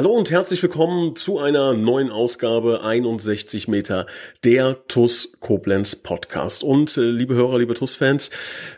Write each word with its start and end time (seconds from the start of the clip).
Hallo 0.00 0.12
und 0.12 0.30
herzlich 0.30 0.62
willkommen 0.62 1.14
zu 1.14 1.40
einer 1.40 1.74
neuen 1.74 2.10
Ausgabe 2.10 2.82
61 2.82 3.68
Meter 3.68 4.06
der 4.44 4.78
TUS 4.88 5.36
Koblenz 5.40 5.94
Podcast. 5.94 6.64
Und 6.64 6.96
äh, 6.96 7.02
liebe 7.02 7.34
Hörer, 7.34 7.58
liebe 7.58 7.74
TUS-Fans, 7.74 8.30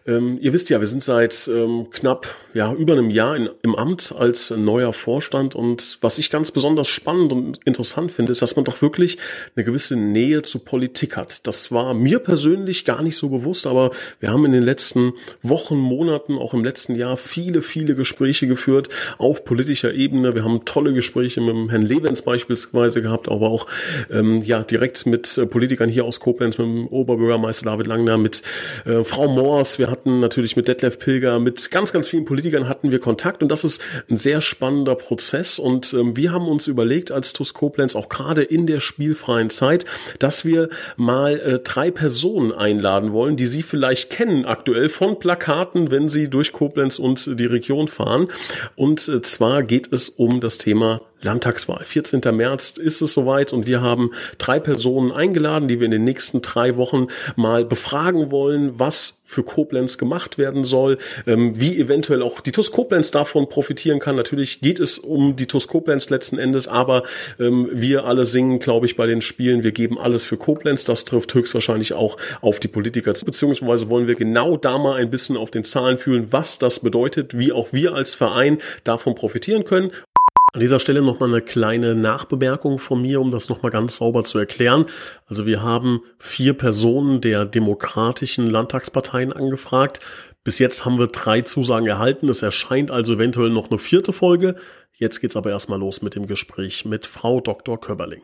ähm, 0.04 0.36
ihr 0.40 0.52
wisst 0.52 0.68
ja, 0.68 0.80
wir 0.80 0.88
sind 0.88 1.00
seit 1.00 1.46
ähm, 1.46 1.90
knapp 1.92 2.34
ja 2.54 2.74
über 2.74 2.94
einem 2.94 3.08
Jahr 3.08 3.36
in, 3.36 3.48
im 3.62 3.76
Amt 3.76 4.12
als 4.18 4.50
neuer 4.50 4.92
Vorstand. 4.92 5.54
Und 5.54 5.98
was 6.00 6.18
ich 6.18 6.28
ganz 6.28 6.50
besonders 6.50 6.88
spannend 6.88 7.32
und 7.32 7.60
interessant 7.64 8.10
finde, 8.10 8.32
ist, 8.32 8.42
dass 8.42 8.56
man 8.56 8.64
doch 8.64 8.82
wirklich 8.82 9.16
eine 9.54 9.64
gewisse 9.64 9.94
Nähe 9.94 10.42
zu 10.42 10.58
Politik 10.58 11.16
hat. 11.16 11.46
Das 11.46 11.70
war 11.70 11.94
mir 11.94 12.18
persönlich 12.18 12.84
gar 12.84 13.00
nicht 13.00 13.16
so 13.16 13.28
bewusst, 13.28 13.68
aber 13.68 13.92
wir 14.18 14.32
haben 14.32 14.44
in 14.44 14.50
den 14.50 14.64
letzten 14.64 15.12
Wochen, 15.40 15.76
Monaten, 15.76 16.36
auch 16.36 16.52
im 16.52 16.64
letzten 16.64 16.96
Jahr 16.96 17.16
viele, 17.16 17.62
viele 17.62 17.94
Gespräche 17.94 18.48
geführt 18.48 18.88
auf 19.18 19.44
politischer 19.44 19.94
Ebene. 19.94 20.34
Wir 20.34 20.42
haben 20.42 20.64
tolle 20.64 20.92
Gespräche 20.92 21.11
mit 21.14 21.54
dem 21.54 21.68
Herrn 21.68 21.82
Levens 21.82 22.22
beispielsweise 22.22 23.02
gehabt, 23.02 23.28
aber 23.28 23.50
auch 23.50 23.66
ähm, 24.10 24.42
ja 24.42 24.62
direkt 24.62 25.06
mit 25.06 25.36
äh, 25.38 25.46
Politikern 25.46 25.88
hier 25.88 26.04
aus 26.04 26.20
Koblenz, 26.20 26.58
mit 26.58 26.66
dem 26.66 26.86
Oberbürgermeister 26.86 27.66
David 27.66 27.86
Langner, 27.86 28.18
mit 28.18 28.42
äh, 28.84 29.04
Frau 29.04 29.28
Moors. 29.28 29.78
Wir 29.78 29.90
hatten 29.90 30.20
natürlich 30.20 30.56
mit 30.56 30.68
Detlef 30.68 30.98
Pilger, 30.98 31.38
mit 31.38 31.70
ganz, 31.70 31.92
ganz 31.92 32.08
vielen 32.08 32.24
Politikern 32.24 32.68
hatten 32.68 32.92
wir 32.92 32.98
Kontakt 32.98 33.42
und 33.42 33.50
das 33.50 33.64
ist 33.64 33.82
ein 34.10 34.16
sehr 34.16 34.40
spannender 34.40 34.94
Prozess 34.94 35.58
und 35.58 35.92
ähm, 35.94 36.16
wir 36.16 36.32
haben 36.32 36.48
uns 36.48 36.66
überlegt 36.66 37.12
als 37.12 37.32
TUS 37.32 37.54
Koblenz 37.54 37.94
auch 37.96 38.08
gerade 38.08 38.42
in 38.42 38.66
der 38.66 38.80
spielfreien 38.80 39.50
Zeit, 39.50 39.84
dass 40.18 40.44
wir 40.44 40.68
mal 40.96 41.38
äh, 41.38 41.58
drei 41.58 41.90
Personen 41.90 42.52
einladen 42.52 43.12
wollen, 43.12 43.36
die 43.36 43.46
Sie 43.46 43.62
vielleicht 43.62 44.10
kennen 44.10 44.44
aktuell 44.44 44.88
von 44.88 45.18
Plakaten, 45.18 45.90
wenn 45.90 46.08
Sie 46.08 46.28
durch 46.28 46.52
Koblenz 46.52 46.98
und 46.98 47.38
die 47.38 47.46
Region 47.46 47.88
fahren. 47.88 48.28
Und 48.76 49.06
äh, 49.08 49.22
zwar 49.22 49.62
geht 49.62 49.92
es 49.92 50.08
um 50.08 50.40
das 50.40 50.58
Thema 50.58 51.01
Landtagswahl. 51.22 51.84
14. 51.84 52.20
März 52.32 52.76
ist 52.78 53.00
es 53.00 53.14
soweit 53.14 53.52
und 53.52 53.66
wir 53.66 53.80
haben 53.80 54.10
drei 54.38 54.58
Personen 54.58 55.12
eingeladen, 55.12 55.68
die 55.68 55.78
wir 55.78 55.84
in 55.84 55.92
den 55.92 56.04
nächsten 56.04 56.42
drei 56.42 56.76
Wochen 56.76 57.06
mal 57.36 57.64
befragen 57.64 58.30
wollen, 58.30 58.78
was 58.78 59.22
für 59.24 59.44
Koblenz 59.44 59.98
gemacht 59.98 60.36
werden 60.36 60.64
soll, 60.64 60.98
ähm, 61.26 61.58
wie 61.58 61.78
eventuell 61.78 62.22
auch 62.22 62.40
die 62.40 62.52
TUS 62.52 62.72
Koblenz 62.72 63.10
davon 63.12 63.48
profitieren 63.48 63.98
kann. 63.98 64.16
Natürlich 64.16 64.60
geht 64.60 64.80
es 64.80 64.98
um 64.98 65.36
die 65.36 65.46
TUS 65.46 65.68
Koblenz 65.68 66.10
letzten 66.10 66.38
Endes, 66.38 66.68
aber 66.68 67.04
ähm, 67.38 67.68
wir 67.72 68.04
alle 68.04 68.24
singen, 68.26 68.58
glaube 68.58 68.86
ich, 68.86 68.96
bei 68.96 69.06
den 69.06 69.22
Spielen, 69.22 69.62
wir 69.62 69.72
geben 69.72 69.98
alles 69.98 70.24
für 70.24 70.36
Koblenz. 70.36 70.84
Das 70.84 71.04
trifft 71.04 71.32
höchstwahrscheinlich 71.34 71.94
auch 71.94 72.16
auf 72.40 72.58
die 72.58 72.68
Politiker 72.68 73.14
zu, 73.14 73.24
beziehungsweise 73.24 73.88
wollen 73.88 74.08
wir 74.08 74.16
genau 74.16 74.56
da 74.56 74.76
mal 74.76 74.96
ein 74.96 75.10
bisschen 75.10 75.36
auf 75.36 75.50
den 75.50 75.64
Zahlen 75.64 75.98
fühlen, 75.98 76.32
was 76.32 76.58
das 76.58 76.80
bedeutet, 76.80 77.38
wie 77.38 77.52
auch 77.52 77.68
wir 77.72 77.94
als 77.94 78.14
Verein 78.14 78.58
davon 78.84 79.14
profitieren 79.14 79.64
können. 79.64 79.92
An 80.54 80.60
dieser 80.60 80.78
Stelle 80.78 81.00
nochmal 81.00 81.30
eine 81.30 81.40
kleine 81.40 81.94
Nachbemerkung 81.94 82.78
von 82.78 83.00
mir, 83.00 83.22
um 83.22 83.30
das 83.30 83.48
nochmal 83.48 83.72
ganz 83.72 83.96
sauber 83.96 84.22
zu 84.22 84.38
erklären. 84.38 84.84
Also 85.26 85.46
wir 85.46 85.62
haben 85.62 86.02
vier 86.18 86.52
Personen 86.52 87.22
der 87.22 87.46
demokratischen 87.46 88.48
Landtagsparteien 88.48 89.32
angefragt. 89.32 90.00
Bis 90.44 90.58
jetzt 90.58 90.84
haben 90.84 90.98
wir 90.98 91.06
drei 91.06 91.40
Zusagen 91.40 91.86
erhalten. 91.86 92.28
Es 92.28 92.42
erscheint 92.42 92.90
also 92.90 93.14
eventuell 93.14 93.48
noch 93.48 93.70
eine 93.70 93.78
vierte 93.78 94.12
Folge. 94.12 94.56
Jetzt 94.92 95.20
geht's 95.20 95.36
aber 95.36 95.48
erstmal 95.48 95.78
los 95.78 96.02
mit 96.02 96.16
dem 96.16 96.26
Gespräch 96.26 96.84
mit 96.84 97.06
Frau 97.06 97.40
Dr. 97.40 97.80
Köberling. 97.80 98.22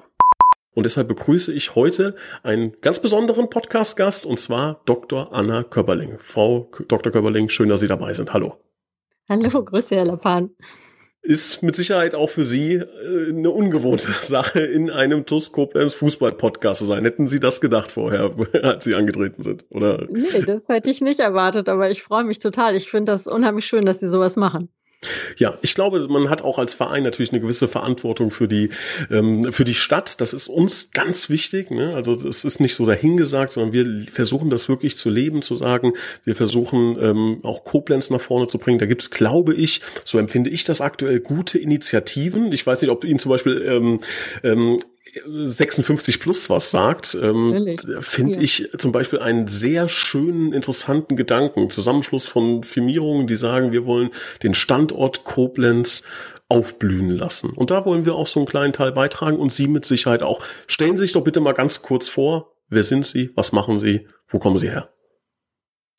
Und 0.74 0.84
deshalb 0.84 1.08
begrüße 1.08 1.54
ich 1.54 1.76
heute 1.76 2.14
einen 2.42 2.78
ganz 2.82 3.00
besonderen 3.00 3.48
Podcast-Gast 3.48 4.26
und 4.26 4.38
zwar 4.38 4.82
Dr. 4.84 5.32
Anna 5.32 5.62
Köberling. 5.62 6.18
Frau 6.18 6.70
Dr. 6.88 7.10
Köberling, 7.10 7.48
schön, 7.48 7.70
dass 7.70 7.80
Sie 7.80 7.88
dabei 7.88 8.12
sind. 8.12 8.34
Hallo. 8.34 8.58
Hallo, 9.30 9.64
Grüße, 9.64 9.96
Herr 9.96 10.04
Lapan 10.04 10.50
ist 11.22 11.62
mit 11.62 11.76
Sicherheit 11.76 12.14
auch 12.14 12.30
für 12.30 12.44
Sie 12.44 12.74
äh, 12.74 13.28
eine 13.28 13.50
ungewohnte 13.50 14.08
Sache, 14.20 14.60
in 14.60 14.90
einem 14.90 15.26
TUS 15.26 15.52
Koblenz 15.52 15.94
Fußball-Podcast 15.94 16.80
zu 16.80 16.86
sein. 16.86 17.04
Hätten 17.04 17.28
Sie 17.28 17.40
das 17.40 17.60
gedacht 17.60 17.92
vorher, 17.92 18.34
als 18.62 18.84
Sie 18.84 18.94
angetreten 18.94 19.42
sind? 19.42 19.66
Oder? 19.70 20.06
Nee, 20.10 20.42
das 20.46 20.68
hätte 20.68 20.90
ich 20.90 21.00
nicht 21.00 21.20
erwartet, 21.20 21.68
aber 21.68 21.90
ich 21.90 22.02
freue 22.02 22.24
mich 22.24 22.38
total. 22.38 22.74
Ich 22.74 22.90
finde 22.90 23.12
das 23.12 23.26
unheimlich 23.26 23.66
schön, 23.66 23.84
dass 23.84 24.00
Sie 24.00 24.08
sowas 24.08 24.36
machen. 24.36 24.70
Ja, 25.36 25.56
ich 25.62 25.76
glaube, 25.76 26.06
man 26.08 26.28
hat 26.28 26.42
auch 26.42 26.58
als 26.58 26.74
Verein 26.74 27.04
natürlich 27.04 27.30
eine 27.30 27.40
gewisse 27.40 27.68
Verantwortung 27.68 28.32
für 28.32 28.48
die 28.48 28.70
ähm, 29.10 29.52
für 29.52 29.64
die 29.64 29.74
Stadt. 29.74 30.20
Das 30.20 30.32
ist 30.32 30.48
uns 30.48 30.90
ganz 30.90 31.30
wichtig. 31.30 31.70
Ne? 31.70 31.94
Also 31.94 32.14
es 32.14 32.44
ist 32.44 32.58
nicht 32.58 32.74
so 32.74 32.84
dahingesagt, 32.84 33.52
sondern 33.52 33.72
wir 33.72 34.10
versuchen 34.10 34.50
das 34.50 34.68
wirklich 34.68 34.96
zu 34.96 35.08
leben, 35.08 35.40
zu 35.40 35.54
sagen. 35.54 35.92
Wir 36.24 36.34
versuchen 36.34 36.98
ähm, 37.00 37.38
auch 37.44 37.62
Koblenz 37.62 38.10
nach 38.10 38.20
vorne 38.20 38.48
zu 38.48 38.58
bringen. 38.58 38.80
Da 38.80 38.86
gibt's, 38.86 39.10
glaube 39.10 39.54
ich, 39.54 39.82
so 40.04 40.18
empfinde 40.18 40.50
ich 40.50 40.64
das 40.64 40.80
aktuell, 40.80 41.20
gute 41.20 41.58
Initiativen. 41.58 42.50
Ich 42.50 42.66
weiß 42.66 42.82
nicht, 42.82 42.90
ob 42.90 43.04
Ihnen 43.04 43.20
zum 43.20 43.30
Beispiel 43.30 43.62
ähm, 43.62 44.00
ähm, 44.42 44.80
56 45.26 46.20
plus 46.20 46.50
was 46.50 46.70
sagt, 46.70 47.16
ähm, 47.20 47.76
finde 48.00 48.36
ja. 48.36 48.40
ich 48.40 48.70
zum 48.78 48.92
Beispiel 48.92 49.18
einen 49.18 49.48
sehr 49.48 49.88
schönen, 49.88 50.52
interessanten 50.52 51.16
Gedanken. 51.16 51.70
Zusammenschluss 51.70 52.26
von 52.26 52.62
Firmierungen, 52.62 53.26
die 53.26 53.36
sagen, 53.36 53.72
wir 53.72 53.86
wollen 53.86 54.10
den 54.42 54.54
Standort 54.54 55.24
Koblenz 55.24 56.02
aufblühen 56.48 57.10
lassen. 57.10 57.50
Und 57.50 57.70
da 57.70 57.84
wollen 57.84 58.06
wir 58.06 58.14
auch 58.14 58.26
so 58.26 58.40
einen 58.40 58.46
kleinen 58.46 58.72
Teil 58.72 58.92
beitragen 58.92 59.38
und 59.38 59.52
Sie 59.52 59.68
mit 59.68 59.84
Sicherheit 59.84 60.22
auch. 60.22 60.40
Stellen 60.66 60.96
Sie 60.96 61.04
sich 61.04 61.12
doch 61.12 61.24
bitte 61.24 61.40
mal 61.40 61.52
ganz 61.52 61.82
kurz 61.82 62.08
vor, 62.08 62.54
wer 62.68 62.82
sind 62.82 63.04
Sie, 63.04 63.30
was 63.34 63.52
machen 63.52 63.78
Sie, 63.78 64.06
wo 64.26 64.38
kommen 64.38 64.56
Sie 64.56 64.70
her? 64.70 64.90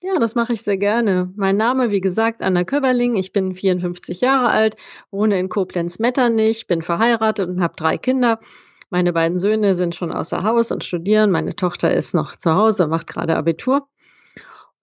Ja, 0.02 0.14
das 0.18 0.34
mache 0.34 0.54
ich 0.54 0.62
sehr 0.62 0.78
gerne. 0.78 1.32
Mein 1.36 1.58
Name, 1.58 1.92
wie 1.92 2.00
gesagt, 2.00 2.42
Anna 2.42 2.64
Köberling. 2.64 3.16
Ich 3.16 3.34
bin 3.34 3.54
54 3.54 4.22
Jahre 4.22 4.48
alt, 4.50 4.76
wohne 5.12 5.38
in 5.38 5.50
Koblenz-Metternich, 5.50 6.68
bin 6.68 6.82
verheiratet 6.82 7.50
und 7.50 7.62
habe 7.62 7.76
drei 7.76 7.98
Kinder. 7.98 8.40
Meine 8.90 9.14
beiden 9.14 9.38
Söhne 9.38 9.76
sind 9.76 9.96
schon 9.96 10.12
außer 10.12 10.44
Haus 10.44 10.72
und 10.72 10.84
studieren. 10.84 11.32
Meine 11.32 11.56
Tochter 11.56 11.94
ist 11.94 12.14
noch 12.14 12.36
zu 12.36 12.54
Hause, 12.54 12.88
macht 12.88 13.08
gerade 13.08 13.36
Abitur. 13.36 13.88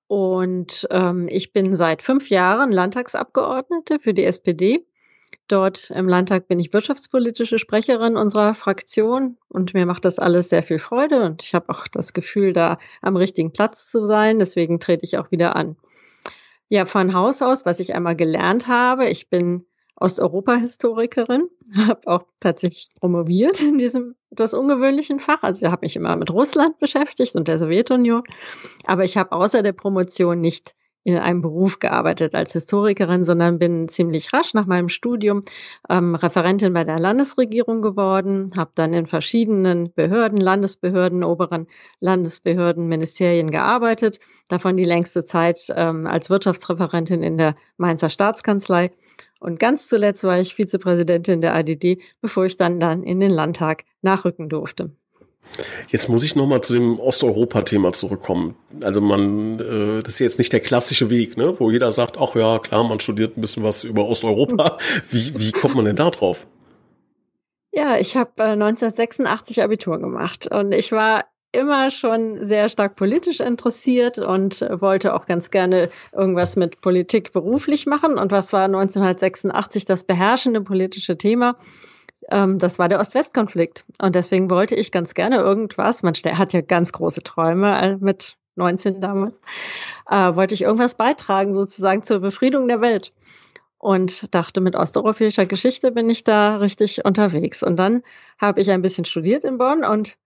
Und 0.07 0.87
ähm, 0.91 1.27
ich 1.29 1.53
bin 1.53 1.75
seit 1.75 2.03
fünf 2.03 2.31
Jahren 2.31 2.71
Landtagsabgeordnete 2.71 3.99
für 3.99 4.15
die 4.15 4.25
SPD. 4.25 4.87
Dort 5.49 5.91
im 5.91 6.09
Landtag 6.09 6.49
bin 6.49 6.59
ich 6.59 6.73
wirtschaftspolitische 6.73 7.59
Sprecherin 7.59 8.17
unserer 8.17 8.55
Fraktion 8.55 9.39
und 9.49 9.75
mir 9.75 9.87
macht 9.87 10.05
das 10.05 10.19
alles 10.19 10.49
sehr 10.49 10.63
viel 10.63 10.79
Freude 10.79 11.25
und 11.25 11.43
ich 11.43 11.55
habe 11.55 11.69
auch 11.69 11.87
das 11.87 12.13
Gefühl, 12.13 12.53
da 12.53 12.79
am 13.01 13.17
richtigen 13.17 13.53
Platz 13.53 13.89
zu 13.91 14.07
sein. 14.07 14.39
Deswegen 14.39 14.81
trete 14.81 15.05
ich 15.05 15.19
auch 15.19 15.31
wieder 15.31 15.55
an. 15.55 15.77
Ja, 16.69 16.85
von 16.85 17.15
Haus 17.15 17.43
aus, 17.43 17.65
was 17.65 17.79
ich 17.79 17.95
einmal 17.95 18.17
gelernt 18.17 18.67
habe, 18.67 19.09
ich 19.09 19.31
bin 19.31 19.67
Osteuropa-Historikerin, 19.97 21.49
habe 21.77 22.07
auch 22.07 22.25
tatsächlich 22.41 22.89
promoviert 23.01 23.61
in 23.63 23.79
diesem 23.79 24.15
etwas 24.31 24.55
ungewöhnlichen 24.55 25.21
Fach. 25.21 25.43
Also 25.43 25.65
ich 25.65 25.73
habe 25.73 25.85
mich 25.87 25.97
immer 25.97 26.15
mit 26.17 26.31
Russland 26.31 26.79
beschäftigt 26.79 27.35
und 27.35 27.49
der 27.49 27.59
Sowjetunion, 27.59 28.23
aber 28.85 29.05
ich 29.05 29.17
habe 29.17 29.33
außer 29.33 29.63
der 29.63 29.73
Promotion 29.73 30.41
nicht 30.41 30.75
in 31.07 31.17
einem 31.19 31.41
Beruf 31.41 31.79
gearbeitet 31.79 32.35
als 32.35 32.53
Historikerin, 32.53 33.23
sondern 33.23 33.61
bin 33.61 33.87
ziemlich 33.87 34.33
rasch 34.33 34.55
nach 34.55 34.67
meinem 34.67 34.89
Studium 34.89 35.45
ähm, 35.89 36.17
Referentin 36.17 36.73
bei 36.73 36.83
der 36.83 36.99
Landesregierung 36.99 37.81
geworden, 37.81 38.51
habe 38.57 38.73
dann 38.75 38.93
in 38.93 39.07
verschiedenen 39.07 39.93
Behörden, 39.95 40.41
Landesbehörden, 40.41 41.23
oberen 41.23 41.69
Landesbehörden, 42.01 42.89
Ministerien 42.89 43.53
gearbeitet, 43.53 44.19
davon 44.49 44.77
die 44.77 44.85
längste 44.85 45.23
Zeit 45.25 45.73
ähm, 45.77 46.09
als 46.09 46.29
Wirtschaftsreferentin 46.29 47.23
in 47.23 47.39
der 47.39 47.55
Mainzer 47.77 48.11
Staatskanzlei 48.11 48.91
und 49.41 49.59
ganz 49.59 49.89
zuletzt 49.89 50.25
war 50.25 50.41
ich 50.41 50.55
Vizepräsidentin 50.55 51.41
der 51.41 51.55
ADD, 51.55 51.99
bevor 52.21 52.45
ich 52.45 52.57
dann, 52.57 52.81
dann 52.81 53.03
in 53.03 53.21
den 53.21 53.31
Landtag 53.31 53.85
nachrücken 54.03 54.49
durfte. 54.49 54.91
Jetzt 55.89 56.09
muss 56.09 56.25
ich 56.25 56.35
nochmal 56.35 56.61
zu 56.61 56.75
dem 56.75 56.99
Osteuropa-Thema 56.99 57.93
zurückkommen. 57.93 58.57
Also 58.83 59.01
man, 59.01 59.61
äh, 59.61 60.03
das 60.03 60.15
ist 60.15 60.19
jetzt 60.19 60.39
nicht 60.39 60.53
der 60.53 60.61
klassische 60.61 61.09
Weg, 61.11 61.37
ne, 61.37 61.55
wo 61.59 61.71
jeder 61.71 61.93
sagt, 61.93 62.19
ach 62.19 62.35
ja, 62.35 62.59
klar, 62.59 62.85
man 62.85 63.01
studiert 63.01 63.37
ein 63.37 63.41
bisschen 63.41 63.63
was 63.63 63.85
über 63.85 64.07
Osteuropa. 64.07 64.79
Wie, 65.11 65.39
wie 65.39 65.53
kommt 65.53 65.77
man 65.77 65.85
denn 65.85 65.97
da 65.97 66.11
drauf? 66.11 66.47
Ja, 67.73 67.99
ich 67.99 68.17
habe 68.17 68.31
äh, 68.39 68.53
1986 68.53 69.63
Abitur 69.63 69.99
gemacht 69.99 70.49
und 70.51 70.73
ich 70.73 70.93
war 70.93 71.27
immer 71.57 71.91
schon 71.91 72.45
sehr 72.45 72.69
stark 72.69 72.97
politisch 72.97 73.41
interessiert 73.41 74.19
und 74.19 74.61
wollte 74.61 75.15
auch 75.15 75.27
ganz 75.27 75.51
gerne 75.51 75.89
irgendwas 76.13 76.57
mit 76.57 76.81
Politik 76.81 77.33
beruflich 77.33 77.87
machen. 77.87 78.19
Und 78.19 78.31
was 78.31 78.53
war 78.53 78.65
1986 78.65 79.85
das 79.85 80.05
beherrschende 80.05 80.61
politische 80.61 81.19
Thema? 81.19 81.57
Ähm, 82.31 82.59
das 82.59 82.79
war 82.79 82.89
der 82.89 83.01
Ost-West-Konflikt. 83.01 83.85
Und 84.01 84.15
deswegen 84.15 84.51
wollte 84.51 84.75
ich 84.75 84.93
ganz 84.93 85.15
gerne 85.15 85.37
irgendwas, 85.37 86.03
man 86.03 86.15
hat 86.15 86.53
ja 86.53 86.61
ganz 86.61 86.93
große 86.93 87.23
Träume 87.23 87.81
äh, 87.81 87.97
mit 87.97 88.37
19 88.57 89.01
damals, 89.01 89.41
äh, 90.11 90.35
wollte 90.35 90.55
ich 90.55 90.63
irgendwas 90.63 90.95
beitragen, 90.95 91.53
sozusagen 91.53 92.03
zur 92.03 92.21
Befriedung 92.21 92.69
der 92.69 92.81
Welt. 92.81 93.13
Und 93.79 94.35
dachte, 94.35 94.61
mit 94.61 94.75
osteuropäischer 94.75 95.47
Geschichte 95.47 95.93
bin 95.93 96.09
ich 96.09 96.25
da 96.25 96.57
richtig 96.57 97.05
unterwegs. 97.05 97.63
Und 97.63 97.77
dann 97.77 98.03
habe 98.39 98.61
ich 98.61 98.71
ein 98.71 98.83
bisschen 98.83 99.05
studiert 99.05 99.45
in 99.45 99.59
Bonn 99.59 99.85
und 99.85 100.17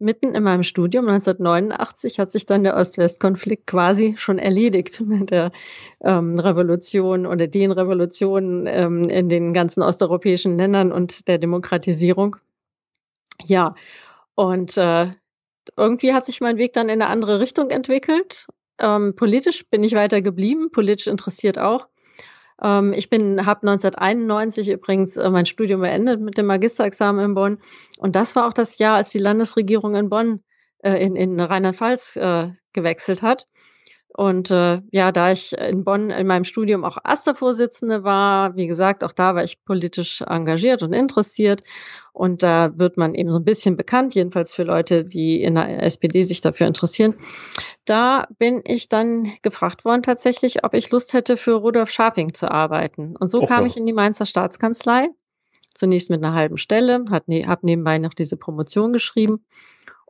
mitten 0.00 0.34
in 0.34 0.42
meinem 0.42 0.62
Studium 0.62 1.08
1989 1.08 2.18
hat 2.18 2.32
sich 2.32 2.46
dann 2.46 2.64
der 2.64 2.76
Ost-West-Konflikt 2.76 3.66
quasi 3.66 4.14
schon 4.16 4.38
erledigt 4.38 5.00
mit 5.06 5.30
der 5.30 5.52
ähm, 6.02 6.38
Revolution 6.38 7.26
oder 7.26 7.46
den 7.46 7.70
Revolutionen 7.70 8.66
ähm, 8.66 9.04
in 9.04 9.28
den 9.28 9.52
ganzen 9.52 9.82
osteuropäischen 9.82 10.56
Ländern 10.56 10.90
und 10.90 11.28
der 11.28 11.38
Demokratisierung. 11.38 12.36
Ja, 13.44 13.74
und 14.34 14.76
äh, 14.76 15.12
irgendwie 15.76 16.12
hat 16.12 16.26
sich 16.26 16.40
mein 16.40 16.56
Weg 16.56 16.72
dann 16.72 16.88
in 16.88 17.02
eine 17.02 17.10
andere 17.10 17.40
Richtung 17.40 17.70
entwickelt. 17.70 18.46
Ähm, 18.78 19.14
politisch 19.14 19.66
bin 19.68 19.84
ich 19.84 19.92
weiter 19.92 20.22
geblieben, 20.22 20.70
politisch 20.70 21.06
interessiert 21.06 21.58
auch. 21.58 21.86
Ähm, 22.62 22.92
ich 22.92 23.10
bin, 23.10 23.46
habe 23.46 23.66
1991 23.68 24.68
übrigens 24.68 25.16
äh, 25.16 25.30
mein 25.30 25.46
Studium 25.46 25.80
beendet 25.80 26.20
mit 26.20 26.36
dem 26.36 26.46
Magisterexamen 26.46 27.24
in 27.24 27.34
Bonn. 27.34 27.58
Und 27.98 28.16
das 28.16 28.36
war 28.36 28.46
auch 28.46 28.52
das 28.52 28.78
Jahr, 28.78 28.96
als 28.96 29.10
die 29.10 29.18
Landesregierung 29.18 29.94
in 29.94 30.08
Bonn, 30.08 30.42
äh, 30.78 31.04
in, 31.04 31.16
in 31.16 31.38
Rheinland-Pfalz 31.40 32.16
äh, 32.16 32.48
gewechselt 32.72 33.22
hat. 33.22 33.46
Und 34.12 34.50
äh, 34.50 34.82
ja, 34.90 35.12
da 35.12 35.32
ich 35.32 35.56
in 35.56 35.84
Bonn 35.84 36.10
in 36.10 36.26
meinem 36.26 36.44
Studium 36.44 36.84
auch 36.84 36.98
AStA-Vorsitzende 37.02 38.02
war, 38.02 38.56
wie 38.56 38.66
gesagt, 38.66 39.04
auch 39.04 39.12
da 39.12 39.34
war 39.34 39.44
ich 39.44 39.64
politisch 39.64 40.22
engagiert 40.22 40.82
und 40.82 40.92
interessiert. 40.92 41.62
Und 42.12 42.42
da 42.42 42.72
wird 42.76 42.96
man 42.96 43.14
eben 43.14 43.30
so 43.30 43.38
ein 43.38 43.44
bisschen 43.44 43.76
bekannt, 43.76 44.14
jedenfalls 44.14 44.52
für 44.52 44.64
Leute, 44.64 45.04
die 45.04 45.40
in 45.42 45.54
der 45.54 45.82
SPD 45.84 46.22
sich 46.22 46.40
dafür 46.40 46.66
interessieren. 46.66 47.14
Da 47.84 48.26
bin 48.38 48.62
ich 48.64 48.88
dann 48.88 49.32
gefragt 49.42 49.84
worden 49.84 50.02
tatsächlich, 50.02 50.64
ob 50.64 50.74
ich 50.74 50.90
Lust 50.90 51.14
hätte, 51.14 51.36
für 51.36 51.54
Rudolf 51.54 51.90
Scharping 51.90 52.34
zu 52.34 52.50
arbeiten. 52.50 53.16
Und 53.16 53.30
so 53.30 53.42
Och, 53.42 53.48
kam 53.48 53.64
ich 53.64 53.76
in 53.76 53.86
die 53.86 53.92
Mainzer 53.92 54.26
Staatskanzlei. 54.26 55.08
Zunächst 55.72 56.10
mit 56.10 56.22
einer 56.22 56.34
halben 56.34 56.56
Stelle, 56.56 57.04
ne, 57.26 57.46
habe 57.46 57.66
nebenbei 57.66 57.98
noch 57.98 58.12
diese 58.12 58.36
Promotion 58.36 58.92
geschrieben 58.92 59.44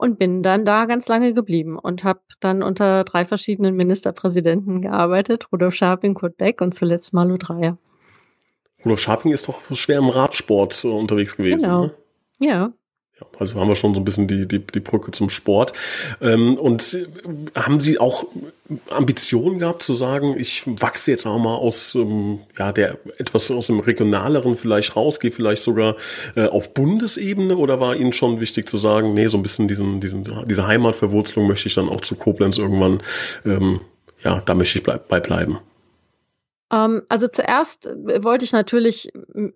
und 0.00 0.18
bin 0.18 0.42
dann 0.42 0.64
da 0.64 0.86
ganz 0.86 1.08
lange 1.08 1.34
geblieben 1.34 1.78
und 1.78 2.04
habe 2.04 2.20
dann 2.40 2.62
unter 2.62 3.04
drei 3.04 3.26
verschiedenen 3.26 3.76
Ministerpräsidenten 3.76 4.80
gearbeitet, 4.80 5.52
Rudolf 5.52 5.74
Scharping, 5.74 6.14
Kurt 6.14 6.38
Beck 6.38 6.62
und 6.62 6.74
zuletzt 6.74 7.12
Malu 7.12 7.36
Dreyer. 7.36 7.76
Rudolf 8.82 9.00
Scharping 9.00 9.32
ist 9.32 9.46
doch 9.46 9.60
schwer 9.76 9.98
im 9.98 10.08
Radsport 10.08 10.86
unterwegs 10.86 11.36
gewesen. 11.36 11.60
Genau. 11.60 11.84
Ne? 11.84 11.94
Ja. 12.38 12.72
Ja, 13.20 13.26
also 13.38 13.60
haben 13.60 13.68
wir 13.68 13.76
schon 13.76 13.94
so 13.94 14.00
ein 14.00 14.04
bisschen 14.04 14.26
die, 14.26 14.46
die, 14.46 14.58
die 14.58 14.80
Brücke 14.80 15.10
zum 15.10 15.30
Sport. 15.30 15.72
Ähm, 16.20 16.54
und 16.54 16.96
haben 17.54 17.80
Sie 17.80 17.98
auch 17.98 18.24
Ambitionen 18.88 19.58
gehabt 19.58 19.82
zu 19.82 19.94
sagen, 19.94 20.36
ich 20.38 20.62
wachse 20.66 21.10
jetzt 21.10 21.26
auch 21.26 21.38
mal 21.38 21.56
aus 21.56 21.94
ähm, 21.94 22.40
ja 22.58 22.72
der 22.72 22.98
etwas 23.18 23.50
aus 23.50 23.66
dem 23.66 23.80
regionaleren 23.80 24.56
vielleicht 24.56 24.96
raus, 24.96 25.20
gehe 25.20 25.32
vielleicht 25.32 25.62
sogar 25.62 25.96
äh, 26.36 26.46
auf 26.46 26.72
Bundesebene 26.72 27.56
oder 27.56 27.80
war 27.80 27.96
Ihnen 27.96 28.12
schon 28.12 28.40
wichtig 28.40 28.68
zu 28.68 28.76
sagen, 28.76 29.12
nee, 29.14 29.28
so 29.28 29.36
ein 29.36 29.42
bisschen 29.42 29.68
diesen, 29.68 30.00
diesen 30.00 30.24
diese 30.46 30.66
Heimatverwurzelung 30.66 31.46
möchte 31.46 31.68
ich 31.68 31.74
dann 31.74 31.88
auch 31.88 32.00
zu 32.00 32.14
Koblenz 32.14 32.58
irgendwann, 32.58 33.02
ähm, 33.44 33.80
ja, 34.22 34.42
da 34.44 34.54
möchte 34.54 34.78
ich 34.78 34.84
bleib, 34.84 35.08
bei 35.08 35.20
bleiben. 35.20 35.58
Ähm, 36.70 37.02
also 37.08 37.28
zuerst 37.28 37.86
äh, 37.86 38.22
wollte 38.22 38.44
ich 38.44 38.52
natürlich 38.52 39.12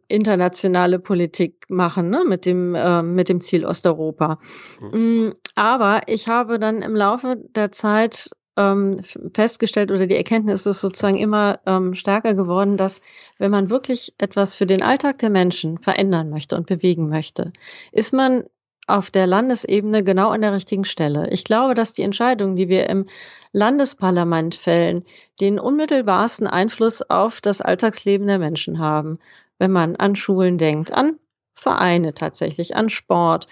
internationale 0.09 0.99
Politik 0.99 1.67
machen, 1.69 2.11
ne, 2.11 2.25
mit 2.27 2.45
dem, 2.45 2.75
äh, 2.75 3.03
mit 3.03 3.29
dem 3.29 3.41
Ziel 3.41 3.65
Osteuropa. 3.65 4.39
Mhm. 4.81 5.35
Aber 5.55 6.03
ich 6.07 6.29
habe 6.29 6.59
dann 6.59 6.83
im 6.83 6.95
Laufe 6.97 7.37
der 7.55 7.73
Zeit 7.73 8.31
ähm, 8.57 9.01
festgestellt 9.35 9.91
oder 9.91 10.07
die 10.07 10.17
Erkenntnis 10.17 10.67
ist 10.67 10.81
sozusagen 10.81 11.17
immer 11.17 11.61
ähm, 11.67 11.95
stärker 11.95 12.35
geworden, 12.35 12.77
dass 12.77 13.01
wenn 13.39 13.51
man 13.51 13.71
wirklich 13.71 14.15
etwas 14.19 14.57
für 14.57 14.67
den 14.67 14.83
Alltag 14.83 15.19
der 15.19 15.31
Menschen 15.31 15.79
verändern 15.79 16.31
möchte 16.31 16.57
und 16.57 16.67
bewegen 16.67 17.09
möchte, 17.09 17.53
ist 17.91 18.13
man 18.13 18.45
auf 18.87 19.11
der 19.11 19.27
Landesebene 19.27 20.05
genau 20.05 20.29
an 20.29 20.43
der 20.43 20.53
richtigen 20.53 20.85
Stelle. 20.85 21.31
Ich 21.31 21.45
glaube, 21.45 21.75
dass 21.75 21.95
die 21.95 22.03
Entscheidungen, 22.03 22.55
die 22.55 22.69
wir 22.69 22.89
im 22.89 23.07
Landesparlament 23.55 24.57
fällen, 24.57 25.05
den 25.41 25.61
unmittelbarsten 25.61 26.49
Einfluss 26.49 27.03
auf 27.03 27.41
das 27.41 27.61
Alltagsleben 27.61 28.27
der 28.27 28.41
Menschen 28.41 28.81
haben. 28.81 29.21
Wenn 29.59 29.71
man 29.71 29.95
an 29.95 30.17
Schulen 30.17 30.59
denkt, 30.59 30.93
an 30.93 31.19
Vereine 31.55 32.15
tatsächlich, 32.15 32.75
an 32.75 32.91
Sport, 32.91 33.47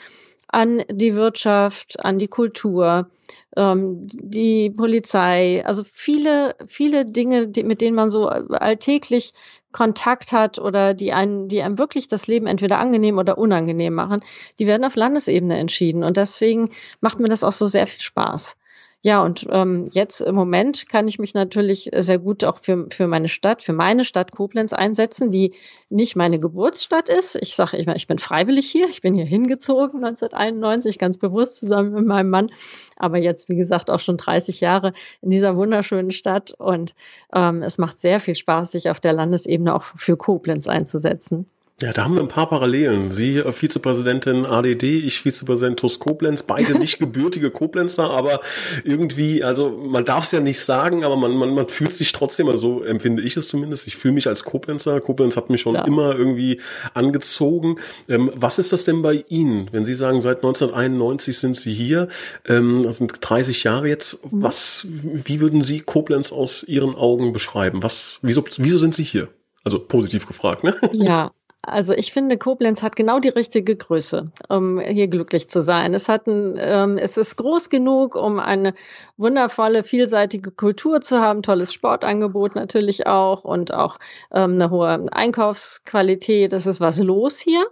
an 0.49 0.83
die 0.91 1.15
Wirtschaft, 1.15 2.05
an 2.05 2.19
die 2.19 2.27
Kultur, 2.27 3.11
ähm, 3.57 4.09
die 4.11 4.71
Polizei, 4.71 5.65
also 5.65 5.85
viele, 5.85 6.57
viele 6.67 7.07
Dinge, 7.07 7.47
die, 7.47 7.63
mit 7.63 7.81
denen 7.81 7.95
man 7.95 8.11
so 8.11 8.27
alltäglich 8.27 9.35
Kontakt 9.71 10.33
hat 10.33 10.59
oder 10.59 10.95
die 10.95 11.13
einen, 11.13 11.49
die 11.49 11.63
einem 11.63 11.79
wirklich 11.79 12.09
das 12.09 12.27
Leben 12.27 12.49
entweder 12.49 12.81
angenehm 12.81 13.19
oder 13.19 13.39
unangenehm 13.39 13.95
machen, 13.95 14.23
die 14.59 14.67
werden 14.67 14.85
auf 14.85 14.97
Landesebene 14.97 15.57
entschieden. 15.57 16.03
Und 16.03 16.17
deswegen 16.17 16.71
macht 17.01 17.21
mir 17.21 17.29
das 17.29 17.45
auch 17.45 17.53
so 17.53 17.67
sehr 17.67 17.87
viel 17.87 18.03
Spaß. 18.03 18.57
Ja, 19.05 19.25
und 19.25 19.49
ähm, 19.51 19.89
jetzt 19.91 20.21
im 20.21 20.37
Moment 20.37 20.89
kann 20.89 21.09
ich 21.09 21.19
mich 21.19 21.35
natürlich 21.35 21.91
sehr 21.93 22.21
gut 22.21 22.45
auch 22.45 22.59
für, 22.59 22.87
für 22.91 23.09
meine 23.09 23.29
Stadt, 23.29 23.65
für 23.65 23.73
meine 23.73 24.05
Stadt 24.05 24.31
Koblenz 24.31 24.73
einsetzen, 24.73 25.33
die 25.33 25.55
nicht 25.91 26.15
meine 26.15 26.39
Geburtsstadt 26.39 27.09
ist. 27.09 27.35
Ich 27.35 27.57
sage 27.57 27.79
immer, 27.79 27.97
ich 27.97 28.07
bin 28.07 28.21
freiwillig 28.21 28.71
hier. 28.71 28.89
Ich 28.89 29.01
bin 29.01 29.15
hier 29.15 29.25
hingezogen 29.25 30.05
1991, 30.05 31.01
ganz 31.01 31.19
bewusst 31.19 31.57
zusammen 31.57 31.95
mit 31.95 32.07
meinem 32.07 32.31
Mann. 32.31 32.53
Aber 32.97 33.19
jetzt, 33.19 33.49
wie 33.49 33.57
gesagt, 33.57 33.91
auch 33.91 33.99
schon 33.99 34.19
30 34.19 34.61
Jahre 34.61 34.93
in 35.21 35.31
dieser 35.31 35.57
wunderschönen 35.57 36.13
Stadt. 36.13 36.53
Und 36.53 36.95
ähm, 37.35 37.65
es 37.65 37.79
macht 37.79 37.99
sehr 37.99 38.21
viel 38.21 38.37
Spaß, 38.37 38.71
sich 38.71 38.89
auf 38.89 39.01
der 39.01 39.15
Landesebene 39.15 39.75
auch 39.75 39.83
für 39.83 40.17
Koblenz 40.17 40.69
einzusetzen. 40.69 41.47
Ja, 41.83 41.93
da 41.93 42.05
haben 42.05 42.15
wir 42.15 42.23
ein 42.23 42.29
paar 42.29 42.49
Parallelen. 42.49 43.11
Sie 43.11 43.39
äh, 43.39 43.51
Vizepräsidentin 43.51 44.47
ADD, 44.47 44.85
ich 44.85 45.21
Vizepräsident 45.21 45.81
TUS 45.81 45.99
Koblenz, 45.99 46.45
beide 46.45 46.79
nicht 46.79 47.01
gebürtige 47.01 47.51
Koblenzer, 47.51 48.09
aber 48.09 48.41
irgendwie, 48.85 49.43
also 49.43 49.71
man 49.71 50.05
darf 50.05 50.25
es 50.25 50.31
ja 50.31 50.39
nicht 50.39 50.61
sagen, 50.61 51.03
aber 51.03 51.17
man, 51.17 51.37
man, 51.37 51.53
man 51.53 51.67
fühlt 51.67 51.93
sich 51.93 52.13
trotzdem, 52.13 52.49
also 52.49 52.85
empfinde 52.85 53.23
ich 53.23 53.37
es 53.37 53.49
zumindest, 53.49 53.89
ich 53.89 53.97
fühle 53.97 54.15
mich 54.15 54.29
als 54.29 54.45
Koblenzer. 54.45 55.01
Koblenz 55.01 55.37
hat 55.37 55.51
mich 55.51 55.61
schon 55.61 55.75
ja. 55.75 55.85
immer 55.85 56.15
irgendwie 56.15 56.61
angezogen. 56.95 57.81
Ähm, 58.09 58.31
was 58.37 58.61
ist 58.61 58.73
das 58.73 58.85
denn 58.85 59.03
bei 59.03 59.25
Ihnen, 59.29 59.69
wenn 59.73 59.85
Sie 59.85 59.95
sagen, 59.95 60.23
seit 60.23 60.37
1991 60.39 61.37
sind 61.37 61.57
Sie 61.57 61.75
hier, 61.75 62.07
ähm, 62.47 62.85
das 62.85 62.99
sind 62.99 63.13
30 63.21 63.65
Jahre 63.65 63.89
jetzt, 63.89 64.21
was, 64.23 64.87
wie 64.89 65.41
würden 65.41 65.65
Sie 65.65 65.81
Koblenz 65.81 66.31
aus 66.31 66.63
Ihren 66.63 66.95
Augen 66.95 67.33
beschreiben? 67.33 67.83
Was, 67.83 68.21
wieso, 68.23 68.45
wieso 68.57 68.79
sind 68.79 68.95
Sie 68.95 69.03
hier? 69.03 69.31
Also 69.65 69.79
positiv 69.79 70.27
gefragt, 70.27 70.65
ne? 70.65 70.75
Ja, 70.93 71.31
also 71.65 71.95
ich 71.95 72.13
finde, 72.13 72.39
Koblenz 72.39 72.83
hat 72.83 72.97
genau 72.97 73.21
die 73.21 73.29
richtige 73.29 73.77
Größe, 73.77 74.33
um 74.49 74.81
hier 74.81 75.07
glücklich 75.07 75.49
zu 75.49 75.63
sein. 75.63 75.95
Es 75.95 76.09
hat 76.09 76.27
ein, 76.27 76.57
ähm, 76.59 76.99
es 76.99 77.17
ist 77.17 77.37
groß 77.37 77.71
genug, 77.71 78.17
um 78.17 78.41
eine 78.41 78.75
wundervolle, 79.17 79.85
vielseitige 79.85 80.51
Kultur 80.51 81.03
zu 81.03 81.21
haben, 81.21 81.43
tolles 81.43 81.73
Sportangebot 81.73 82.57
natürlich 82.57 83.07
auch 83.07 83.45
und 83.45 83.73
auch 83.73 83.99
ähm, 84.33 84.55
eine 84.55 84.71
hohe 84.71 85.07
Einkaufsqualität. 85.13 86.53
Es 86.53 86.67
ist 86.67 86.81
was 86.81 87.01
los 87.01 87.39
hier. 87.39 87.65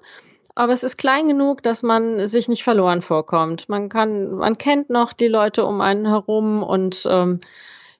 Aber 0.55 0.73
es 0.73 0.85
ist 0.85 0.97
klein 0.97 1.27
genug, 1.27 1.63
dass 1.63 1.83
man 1.83 2.27
sich 2.27 2.49
nicht 2.49 2.63
verloren 2.63 3.03
vorkommt. 3.03 3.69
Man 3.69 3.89
kann, 3.89 4.35
man 4.35 4.59
kennt 4.59 4.91
noch 4.91 5.13
die 5.13 5.29
Leute 5.29 5.65
um 5.65 5.81
einen 5.81 6.07
herum 6.07 6.63
und 6.63 7.07
ähm, 7.11 7.41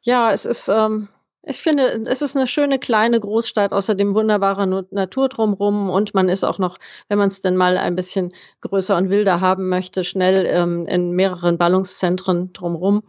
ja, 0.03 0.31
es 0.31 0.47
ist 0.47 0.69
ähm, 0.69 1.09
ich 1.43 1.59
finde, 1.59 2.03
es 2.07 2.21
ist 2.23 2.37
eine 2.37 2.47
schöne 2.47 2.79
kleine 2.79 3.19
Großstadt, 3.19 3.73
außerdem 3.73 4.15
wunderbare 4.15 4.67
Natur 4.91 5.29
drumherum 5.29 5.89
und 5.89 6.13
man 6.13 6.29
ist 6.29 6.45
auch 6.45 6.59
noch, 6.59 6.79
wenn 7.09 7.19
man 7.19 7.29
es 7.29 7.41
denn 7.41 7.57
mal 7.57 7.79
ein 7.79 7.97
bisschen 7.97 8.35
größer 8.61 8.97
und 8.97 9.09
wilder 9.09 9.41
haben 9.41 9.69
möchte, 9.69 10.05
schnell 10.05 10.45
ähm, 10.47 10.87
in 10.87 11.13
mehreren 11.13 11.57
Ballungszentren 11.57 12.53
drumherum. 12.53 13.03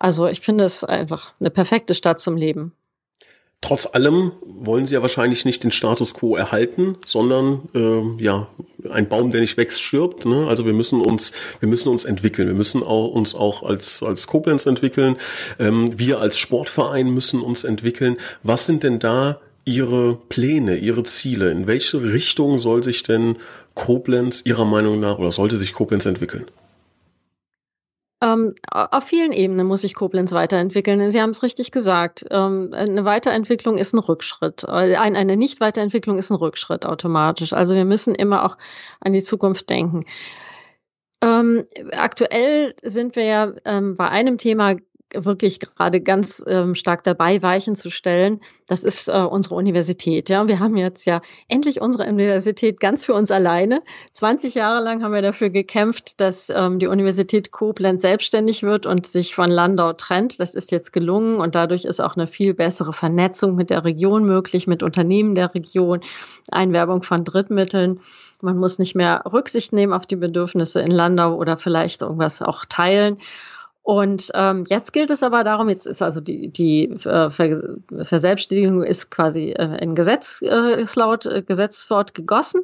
Also 0.00 0.26
ich 0.26 0.40
finde 0.40 0.64
es 0.64 0.82
einfach 0.82 1.34
eine 1.38 1.50
perfekte 1.50 1.94
Stadt 1.94 2.18
zum 2.18 2.36
Leben. 2.36 2.74
Trotz 3.62 3.86
allem 3.86 4.32
wollen 4.44 4.86
sie 4.86 4.94
ja 4.94 5.02
wahrscheinlich 5.02 5.44
nicht 5.44 5.62
den 5.62 5.70
Status 5.70 6.14
quo 6.14 6.34
erhalten, 6.34 6.96
sondern 7.06 7.68
äh, 7.74 8.22
ja 8.22 8.48
ein 8.90 9.08
Baum, 9.08 9.30
der 9.30 9.40
nicht 9.40 9.56
wächst, 9.56 9.80
stirbt. 9.80 10.26
Ne? 10.26 10.48
Also 10.48 10.66
wir 10.66 10.72
müssen 10.72 11.00
uns, 11.00 11.32
wir 11.60 11.68
müssen 11.68 11.88
uns 11.88 12.04
entwickeln. 12.04 12.48
Wir 12.48 12.56
müssen 12.56 12.82
auch, 12.82 13.12
uns 13.12 13.36
auch 13.36 13.62
als 13.62 14.02
als 14.02 14.26
Koblenz 14.26 14.66
entwickeln. 14.66 15.16
Ähm, 15.60 15.96
wir 15.96 16.18
als 16.18 16.38
Sportverein 16.38 17.08
müssen 17.14 17.40
uns 17.40 17.62
entwickeln. 17.62 18.16
Was 18.42 18.66
sind 18.66 18.82
denn 18.82 18.98
da 18.98 19.40
Ihre 19.64 20.18
Pläne, 20.28 20.76
Ihre 20.78 21.04
Ziele? 21.04 21.52
In 21.52 21.68
welche 21.68 22.02
Richtung 22.02 22.58
soll 22.58 22.82
sich 22.82 23.04
denn 23.04 23.36
Koblenz 23.74 24.42
Ihrer 24.44 24.64
Meinung 24.64 24.98
nach 24.98 25.18
oder 25.18 25.30
sollte 25.30 25.56
sich 25.56 25.72
Koblenz 25.72 26.04
entwickeln? 26.04 26.46
Ähm, 28.22 28.54
auf 28.70 29.02
vielen 29.02 29.32
Ebenen 29.32 29.66
muss 29.66 29.80
sich 29.80 29.94
Koblenz 29.94 30.30
weiterentwickeln. 30.32 31.10
Sie 31.10 31.20
haben 31.20 31.30
es 31.30 31.42
richtig 31.42 31.72
gesagt. 31.72 32.24
Ähm, 32.30 32.70
eine 32.72 33.04
Weiterentwicklung 33.04 33.78
ist 33.78 33.94
ein 33.94 33.98
Rückschritt. 33.98 34.62
Äh, 34.62 34.94
ein, 34.96 35.16
eine 35.16 35.36
Nicht-Weiterentwicklung 35.36 36.18
ist 36.18 36.30
ein 36.30 36.36
Rückschritt 36.36 36.86
automatisch. 36.86 37.52
Also 37.52 37.74
wir 37.74 37.84
müssen 37.84 38.14
immer 38.14 38.44
auch 38.44 38.56
an 39.00 39.12
die 39.12 39.24
Zukunft 39.24 39.68
denken. 39.68 40.04
Ähm, 41.20 41.66
aktuell 41.96 42.74
sind 42.82 43.16
wir 43.16 43.24
ja 43.24 43.52
ähm, 43.64 43.96
bei 43.96 44.08
einem 44.08 44.38
Thema 44.38 44.76
wirklich 45.14 45.60
gerade 45.60 46.00
ganz 46.00 46.42
ähm, 46.46 46.74
stark 46.74 47.04
dabei, 47.04 47.42
Weichen 47.42 47.76
zu 47.76 47.90
stellen. 47.90 48.40
Das 48.66 48.84
ist 48.84 49.08
äh, 49.08 49.12
unsere 49.12 49.54
Universität. 49.54 50.30
Ja, 50.30 50.46
wir 50.48 50.58
haben 50.58 50.76
jetzt 50.76 51.04
ja 51.04 51.20
endlich 51.48 51.80
unsere 51.80 52.08
Universität 52.08 52.80
ganz 52.80 53.04
für 53.04 53.14
uns 53.14 53.30
alleine. 53.30 53.82
20 54.14 54.54
Jahre 54.54 54.82
lang 54.82 55.02
haben 55.02 55.12
wir 55.12 55.22
dafür 55.22 55.50
gekämpft, 55.50 56.20
dass 56.20 56.48
ähm, 56.50 56.78
die 56.78 56.86
Universität 56.86 57.52
Koblenz 57.52 58.02
selbstständig 58.02 58.62
wird 58.62 58.86
und 58.86 59.06
sich 59.06 59.34
von 59.34 59.50
Landau 59.50 59.92
trennt. 59.92 60.40
Das 60.40 60.54
ist 60.54 60.72
jetzt 60.72 60.92
gelungen 60.92 61.36
und 61.36 61.54
dadurch 61.54 61.84
ist 61.84 62.00
auch 62.00 62.16
eine 62.16 62.26
viel 62.26 62.54
bessere 62.54 62.92
Vernetzung 62.92 63.54
mit 63.54 63.70
der 63.70 63.84
Region 63.84 64.24
möglich, 64.24 64.66
mit 64.66 64.82
Unternehmen 64.82 65.34
der 65.34 65.54
Region, 65.54 66.00
Einwerbung 66.50 67.02
von 67.02 67.24
Drittmitteln. 67.24 68.00
Man 68.42 68.58
muss 68.58 68.78
nicht 68.78 68.96
mehr 68.96 69.22
Rücksicht 69.32 69.72
nehmen 69.72 69.92
auf 69.92 70.04
die 70.04 70.16
Bedürfnisse 70.16 70.80
in 70.80 70.90
Landau 70.90 71.36
oder 71.36 71.58
vielleicht 71.58 72.02
irgendwas 72.02 72.42
auch 72.42 72.64
teilen. 72.64 73.18
Und 73.82 74.30
ähm, 74.34 74.64
jetzt 74.68 74.92
gilt 74.92 75.10
es 75.10 75.24
aber 75.24 75.42
darum, 75.42 75.68
jetzt 75.68 75.86
ist 75.86 76.02
also 76.02 76.20
die, 76.20 76.52
die 76.52 76.90
äh, 77.04 77.30
Verselbstständigung 77.30 78.84
ist 78.84 79.10
quasi 79.10 79.50
äh, 79.50 79.82
in 79.82 79.94
Gesetz, 79.94 80.40
äh, 80.42 80.80
ist 80.80 80.94
laut 80.94 81.26
äh, 81.26 81.42
Gesetzwort 81.42 82.14
gegossen, 82.14 82.60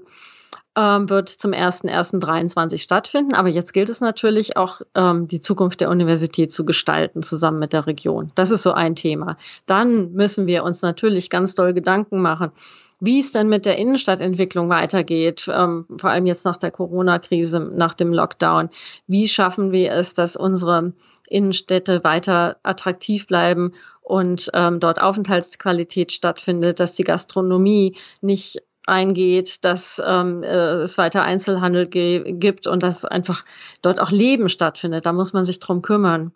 ähm, 0.77 1.11
wird 1.11 1.29
zum 1.29 1.51
1.1.23 1.51 2.79
stattfinden. 2.79 3.35
Aber 3.35 3.49
jetzt 3.49 3.73
gilt 3.73 3.89
es 3.89 4.01
natürlich 4.01 4.57
auch, 4.57 4.81
ähm, 4.95 5.27
die 5.27 5.41
Zukunft 5.41 5.81
der 5.81 5.91
Universität 5.91 6.53
zu 6.53 6.65
gestalten, 6.65 7.25
zusammen 7.25 7.59
mit 7.59 7.73
der 7.73 7.89
Region. 7.89 8.31
Das 8.37 8.53
ist 8.53 8.63
so 8.63 8.71
ein 8.71 8.95
Thema. 8.95 9.37
Dann 9.67 10.13
müssen 10.13 10.47
wir 10.47 10.63
uns 10.63 10.83
natürlich 10.83 11.31
ganz 11.31 11.57
doll 11.57 11.75
Gedanken 11.75 12.21
machen, 12.21 12.53
wie 13.01 13.19
es 13.19 13.33
dann 13.33 13.49
mit 13.49 13.65
der 13.65 13.79
Innenstadtentwicklung 13.79 14.69
weitergeht, 14.69 15.49
ähm, 15.53 15.87
vor 15.99 16.11
allem 16.11 16.27
jetzt 16.27 16.45
nach 16.45 16.57
der 16.57 16.71
Corona-Krise, 16.71 17.61
nach 17.61 17.95
dem 17.95 18.13
Lockdown. 18.13 18.71
Wie 19.07 19.29
schaffen 19.29 19.73
wir 19.73 19.93
es, 19.93 20.15
dass 20.15 20.37
unsere 20.37 20.93
Innenstädte 21.29 22.03
weiter 22.05 22.57
attraktiv 22.63 23.27
bleiben 23.27 23.73
und 24.03 24.51
ähm, 24.55 24.81
dort 24.81 25.01
Aufenthaltsqualität 25.01 26.13
stattfindet, 26.13 26.81
dass 26.81 26.95
die 26.95 27.05
Gastronomie 27.05 27.97
nicht 28.23 28.63
eingeht, 28.87 29.65
dass 29.65 30.03
ähm, 30.05 30.43
äh, 30.43 30.47
es 30.47 30.97
weiter 30.97 31.23
Einzelhandel 31.23 31.87
gibt 31.87 32.67
und 32.67 32.83
dass 32.83 33.05
einfach 33.05 33.45
dort 33.83 34.01
auch 34.01 34.11
Leben 34.11 34.49
stattfindet. 34.49 35.05
Da 35.05 35.13
muss 35.13 35.35
man 35.35 35.45
sich 35.45 35.61
drum 35.61 35.83
kümmern. 35.83 36.33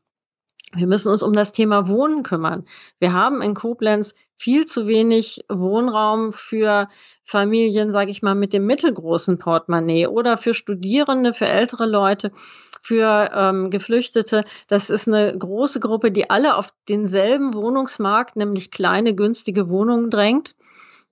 Wir 0.74 0.86
müssen 0.86 1.10
uns 1.10 1.22
um 1.22 1.34
das 1.34 1.52
Thema 1.52 1.88
Wohnen 1.88 2.22
kümmern. 2.22 2.64
Wir 2.98 3.12
haben 3.12 3.42
in 3.42 3.54
Koblenz 3.54 4.14
viel 4.36 4.66
zu 4.66 4.86
wenig 4.86 5.44
Wohnraum 5.48 6.32
für 6.32 6.88
Familien, 7.24 7.92
sage 7.92 8.10
ich 8.10 8.22
mal, 8.22 8.34
mit 8.34 8.52
dem 8.52 8.66
mittelgroßen 8.66 9.38
Portemonnaie 9.38 10.06
oder 10.06 10.36
für 10.36 10.54
Studierende, 10.54 11.34
für 11.34 11.46
ältere 11.46 11.86
Leute, 11.86 12.32
für 12.80 13.30
ähm, 13.34 13.70
Geflüchtete. 13.70 14.44
Das 14.66 14.90
ist 14.90 15.08
eine 15.08 15.36
große 15.38 15.78
Gruppe, 15.78 16.10
die 16.10 16.30
alle 16.30 16.56
auf 16.56 16.72
denselben 16.88 17.54
Wohnungsmarkt, 17.54 18.36
nämlich 18.36 18.70
kleine, 18.70 19.14
günstige 19.14 19.68
Wohnungen 19.68 20.10
drängt. 20.10 20.56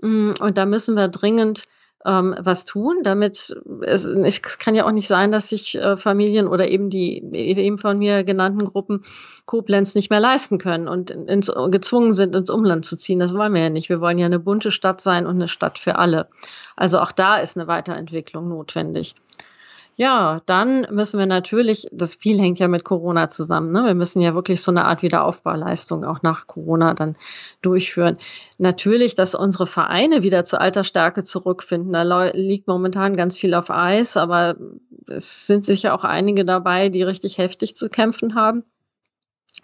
Mm, 0.00 0.32
und 0.40 0.58
da 0.58 0.66
müssen 0.66 0.96
wir 0.96 1.08
dringend 1.08 1.64
ähm, 2.06 2.34
was 2.38 2.64
tun, 2.64 2.98
damit 3.02 3.54
es, 3.82 4.04
es 4.04 4.58
kann 4.58 4.74
ja 4.74 4.86
auch 4.86 4.92
nicht 4.92 5.08
sein, 5.08 5.32
dass 5.32 5.48
sich 5.50 5.74
äh, 5.74 5.96
Familien 5.96 6.48
oder 6.48 6.68
eben 6.68 6.88
die 6.88 7.22
eben 7.32 7.78
von 7.78 7.98
mir 7.98 8.24
genannten 8.24 8.64
Gruppen 8.64 9.04
Koblenz 9.44 9.94
nicht 9.94 10.10
mehr 10.10 10.20
leisten 10.20 10.58
können 10.58 10.88
und 10.88 11.10
ins, 11.10 11.52
gezwungen 11.70 12.14
sind, 12.14 12.34
ins 12.34 12.48
Umland 12.48 12.86
zu 12.86 12.96
ziehen. 12.96 13.18
Das 13.18 13.34
wollen 13.34 13.52
wir 13.52 13.62
ja 13.62 13.70
nicht. 13.70 13.88
Wir 13.88 14.00
wollen 14.00 14.18
ja 14.18 14.26
eine 14.26 14.38
bunte 14.38 14.70
Stadt 14.70 15.00
sein 15.00 15.26
und 15.26 15.36
eine 15.36 15.48
Stadt 15.48 15.78
für 15.78 15.96
alle. 15.96 16.28
Also 16.76 17.00
auch 17.00 17.12
da 17.12 17.36
ist 17.36 17.58
eine 17.58 17.66
Weiterentwicklung 17.66 18.48
notwendig. 18.48 19.14
Ja, 20.00 20.40
dann 20.46 20.86
müssen 20.90 21.18
wir 21.18 21.26
natürlich, 21.26 21.86
das 21.92 22.14
viel 22.14 22.40
hängt 22.40 22.58
ja 22.58 22.68
mit 22.68 22.84
Corona 22.84 23.28
zusammen, 23.28 23.70
ne? 23.70 23.84
wir 23.84 23.94
müssen 23.94 24.22
ja 24.22 24.34
wirklich 24.34 24.62
so 24.62 24.70
eine 24.70 24.86
Art 24.86 25.02
Wiederaufbauleistung 25.02 26.06
auch 26.06 26.22
nach 26.22 26.46
Corona 26.46 26.94
dann 26.94 27.16
durchführen. 27.60 28.16
Natürlich, 28.56 29.14
dass 29.14 29.34
unsere 29.34 29.66
Vereine 29.66 30.22
wieder 30.22 30.46
zur 30.46 30.62
alter 30.62 30.84
Stärke 30.84 31.22
zurückfinden, 31.22 31.92
da 31.92 32.30
liegt 32.30 32.66
momentan 32.66 33.14
ganz 33.14 33.36
viel 33.36 33.52
auf 33.52 33.70
Eis, 33.70 34.16
aber 34.16 34.56
es 35.06 35.46
sind 35.46 35.66
sicher 35.66 35.92
auch 35.94 36.04
einige 36.04 36.46
dabei, 36.46 36.88
die 36.88 37.02
richtig 37.02 37.36
heftig 37.36 37.76
zu 37.76 37.90
kämpfen 37.90 38.34
haben. 38.34 38.64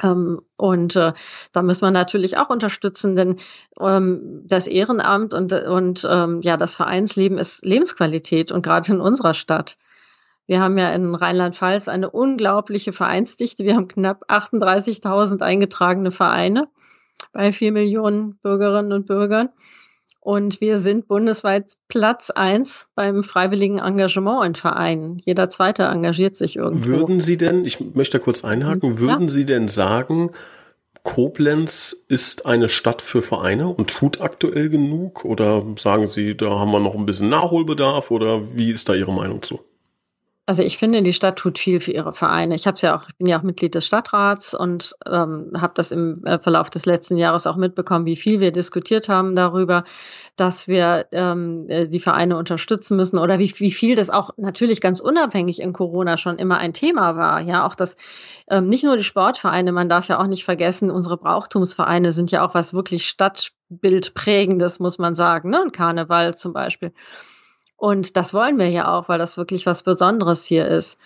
Ähm, 0.03 0.43
und 0.59 0.97
äh, 0.97 1.15
da 1.53 1.63
müssen 1.63 1.87
wir 1.87 1.93
natürlich 1.93 2.37
auch 2.37 2.51
unterstützen, 2.51 3.17
denn 3.17 3.39
ähm, 3.81 4.43
das 4.45 4.67
Ehrenamt 4.67 5.33
und, 5.33 5.55
und 5.55 6.07
ähm, 6.07 6.43
ja, 6.43 6.59
das 6.59 6.75
Vereinsleben 6.75 7.39
ist 7.39 7.65
Lebensqualität 7.65 8.53
und 8.53 8.61
gerade 8.61 8.93
in 8.93 9.01
unserer 9.01 9.33
Stadt. 9.33 9.79
Wir 10.47 10.61
haben 10.61 10.79
ja 10.79 10.91
in 10.91 11.15
Rheinland-Pfalz 11.15 11.89
eine 11.89 12.11
unglaubliche 12.11 12.93
Vereinsdichte. 12.93 13.65
Wir 13.65 13.75
haben 13.75 13.89
knapp 13.89 14.31
38.000 14.31 15.43
eingetragene 15.43 16.13
Vereine 16.13 16.69
bei 17.33 17.53
vier 17.53 17.73
Millionen 17.73 18.37
Bürgerinnen 18.37 18.93
und 18.93 19.07
Bürgern. 19.07 19.49
Und 20.21 20.61
wir 20.61 20.77
sind 20.77 21.07
bundesweit 21.07 21.75
Platz 21.87 22.31
eins 22.31 22.89
beim 22.97 23.23
freiwilligen 23.23 23.79
Engagement 23.79 24.45
in 24.45 24.55
Vereinen. 24.57 25.23
Jeder 25.25 25.51
Zweite 25.51 25.85
engagiert 25.85 26.37
sich 26.37 26.57
irgendwo. 26.57 26.89
Würden 26.89 27.21
Sie 27.21 27.37
denn, 27.37 27.65
ich 27.65 27.79
möchte 27.95 28.19
kurz 28.19 28.43
einhaken, 28.43 28.99
würden 28.99 29.29
ja. 29.29 29.35
Sie 29.35 29.47
denn 29.47 29.69
sagen, 29.69 30.33
Koblenz 31.05 32.05
ist 32.09 32.45
eine 32.45 32.69
Stadt 32.69 33.03
für 33.03 33.23
Vereine 33.23 33.69
und 33.69 33.91
tut 33.91 34.21
aktuell 34.21 34.69
genug? 34.69 35.25
Oder 35.25 35.65
sagen 35.79 36.09
Sie, 36.09 36.37
da 36.37 36.59
haben 36.59 36.73
wir 36.73 36.81
noch 36.81 36.97
ein 36.97 37.07
bisschen 37.07 37.29
Nachholbedarf? 37.29 38.11
Oder 38.11 38.57
wie 38.57 38.73
ist 38.73 38.89
da 38.89 38.95
Ihre 38.95 39.13
Meinung 39.13 39.43
zu? 39.43 39.61
Also 40.49 40.63
ich 40.63 40.79
finde, 40.79 41.03
die 41.03 41.13
Stadt 41.13 41.37
tut 41.39 41.59
viel 41.59 41.81
für 41.81 41.91
ihre 41.91 42.13
Vereine. 42.13 42.55
Ich 42.55 42.69
habe 42.69 42.79
ja 42.81 42.97
auch, 42.97 43.09
ich 43.09 43.17
bin 43.17 43.27
ja 43.27 43.37
auch 43.37 43.43
Mitglied 43.43 43.75
des 43.75 43.85
Stadtrats 43.85 44.55
und 44.55 44.95
ähm, 45.05 45.51
habe 45.61 45.73
das 45.75 45.91
im 45.91 46.25
äh, 46.25 46.39
Verlauf 46.39 46.71
des 46.71 46.87
letzten 46.87 47.17
Jahres 47.17 47.49
auch 47.49 47.57
mitbekommen, 47.57 48.07
wie 48.07 48.15
viel 48.15 48.39
wir 48.39 48.53
diskutiert 48.53 49.09
haben 49.09 49.35
darüber, 49.35 49.83
dass 50.37 50.69
wir 50.69 51.07
ähm, 51.11 51.67
äh, 51.69 51.89
die 51.89 51.99
Vereine 51.99 52.37
unterstützen 52.37 52.97
müssen 52.97 53.19
oder 53.19 53.41
wie, 53.41 53.53
wie 53.59 53.73
viel 53.73 53.97
das 53.97 54.09
auch 54.09 54.31
natürlich 54.37 54.81
ganz 54.81 55.01
unabhängig 55.01 55.61
in 55.61 55.73
Corona 55.73 56.17
schon 56.17 56.39
immer 56.39 56.59
ein 56.59 56.73
Thema 56.73 57.17
war. 57.17 57.41
Ja, 57.41 57.67
auch 57.67 57.75
das 57.75 57.97
ähm, 58.49 58.69
nicht 58.69 58.85
nur 58.85 58.97
die 58.97 59.03
Sportvereine, 59.03 59.73
man 59.73 59.89
darf 59.89 60.07
ja 60.07 60.21
auch 60.21 60.29
nicht 60.29 60.45
vergessen, 60.45 60.93
unsere 60.93 61.17
Brauchtumsvereine 61.17 62.13
sind 62.13 62.31
ja 62.31 62.47
auch 62.47 62.55
was 62.55 62.73
wirklich 62.73 63.09
Stadtbildprägendes, 63.09 64.79
muss 64.79 64.99
man 64.99 65.17
sagen, 65.17 65.51
ne? 65.51 65.61
Ein 65.61 65.73
Karneval 65.73 66.37
zum 66.37 66.53
Beispiel. 66.53 66.93
Und 67.77 68.17
das 68.17 68.33
wollen 68.33 68.59
wir 68.59 68.69
ja 68.69 68.93
auch, 68.93 69.09
weil 69.09 69.19
das 69.19 69.37
wirklich 69.37 69.67
was 69.67 69.83
Besonderes 69.83 70.45
hier 70.47 70.67
ist. 70.67 70.99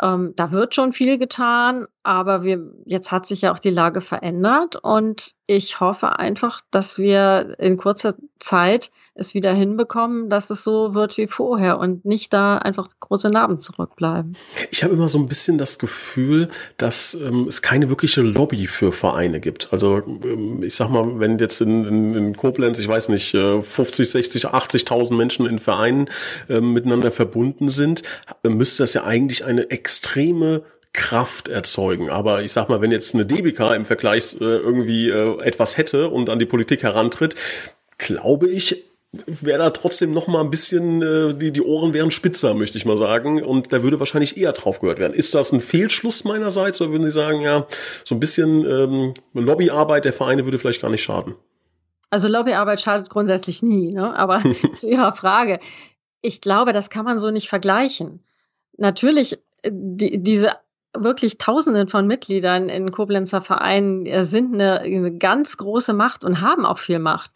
Ähm, 0.00 0.32
da 0.36 0.52
wird 0.52 0.74
schon 0.74 0.92
viel 0.92 1.18
getan, 1.18 1.86
aber 2.02 2.42
wir, 2.42 2.72
jetzt 2.86 3.12
hat 3.12 3.26
sich 3.26 3.42
ja 3.42 3.52
auch 3.52 3.58
die 3.58 3.70
Lage 3.70 4.00
verändert 4.00 4.76
und 4.76 5.34
ich 5.46 5.80
hoffe 5.80 6.18
einfach, 6.18 6.60
dass 6.70 6.96
wir 6.98 7.56
in 7.58 7.76
kurzer 7.76 8.14
Zeit 8.38 8.90
es 9.14 9.34
wieder 9.34 9.52
hinbekommen, 9.52 10.30
dass 10.30 10.48
es 10.48 10.64
so 10.64 10.94
wird 10.94 11.18
wie 11.18 11.26
vorher 11.26 11.78
und 11.78 12.04
nicht 12.04 12.32
da 12.32 12.56
einfach 12.56 12.88
große 13.00 13.28
Narben 13.28 13.58
zurückbleiben. 13.58 14.36
Ich 14.70 14.82
habe 14.82 14.94
immer 14.94 15.08
so 15.08 15.18
ein 15.18 15.26
bisschen 15.26 15.58
das 15.58 15.78
Gefühl, 15.78 16.48
dass 16.78 17.14
ähm, 17.14 17.46
es 17.46 17.60
keine 17.60 17.90
wirkliche 17.90 18.22
Lobby 18.22 18.66
für 18.66 18.90
Vereine 18.90 19.40
gibt. 19.40 19.72
Also 19.72 19.98
ähm, 19.98 20.62
ich 20.62 20.74
sag 20.74 20.88
mal, 20.88 21.20
wenn 21.20 21.38
jetzt 21.38 21.60
in, 21.60 21.84
in, 21.84 22.14
in 22.14 22.36
Koblenz, 22.36 22.78
ich 22.78 22.88
weiß 22.88 23.10
nicht, 23.10 23.32
50, 23.32 24.10
60, 24.10 24.46
80.000 24.46 25.14
Menschen 25.14 25.46
in 25.46 25.58
Vereinen 25.58 26.08
äh, 26.48 26.60
miteinander 26.60 27.10
verbunden 27.10 27.68
sind, 27.68 28.02
müsste 28.42 28.82
das 28.82 28.94
ja 28.94 29.04
eigentlich 29.04 29.44
eine 29.44 29.70
extreme 29.70 30.62
Kraft 30.94 31.48
erzeugen. 31.48 32.10
Aber 32.10 32.42
ich 32.42 32.52
sag 32.52 32.68
mal, 32.68 32.80
wenn 32.80 32.92
jetzt 32.92 33.14
eine 33.14 33.26
DBK 33.26 33.74
im 33.74 33.84
Vergleich 33.84 34.34
äh, 34.40 34.44
irgendwie 34.44 35.10
äh, 35.10 35.40
etwas 35.42 35.76
hätte 35.76 36.08
und 36.08 36.30
an 36.30 36.38
die 36.38 36.46
Politik 36.46 36.82
herantritt, 36.82 37.34
glaube 37.98 38.48
ich, 38.48 38.84
wäre 39.12 39.58
da 39.58 39.70
trotzdem 39.70 40.12
noch 40.12 40.26
mal 40.26 40.40
ein 40.40 40.50
bisschen, 40.50 41.02
äh, 41.02 41.34
die, 41.34 41.52
die 41.52 41.60
Ohren 41.60 41.92
wären 41.92 42.10
spitzer, 42.10 42.54
möchte 42.54 42.78
ich 42.78 42.86
mal 42.86 42.96
sagen. 42.96 43.42
Und 43.42 43.72
da 43.72 43.82
würde 43.82 43.98
wahrscheinlich 43.98 44.36
eher 44.36 44.52
drauf 44.52 44.80
gehört 44.80 44.98
werden. 44.98 45.12
Ist 45.12 45.34
das 45.34 45.52
ein 45.52 45.60
Fehlschluss 45.60 46.24
meinerseits 46.24 46.80
oder 46.80 46.90
würden 46.90 47.04
Sie 47.04 47.12
sagen, 47.12 47.42
ja, 47.42 47.66
so 48.04 48.14
ein 48.14 48.20
bisschen 48.20 48.64
ähm, 48.64 49.14
Lobbyarbeit 49.34 50.06
der 50.06 50.14
Vereine 50.14 50.44
würde 50.44 50.58
vielleicht 50.58 50.80
gar 50.80 50.90
nicht 50.90 51.02
schaden? 51.02 51.34
Also 52.08 52.28
Lobbyarbeit 52.28 52.80
schadet 52.80 53.10
grundsätzlich 53.10 53.62
nie, 53.62 53.90
ne? 53.90 54.16
aber 54.16 54.42
zu 54.76 54.88
Ihrer 54.88 55.12
Frage. 55.12 55.60
Ich 56.22 56.40
glaube, 56.40 56.72
das 56.72 56.88
kann 56.88 57.04
man 57.04 57.18
so 57.18 57.30
nicht 57.30 57.48
vergleichen. 57.48 58.20
Natürlich, 58.78 59.38
äh, 59.62 59.70
die, 59.72 60.22
diese 60.22 60.52
wirklich 60.94 61.36
Tausenden 61.36 61.88
von 61.88 62.06
Mitgliedern 62.06 62.70
in 62.70 62.90
Koblenzer 62.92 63.42
Vereinen 63.42 64.06
äh, 64.06 64.24
sind 64.24 64.54
eine, 64.54 64.80
eine 64.80 65.16
ganz 65.16 65.58
große 65.58 65.92
Macht 65.92 66.24
und 66.24 66.40
haben 66.40 66.64
auch 66.64 66.78
viel 66.78 66.98
Macht. 66.98 67.30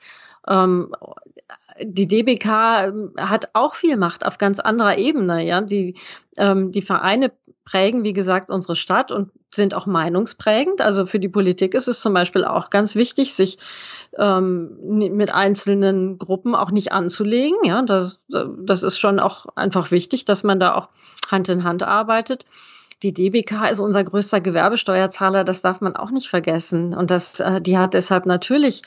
Ähm, 0.49 0.95
die 1.83 2.09
DBK 2.09 2.47
ähm, 2.89 3.13
hat 3.17 3.51
auch 3.53 3.75
viel 3.75 3.97
Macht 3.97 4.25
auf 4.25 4.39
ganz 4.39 4.61
anderer 4.61 4.99
Ebene. 4.99 5.47
Ja, 5.47 5.61
die, 5.61 5.97
ähm, 6.37 6.73
die 6.73 6.83
Vereine 6.83 7.33
prägen, 7.65 8.05
wie 8.05 8.13
gesagt, 8.13 8.49
unsere 8.49 8.77
Stadt 8.77 9.13
und 9.13 9.31
sind 9.53 9.75
auch 9.75 9.87
meinungsprägend. 9.87 10.81
Also 10.81 11.05
für 11.07 11.19
die 11.19 11.29
Politik 11.29 11.75
ist 11.75 11.89
es 11.89 12.01
zum 12.01 12.15
Beispiel 12.15 12.45
auch 12.45 12.71
ganz 12.71 12.95
wichtig, 12.95 13.35
sich 13.35 13.59
ähm, 14.17 14.79
mit 14.83 15.35
einzelnen 15.35 16.19
Gruppen 16.19 16.55
auch 16.55 16.71
nicht 16.71 16.93
anzulegen. 16.93 17.59
Ja, 17.65 17.83
das, 17.83 18.21
das 18.29 18.83
ist 18.83 18.99
schon 18.99 19.19
auch 19.19 19.47
einfach 19.57 19.91
wichtig, 19.91 20.25
dass 20.25 20.45
man 20.45 20.61
da 20.61 20.75
auch 20.75 20.89
Hand 21.31 21.49
in 21.49 21.65
Hand 21.65 21.83
arbeitet. 21.83 22.47
die 23.03 23.13
DBK 23.13 23.71
ist 23.71 23.81
unser 23.81 24.05
größter 24.05 24.41
Gewerbesteuerzahler, 24.41 25.45
das 25.45 25.61
darf 25.61 25.81
man 25.81 25.97
auch 25.97 26.11
nicht 26.11 26.29
vergessen. 26.29 26.95
Und 26.95 27.11
das, 27.11 27.41
äh, 27.41 27.61
die 27.61 27.77
hat 27.77 27.95
deshalb 27.95 28.27
natürlich 28.27 28.83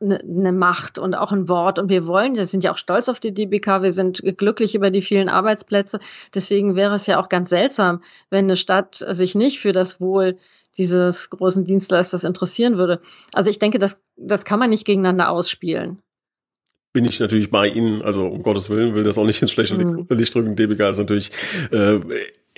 eine, 0.00 0.52
Macht 0.52 0.98
und 0.98 1.14
auch 1.14 1.32
ein 1.32 1.48
Wort. 1.48 1.78
Und 1.78 1.88
wir 1.88 2.06
wollen, 2.06 2.36
wir 2.36 2.46
sind 2.46 2.64
ja 2.64 2.72
auch 2.72 2.78
stolz 2.78 3.08
auf 3.08 3.20
die 3.20 3.32
DBK, 3.32 3.82
wir 3.82 3.92
sind 3.92 4.22
glücklich 4.36 4.74
über 4.74 4.90
die 4.90 5.02
vielen 5.02 5.28
Arbeitsplätze. 5.28 6.00
Deswegen 6.34 6.76
wäre 6.76 6.94
es 6.94 7.06
ja 7.06 7.20
auch 7.20 7.28
ganz 7.28 7.50
seltsam, 7.50 8.02
wenn 8.30 8.44
eine 8.44 8.56
Stadt 8.56 9.04
sich 9.08 9.34
nicht 9.34 9.60
für 9.60 9.72
das 9.72 10.00
Wohl 10.00 10.36
dieses 10.78 11.30
großen 11.30 11.64
Dienstleisters 11.64 12.24
interessieren 12.24 12.78
würde. 12.78 13.00
Also 13.32 13.50
ich 13.50 13.58
denke, 13.58 13.78
das, 13.78 14.00
das 14.16 14.44
kann 14.44 14.58
man 14.58 14.70
nicht 14.70 14.86
gegeneinander 14.86 15.30
ausspielen 15.30 16.00
bin 16.92 17.04
ich 17.06 17.20
natürlich 17.20 17.50
bei 17.50 17.68
Ihnen, 17.68 18.02
also 18.02 18.26
um 18.26 18.42
Gottes 18.42 18.68
Willen, 18.68 18.94
will 18.94 19.02
das 19.02 19.16
auch 19.16 19.24
nicht 19.24 19.40
ins 19.40 19.50
schlechte 19.50 19.82
mhm. 19.82 20.06
Licht 20.10 20.34
drücken. 20.34 20.56
DBK 20.56 20.90
ist 20.90 20.98
natürlich 20.98 21.30
äh, 21.70 22.00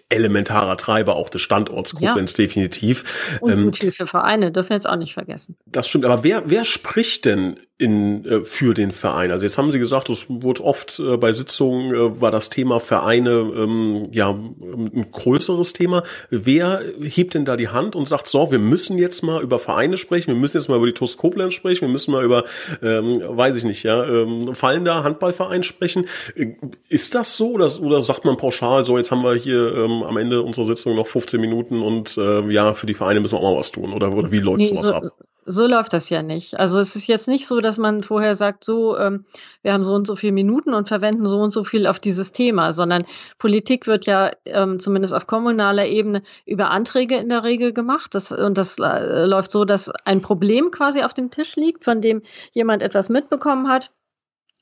elementarer 0.08 0.76
Treiber 0.76 1.16
auch 1.16 1.28
des 1.28 1.42
Standorts 1.42 1.94
Koblenz 1.94 2.32
ja. 2.32 2.44
definitiv. 2.44 3.38
Und 3.40 3.52
ähm, 3.52 3.64
Guthilfevereine 3.64 4.52
dürfen 4.52 4.70
wir 4.70 4.76
jetzt 4.76 4.88
auch 4.88 4.96
nicht 4.96 5.14
vergessen. 5.14 5.56
Das 5.66 5.88
stimmt, 5.88 6.04
aber 6.04 6.22
wer, 6.24 6.44
wer 6.46 6.64
spricht 6.64 7.24
denn 7.24 7.58
in, 7.84 8.24
äh, 8.24 8.40
für 8.40 8.72
den 8.72 8.90
Verein. 8.90 9.30
Also 9.30 9.44
jetzt 9.44 9.58
haben 9.58 9.70
Sie 9.70 9.78
gesagt, 9.78 10.08
es 10.08 10.24
wurde 10.28 10.64
oft 10.64 10.98
äh, 10.98 11.18
bei 11.18 11.32
Sitzungen 11.32 11.94
äh, 11.94 12.20
war 12.20 12.30
das 12.30 12.48
Thema 12.48 12.80
Vereine 12.80 13.30
ähm, 13.30 14.02
ja 14.10 14.30
ein 14.30 15.06
größeres 15.12 15.74
Thema. 15.74 16.02
Wer 16.30 16.82
hebt 17.00 17.34
denn 17.34 17.44
da 17.44 17.56
die 17.56 17.68
Hand 17.68 17.94
und 17.94 18.08
sagt, 18.08 18.28
so, 18.28 18.50
wir 18.50 18.58
müssen 18.58 18.96
jetzt 18.96 19.22
mal 19.22 19.42
über 19.42 19.58
Vereine 19.58 19.98
sprechen, 19.98 20.28
wir 20.28 20.40
müssen 20.40 20.56
jetzt 20.56 20.68
mal 20.68 20.76
über 20.76 20.86
die 20.86 20.94
TuS 20.94 21.18
Koblenz 21.18 21.52
sprechen, 21.52 21.82
wir 21.82 21.92
müssen 21.92 22.10
mal 22.12 22.24
über, 22.24 22.44
ähm, 22.82 23.20
weiß 23.22 23.58
ich 23.58 23.64
nicht, 23.64 23.82
ja, 23.82 24.02
ähm, 24.02 24.54
fallender 24.54 25.04
Handballverein 25.04 25.62
sprechen. 25.62 26.06
Äh, 26.34 26.54
ist 26.88 27.14
das 27.14 27.36
so 27.36 27.52
oder, 27.52 27.70
oder 27.80 28.00
sagt 28.00 28.24
man 28.24 28.38
pauschal, 28.38 28.86
so 28.86 28.96
jetzt 28.96 29.10
haben 29.10 29.22
wir 29.22 29.34
hier 29.34 29.76
ähm, 29.76 30.02
am 30.02 30.16
Ende 30.16 30.40
unserer 30.40 30.64
Sitzung 30.64 30.96
noch 30.96 31.06
15 31.06 31.38
Minuten 31.38 31.82
und 31.82 32.16
äh, 32.16 32.50
ja, 32.50 32.72
für 32.72 32.86
die 32.86 32.94
Vereine 32.94 33.20
müssen 33.20 33.34
wir 33.34 33.40
auch 33.40 33.52
mal 33.52 33.58
was 33.58 33.72
tun 33.72 33.92
oder, 33.92 34.10
oder 34.14 34.32
wie 34.32 34.40
läuft 34.40 34.60
nee, 34.60 34.66
sowas 34.66 34.86
so, 34.86 34.94
ab? 34.94 35.04
So 35.46 35.66
läuft 35.66 35.92
das 35.92 36.08
ja 36.10 36.22
nicht. 36.22 36.58
Also 36.58 36.78
es 36.78 36.96
ist 36.96 37.06
jetzt 37.06 37.28
nicht 37.28 37.46
so, 37.46 37.60
dass 37.60 37.76
man 37.76 38.02
vorher 38.02 38.34
sagt, 38.34 38.64
so, 38.64 38.96
ähm, 38.96 39.24
wir 39.62 39.72
haben 39.72 39.84
so 39.84 39.94
und 39.94 40.06
so 40.06 40.16
viele 40.16 40.32
Minuten 40.32 40.72
und 40.72 40.88
verwenden 40.88 41.28
so 41.28 41.38
und 41.40 41.50
so 41.50 41.64
viel 41.64 41.86
auf 41.86 42.00
dieses 42.00 42.32
Thema, 42.32 42.72
sondern 42.72 43.04
Politik 43.38 43.86
wird 43.86 44.06
ja 44.06 44.30
ähm, 44.46 44.80
zumindest 44.80 45.12
auf 45.12 45.26
kommunaler 45.26 45.86
Ebene 45.86 46.22
über 46.46 46.70
Anträge 46.70 47.16
in 47.16 47.28
der 47.28 47.44
Regel 47.44 47.72
gemacht. 47.72 48.14
Das, 48.14 48.32
und 48.32 48.56
das 48.56 48.78
äh, 48.78 49.26
läuft 49.26 49.50
so, 49.50 49.64
dass 49.64 49.90
ein 50.04 50.22
Problem 50.22 50.70
quasi 50.70 51.02
auf 51.02 51.12
dem 51.14 51.30
Tisch 51.30 51.56
liegt, 51.56 51.84
von 51.84 52.00
dem 52.00 52.22
jemand 52.52 52.82
etwas 52.82 53.08
mitbekommen 53.10 53.68
hat 53.68 53.90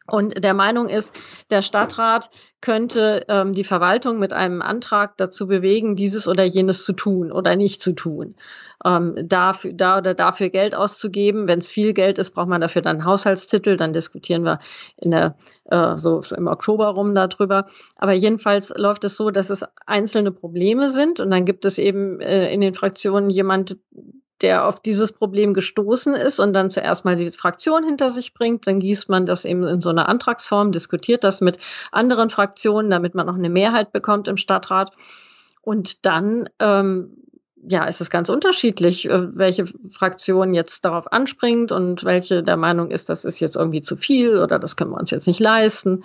und 0.06 0.42
der 0.42 0.54
Meinung 0.54 0.88
ist, 0.88 1.18
der 1.50 1.62
Stadtrat 1.62 2.30
könnte 2.60 3.24
ähm, 3.28 3.54
die 3.54 3.64
Verwaltung 3.64 4.18
mit 4.18 4.32
einem 4.32 4.62
Antrag 4.62 5.16
dazu 5.16 5.46
bewegen, 5.46 5.96
dieses 5.96 6.26
oder 6.26 6.44
jenes 6.44 6.84
zu 6.84 6.92
tun 6.92 7.30
oder 7.30 7.56
nicht 7.56 7.82
zu 7.82 7.92
tun. 7.92 8.34
Ähm, 8.84 9.14
dafür, 9.22 9.72
da 9.74 9.98
oder 9.98 10.14
dafür 10.14 10.48
Geld 10.48 10.74
auszugeben. 10.74 11.46
Wenn 11.46 11.60
es 11.60 11.68
viel 11.68 11.92
Geld 11.92 12.18
ist, 12.18 12.32
braucht 12.32 12.48
man 12.48 12.60
dafür 12.60 12.82
dann 12.82 12.98
einen 12.98 13.04
Haushaltstitel. 13.04 13.76
Dann 13.76 13.92
diskutieren 13.92 14.44
wir 14.44 14.58
in 14.96 15.12
der, 15.12 15.36
äh, 15.66 15.96
so 15.96 16.22
im 16.36 16.48
Oktober 16.48 16.88
rum 16.88 17.14
darüber. 17.14 17.66
Aber 17.96 18.12
jedenfalls 18.12 18.72
läuft 18.76 19.04
es 19.04 19.16
so, 19.16 19.30
dass 19.30 19.50
es 19.50 19.64
einzelne 19.86 20.32
Probleme 20.32 20.88
sind 20.88 21.20
und 21.20 21.30
dann 21.30 21.44
gibt 21.44 21.64
es 21.64 21.78
eben 21.78 22.20
äh, 22.20 22.52
in 22.52 22.60
den 22.60 22.74
Fraktionen 22.74 23.30
jemand, 23.30 23.76
der 24.42 24.66
auf 24.66 24.80
dieses 24.80 25.12
Problem 25.12 25.54
gestoßen 25.54 26.14
ist 26.14 26.40
und 26.40 26.52
dann 26.52 26.70
zuerst 26.70 27.04
mal 27.04 27.16
die 27.16 27.30
Fraktion 27.30 27.84
hinter 27.84 28.10
sich 28.10 28.34
bringt. 28.34 28.66
Dann 28.66 28.80
gießt 28.80 29.08
man 29.08 29.26
das 29.26 29.44
eben 29.44 29.64
in 29.64 29.80
so 29.80 29.90
einer 29.90 30.08
Antragsform, 30.08 30.72
diskutiert 30.72 31.24
das 31.24 31.40
mit 31.40 31.58
anderen 31.90 32.30
Fraktionen, 32.30 32.90
damit 32.90 33.14
man 33.14 33.28
auch 33.28 33.34
eine 33.34 33.50
Mehrheit 33.50 33.92
bekommt 33.92 34.28
im 34.28 34.36
Stadtrat. 34.36 34.92
Und 35.62 36.04
dann 36.04 36.48
ähm, 36.58 37.16
ja, 37.68 37.84
ist 37.84 38.00
es 38.00 38.10
ganz 38.10 38.28
unterschiedlich, 38.28 39.08
äh, 39.08 39.36
welche 39.36 39.66
Fraktion 39.90 40.52
jetzt 40.54 40.84
darauf 40.84 41.12
anspringt 41.12 41.70
und 41.70 42.04
welche 42.04 42.42
der 42.42 42.56
Meinung 42.56 42.90
ist, 42.90 43.08
das 43.08 43.24
ist 43.24 43.40
jetzt 43.40 43.56
irgendwie 43.56 43.82
zu 43.82 43.96
viel 43.96 44.38
oder 44.38 44.58
das 44.58 44.76
können 44.76 44.90
wir 44.90 44.98
uns 44.98 45.12
jetzt 45.12 45.28
nicht 45.28 45.40
leisten 45.40 46.02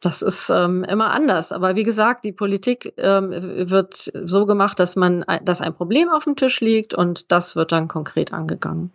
das 0.00 0.22
ist 0.22 0.50
ähm, 0.50 0.82
immer 0.84 1.10
anders. 1.10 1.52
Aber 1.52 1.76
wie 1.76 1.82
gesagt, 1.82 2.24
die 2.24 2.32
Politik 2.32 2.94
ähm, 2.96 3.30
wird 3.70 4.10
so 4.24 4.46
gemacht, 4.46 4.80
dass 4.80 4.96
man, 4.96 5.24
dass 5.44 5.60
ein 5.60 5.74
Problem 5.74 6.08
auf 6.08 6.24
dem 6.24 6.36
Tisch 6.36 6.60
liegt 6.60 6.94
und 6.94 7.30
das 7.30 7.54
wird 7.54 7.72
dann 7.72 7.88
konkret 7.88 8.32
angegangen. 8.32 8.92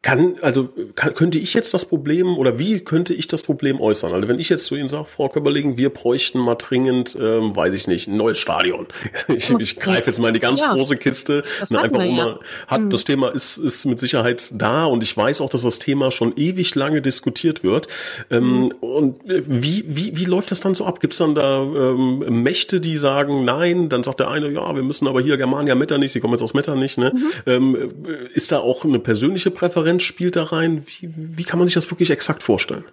Kann, 0.00 0.36
also 0.42 0.68
kann, 0.94 1.12
könnte 1.14 1.38
ich 1.38 1.54
jetzt 1.54 1.74
das 1.74 1.84
Problem 1.84 2.38
oder 2.38 2.60
wie 2.60 2.78
könnte 2.78 3.12
ich 3.14 3.26
das 3.26 3.42
Problem 3.42 3.80
äußern? 3.80 4.12
Also 4.12 4.28
wenn 4.28 4.38
ich 4.38 4.48
jetzt 4.48 4.66
zu 4.66 4.76
Ihnen 4.76 4.86
sage, 4.86 5.06
Frau 5.06 5.28
Köberlegen, 5.28 5.76
wir 5.76 5.90
bräuchten 5.90 6.38
mal 6.38 6.54
dringend, 6.54 7.18
ähm, 7.20 7.56
weiß 7.56 7.74
ich 7.74 7.88
nicht, 7.88 8.06
ein 8.06 8.16
neues 8.16 8.38
Stadion. 8.38 8.86
Ich, 9.28 9.50
ich 9.50 9.76
greife 9.76 10.06
jetzt 10.06 10.18
mal 10.20 10.28
in 10.28 10.34
die 10.34 10.40
ganz 10.40 10.60
ja, 10.60 10.72
große 10.72 10.96
Kiste. 10.96 11.44
Ne, 11.70 11.80
einfach 11.80 12.00
wir, 12.00 12.06
ja. 12.06 12.38
hat, 12.66 12.80
mhm. 12.80 12.90
Das 12.90 13.04
Thema 13.04 13.28
ist, 13.28 13.56
ist 13.58 13.84
mit 13.84 14.00
Sicherheit 14.00 14.50
da 14.52 14.84
und 14.86 15.02
ich 15.02 15.14
weiß 15.16 15.40
auch, 15.40 15.50
dass 15.50 15.62
das 15.62 15.78
Thema 15.78 16.10
schon 16.10 16.32
ewig 16.36 16.74
lange 16.74 17.02
diskutiert 17.02 17.62
wird. 17.62 17.88
Ähm, 18.30 18.60
mhm. 18.60 18.68
Und 18.80 19.30
äh, 19.30 19.42
wie, 19.46 19.84
wie, 19.86 20.16
wie 20.16 20.24
läuft 20.24 20.50
das 20.50 20.60
dann 20.60 20.74
so 20.74 20.86
ab? 20.86 21.00
Gibt 21.00 21.12
es 21.12 21.18
dann 21.18 21.34
da 21.34 21.62
ähm, 21.62 22.42
Mächte, 22.42 22.80
die 22.80 22.96
sagen, 22.96 23.44
nein, 23.44 23.88
dann 23.88 24.02
sagt 24.02 24.20
der 24.20 24.30
eine, 24.30 24.48
ja, 24.50 24.74
wir 24.74 24.82
müssen 24.82 25.06
aber 25.08 25.20
hier 25.20 25.36
Germania 25.36 25.74
Metternich, 25.74 26.12
sie 26.12 26.20
kommen 26.20 26.34
jetzt 26.34 26.42
aus 26.42 26.54
Metternich, 26.54 26.96
ne? 26.96 27.12
Mhm. 27.14 27.30
Ähm, 27.46 27.76
äh, 28.06 28.34
ist 28.34 28.50
da 28.52 28.58
auch 28.58 28.84
eine 28.84 28.98
persönliche 28.98 29.50
Präferenz? 29.50 29.87
Präferenz 29.88 30.02
spielt 30.02 30.36
da 30.36 30.44
rein? 30.44 30.84
Wie, 30.86 31.08
wie 31.38 31.44
kann 31.44 31.58
man 31.58 31.66
sich 31.66 31.74
das 31.74 31.90
wirklich 31.90 32.10
exakt 32.10 32.42
vorstellen? 32.42 32.84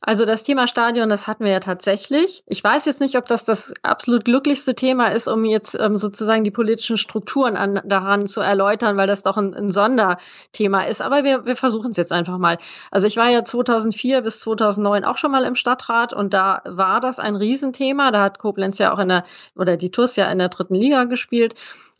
Also 0.00 0.24
das 0.24 0.42
Thema 0.42 0.66
Stadion, 0.68 1.08
das 1.08 1.26
hatten 1.26 1.44
wir 1.44 1.50
ja 1.50 1.60
tatsächlich. 1.60 2.42
Ich 2.46 2.62
weiß 2.62 2.86
jetzt 2.86 3.00
nicht, 3.00 3.16
ob 3.16 3.26
das 3.26 3.44
das 3.44 3.74
absolut 3.82 4.24
glücklichste 4.24 4.74
Thema 4.74 5.08
ist, 5.08 5.28
um 5.28 5.44
jetzt 5.44 5.76
ähm, 5.78 5.96
sozusagen 5.96 6.44
die 6.44 6.50
politischen 6.50 6.96
Strukturen 6.96 7.56
an, 7.56 7.82
daran 7.84 8.26
zu 8.26 8.40
erläutern, 8.40 8.96
weil 8.96 9.06
das 9.06 9.22
doch 9.22 9.36
ein, 9.36 9.54
ein 9.54 9.70
Sonderthema 9.70 10.82
ist. 10.82 11.02
Aber 11.02 11.24
wir, 11.24 11.46
wir 11.46 11.56
versuchen 11.56 11.90
es 11.90 11.96
jetzt 11.96 12.12
einfach 12.12 12.38
mal. 12.38 12.58
Also 12.90 13.06
ich 13.06 13.16
war 13.16 13.28
ja 13.28 13.44
2004 13.44 14.22
bis 14.22 14.40
2009 14.40 15.04
auch 15.04 15.18
schon 15.18 15.32
mal 15.32 15.44
im 15.44 15.56
Stadtrat 15.56 16.12
und 16.14 16.32
da 16.32 16.62
war 16.64 17.00
das 17.00 17.18
ein 17.18 17.36
Riesenthema. 17.36 18.10
Da 18.10 18.22
hat 18.22 18.38
Koblenz 18.38 18.78
ja 18.78 18.92
auch 18.92 19.00
in 19.00 19.08
der, 19.08 19.24
oder 19.56 19.76
die 19.76 19.90
TUS 19.90 20.16
ja 20.16 20.30
in 20.30 20.38
der 20.38 20.48
dritten 20.48 20.74
Liga 20.74 21.04
gespielt. 21.04 21.54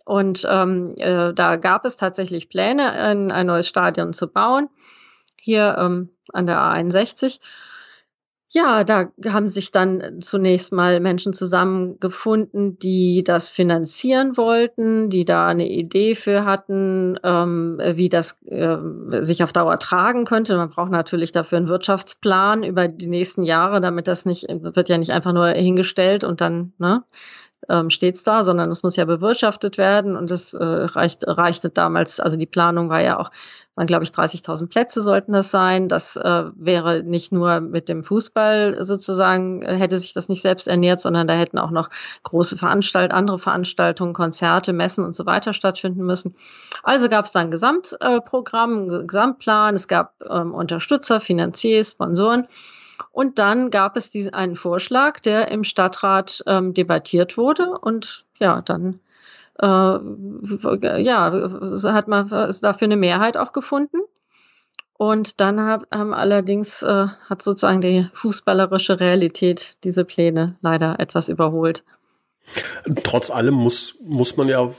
Und 0.08 0.46
ähm, 0.48 0.94
äh, 0.96 1.34
da 1.34 1.56
gab 1.56 1.84
es 1.84 1.98
tatsächlich 1.98 2.48
Pläne, 2.48 2.92
ein, 2.92 3.30
ein 3.30 3.46
neues 3.46 3.68
Stadion 3.68 4.14
zu 4.14 4.26
bauen, 4.26 4.70
hier 5.38 5.76
ähm, 5.78 6.08
an 6.32 6.46
der 6.46 6.56
A61. 6.56 7.40
Ja, 8.48 8.84
da 8.84 9.08
haben 9.26 9.50
sich 9.50 9.70
dann 9.70 10.22
zunächst 10.22 10.72
mal 10.72 11.00
Menschen 11.00 11.34
zusammengefunden, 11.34 12.78
die 12.78 13.22
das 13.22 13.50
finanzieren 13.50 14.38
wollten, 14.38 15.10
die 15.10 15.26
da 15.26 15.48
eine 15.48 15.68
Idee 15.68 16.14
für 16.14 16.46
hatten, 16.46 17.18
ähm, 17.22 17.78
wie 17.78 18.08
das 18.08 18.40
äh, 18.46 18.78
sich 19.20 19.44
auf 19.44 19.52
Dauer 19.52 19.76
tragen 19.76 20.24
könnte. 20.24 20.56
Man 20.56 20.70
braucht 20.70 20.90
natürlich 20.90 21.32
dafür 21.32 21.58
einen 21.58 21.68
Wirtschaftsplan 21.68 22.62
über 22.62 22.88
die 22.88 23.08
nächsten 23.08 23.42
Jahre, 23.42 23.82
damit 23.82 24.08
das 24.08 24.24
nicht, 24.24 24.46
wird 24.48 24.88
ja 24.88 24.96
nicht 24.96 25.12
einfach 25.12 25.34
nur 25.34 25.48
hingestellt 25.48 26.24
und 26.24 26.40
dann, 26.40 26.72
ne, 26.78 27.04
ähm, 27.68 27.90
steht's 27.90 28.22
da, 28.22 28.42
sondern 28.42 28.70
es 28.70 28.82
muss 28.82 28.96
ja 28.96 29.04
bewirtschaftet 29.04 29.78
werden 29.78 30.16
und 30.16 30.30
es 30.30 30.54
äh, 30.54 30.64
reicht, 30.64 31.26
reichte 31.26 31.70
damals, 31.70 32.20
also 32.20 32.36
die 32.36 32.46
Planung 32.46 32.88
war 32.88 33.00
ja 33.00 33.18
auch, 33.18 33.30
waren 33.74 33.86
glaube 33.86 34.04
ich 34.04 34.10
30.000 34.10 34.68
Plätze 34.68 35.02
sollten 35.02 35.32
das 35.32 35.50
sein. 35.50 35.88
Das 35.88 36.16
äh, 36.16 36.44
wäre 36.54 37.02
nicht 37.02 37.32
nur 37.32 37.60
mit 37.60 37.88
dem 37.88 38.04
Fußball 38.04 38.84
sozusagen, 38.84 39.62
äh, 39.62 39.74
hätte 39.74 39.98
sich 39.98 40.14
das 40.14 40.28
nicht 40.28 40.42
selbst 40.42 40.68
ernährt, 40.68 41.00
sondern 41.00 41.26
da 41.26 41.34
hätten 41.34 41.58
auch 41.58 41.70
noch 41.70 41.90
große 42.22 42.56
Veranstaltungen, 42.56 43.18
andere 43.18 43.38
Veranstaltungen, 43.38 44.14
Konzerte, 44.14 44.72
Messen 44.72 45.04
und 45.04 45.16
so 45.16 45.26
weiter 45.26 45.52
stattfinden 45.52 46.04
müssen. 46.04 46.36
Also 46.82 47.08
gab 47.08 47.24
es 47.24 47.32
da 47.32 47.40
ein 47.40 47.50
Gesamtprogramm, 47.50 48.88
einen 48.88 49.06
Gesamtplan, 49.06 49.74
es 49.74 49.88
gab 49.88 50.14
ähm, 50.28 50.54
Unterstützer, 50.54 51.20
Finanziers, 51.20 51.90
Sponsoren. 51.90 52.46
Und 53.10 53.38
dann 53.38 53.70
gab 53.70 53.96
es 53.96 54.10
diesen 54.10 54.34
einen 54.34 54.56
Vorschlag, 54.56 55.20
der 55.20 55.50
im 55.50 55.64
Stadtrat 55.64 56.42
ähm, 56.46 56.74
debattiert 56.74 57.36
wurde. 57.36 57.78
Und 57.78 58.24
ja, 58.38 58.60
dann 58.62 59.00
äh, 59.60 61.02
ja, 61.02 61.32
hat 61.82 62.08
man 62.08 62.28
dafür 62.28 62.84
eine 62.86 62.96
Mehrheit 62.96 63.36
auch 63.36 63.52
gefunden. 63.52 63.98
Und 64.98 65.40
dann 65.40 65.60
hab, 65.60 65.86
haben 65.94 66.12
allerdings 66.12 66.82
äh, 66.82 67.06
hat 67.28 67.40
sozusagen 67.42 67.80
die 67.80 68.08
fußballerische 68.12 68.98
Realität 68.98 69.76
diese 69.84 70.04
Pläne 70.04 70.56
leider 70.60 70.98
etwas 70.98 71.28
überholt. 71.28 71.84
Trotz 73.02 73.30
allem 73.30 73.54
muss, 73.54 73.96
muss 74.04 74.36
man 74.36 74.48
ja, 74.48 74.70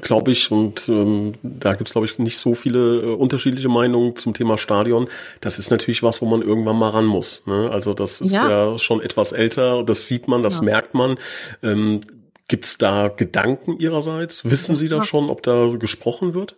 glaube 0.00 0.32
ich, 0.32 0.50
und 0.50 0.88
ähm, 0.88 1.34
da 1.42 1.74
gibt's 1.74 1.92
glaube 1.92 2.06
ich, 2.06 2.18
nicht 2.18 2.38
so 2.38 2.54
viele 2.54 3.00
äh, 3.00 3.14
unterschiedliche 3.14 3.68
Meinungen 3.68 4.16
zum 4.16 4.34
Thema 4.34 4.58
Stadion. 4.58 5.08
Das 5.40 5.58
ist 5.58 5.70
natürlich 5.70 6.02
was, 6.02 6.22
wo 6.22 6.26
man 6.26 6.42
irgendwann 6.42 6.78
mal 6.78 6.90
ran 6.90 7.06
muss. 7.06 7.46
Ne? 7.46 7.70
Also 7.70 7.94
das 7.94 8.20
ist 8.20 8.32
ja. 8.32 8.48
ja 8.48 8.78
schon 8.78 9.00
etwas 9.02 9.32
älter, 9.32 9.82
das 9.82 10.06
sieht 10.06 10.28
man, 10.28 10.42
das 10.42 10.56
ja. 10.58 10.62
merkt 10.62 10.94
man. 10.94 11.18
Ähm, 11.62 12.00
gibt's 12.48 12.78
da 12.78 13.08
Gedanken 13.08 13.78
Ihrerseits? 13.78 14.44
Wissen 14.44 14.74
Sie 14.76 14.88
da 14.88 15.02
schon, 15.02 15.30
ob 15.30 15.42
da 15.42 15.68
gesprochen 15.78 16.34
wird? 16.34 16.56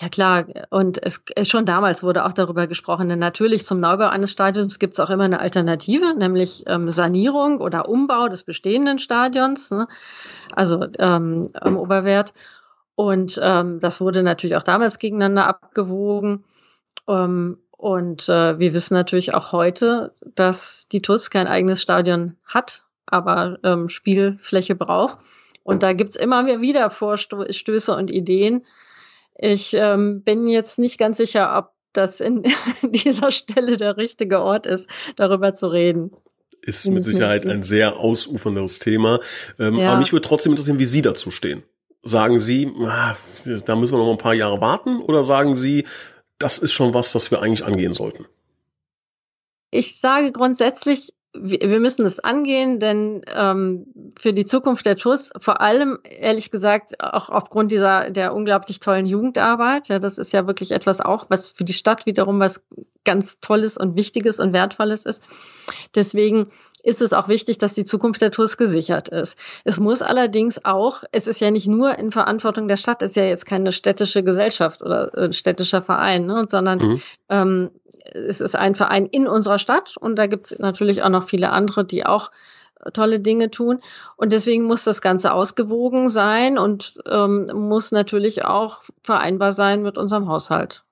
Ja 0.00 0.08
klar, 0.08 0.46
und 0.70 0.98
es 1.04 1.22
schon 1.46 1.66
damals 1.66 2.02
wurde 2.02 2.24
auch 2.24 2.32
darüber 2.32 2.66
gesprochen, 2.66 3.10
denn 3.10 3.18
natürlich 3.18 3.66
zum 3.66 3.80
Neubau 3.80 4.08
eines 4.08 4.30
Stadions 4.30 4.78
gibt 4.78 4.94
es 4.94 5.00
auch 5.00 5.10
immer 5.10 5.24
eine 5.24 5.40
Alternative, 5.40 6.14
nämlich 6.14 6.64
ähm, 6.66 6.90
Sanierung 6.90 7.60
oder 7.60 7.86
Umbau 7.86 8.28
des 8.28 8.44
bestehenden 8.44 8.98
Stadions, 8.98 9.70
ne? 9.70 9.88
also 10.52 10.86
ähm, 10.98 11.50
am 11.52 11.76
Oberwert. 11.76 12.32
Und 12.94 13.38
ähm, 13.42 13.78
das 13.80 14.00
wurde 14.00 14.22
natürlich 14.22 14.56
auch 14.56 14.62
damals 14.62 14.98
gegeneinander 14.98 15.46
abgewogen. 15.46 16.44
Ähm, 17.06 17.58
und 17.72 18.26
äh, 18.30 18.58
wir 18.58 18.72
wissen 18.72 18.94
natürlich 18.94 19.34
auch 19.34 19.52
heute, 19.52 20.14
dass 20.34 20.88
die 20.88 21.02
TUS 21.02 21.28
kein 21.28 21.46
eigenes 21.46 21.82
Stadion 21.82 22.36
hat, 22.46 22.84
aber 23.04 23.58
ähm, 23.64 23.90
Spielfläche 23.90 24.76
braucht. 24.76 25.18
Und 25.62 25.82
da 25.82 25.92
gibt's 25.92 26.16
immer 26.16 26.46
wieder 26.46 26.88
Vorstöße 26.88 27.94
und 27.94 28.10
Ideen. 28.10 28.64
Ich 29.42 29.72
ähm, 29.72 30.22
bin 30.22 30.46
jetzt 30.48 30.78
nicht 30.78 30.98
ganz 30.98 31.16
sicher, 31.16 31.56
ob 31.56 31.72
das 31.94 32.20
in 32.20 32.42
dieser 32.82 33.32
Stelle 33.32 33.78
der 33.78 33.96
richtige 33.96 34.42
Ort 34.42 34.66
ist, 34.66 34.90
darüber 35.16 35.54
zu 35.54 35.68
reden. 35.68 36.12
Ist 36.60 36.86
mit 36.90 37.00
Sicherheit 37.00 37.46
ein 37.46 37.62
sehr 37.62 37.96
ausuferndes 37.96 38.80
Thema. 38.80 39.20
Ähm, 39.58 39.78
ja. 39.78 39.90
Aber 39.90 40.00
mich 40.00 40.12
würde 40.12 40.28
trotzdem 40.28 40.52
interessieren, 40.52 40.78
wie 40.78 40.84
Sie 40.84 41.00
dazu 41.00 41.30
stehen. 41.30 41.62
Sagen 42.02 42.38
Sie, 42.38 42.70
ah, 42.84 43.16
da 43.64 43.76
müssen 43.76 43.94
wir 43.94 43.98
noch 43.98 44.10
ein 44.10 44.18
paar 44.18 44.34
Jahre 44.34 44.60
warten 44.60 45.00
oder 45.00 45.22
sagen 45.22 45.56
Sie, 45.56 45.86
das 46.38 46.58
ist 46.58 46.72
schon 46.72 46.92
was, 46.92 47.12
das 47.12 47.30
wir 47.30 47.40
eigentlich 47.40 47.64
angehen 47.64 47.94
sollten? 47.94 48.26
Ich 49.70 49.98
sage 49.98 50.32
grundsätzlich, 50.32 51.14
wir 51.32 51.80
müssen 51.80 52.04
es 52.04 52.18
angehen, 52.18 52.80
denn 52.80 53.22
ähm, 53.32 53.86
für 54.18 54.32
die 54.32 54.46
Zukunft 54.46 54.84
der 54.84 54.96
TUS, 54.96 55.30
vor 55.38 55.60
allem 55.60 55.98
ehrlich 56.02 56.50
gesagt 56.50 57.00
auch 57.00 57.28
aufgrund 57.28 57.70
dieser 57.70 58.10
der 58.10 58.34
unglaublich 58.34 58.80
tollen 58.80 59.06
Jugendarbeit, 59.06 59.88
ja, 59.88 59.98
das 59.98 60.18
ist 60.18 60.32
ja 60.32 60.46
wirklich 60.46 60.72
etwas 60.72 61.00
auch, 61.00 61.26
was 61.28 61.48
für 61.48 61.64
die 61.64 61.72
Stadt 61.72 62.06
wiederum 62.06 62.40
was 62.40 62.64
ganz 63.04 63.38
Tolles 63.40 63.76
und 63.76 63.96
Wichtiges 63.96 64.40
und 64.40 64.52
Wertvolles 64.52 65.04
ist. 65.04 65.22
Deswegen 65.94 66.50
ist 66.82 67.02
es 67.02 67.12
auch 67.12 67.28
wichtig, 67.28 67.58
dass 67.58 67.74
die 67.74 67.84
Zukunft 67.84 68.22
der 68.22 68.30
TUS 68.30 68.56
gesichert 68.56 69.08
ist. 69.08 69.36
Es 69.64 69.78
muss 69.78 70.02
allerdings 70.02 70.64
auch, 70.64 71.04
es 71.12 71.26
ist 71.26 71.40
ja 71.40 71.50
nicht 71.50 71.66
nur 71.66 71.98
in 71.98 72.10
Verantwortung 72.10 72.68
der 72.68 72.76
Stadt, 72.76 73.02
es 73.02 73.10
ist 73.10 73.16
ja 73.16 73.24
jetzt 73.24 73.46
keine 73.46 73.72
städtische 73.72 74.22
Gesellschaft 74.22 74.82
oder 74.82 75.16
ein 75.16 75.32
städtischer 75.32 75.82
Verein, 75.82 76.26
ne, 76.26 76.46
sondern 76.48 76.78
mhm. 76.78 77.02
ähm, 77.28 77.70
es 78.12 78.40
ist 78.40 78.56
ein 78.56 78.74
Verein 78.74 79.06
in 79.06 79.26
unserer 79.26 79.58
Stadt 79.58 79.96
und 79.96 80.16
da 80.16 80.26
gibt 80.26 80.46
es 80.46 80.58
natürlich 80.58 81.02
auch 81.02 81.08
noch 81.08 81.28
viele 81.28 81.50
andere, 81.50 81.84
die 81.84 82.06
auch 82.06 82.30
tolle 82.92 83.20
Dinge 83.20 83.50
tun. 83.50 83.80
Und 84.16 84.32
deswegen 84.32 84.64
muss 84.64 84.84
das 84.84 85.02
Ganze 85.02 85.32
ausgewogen 85.32 86.08
sein 86.08 86.58
und 86.58 86.94
ähm, 87.06 87.50
muss 87.52 87.92
natürlich 87.92 88.44
auch 88.44 88.82
vereinbar 89.02 89.52
sein 89.52 89.82
mit 89.82 89.98
unserem 89.98 90.28
Haushalt. 90.28 90.82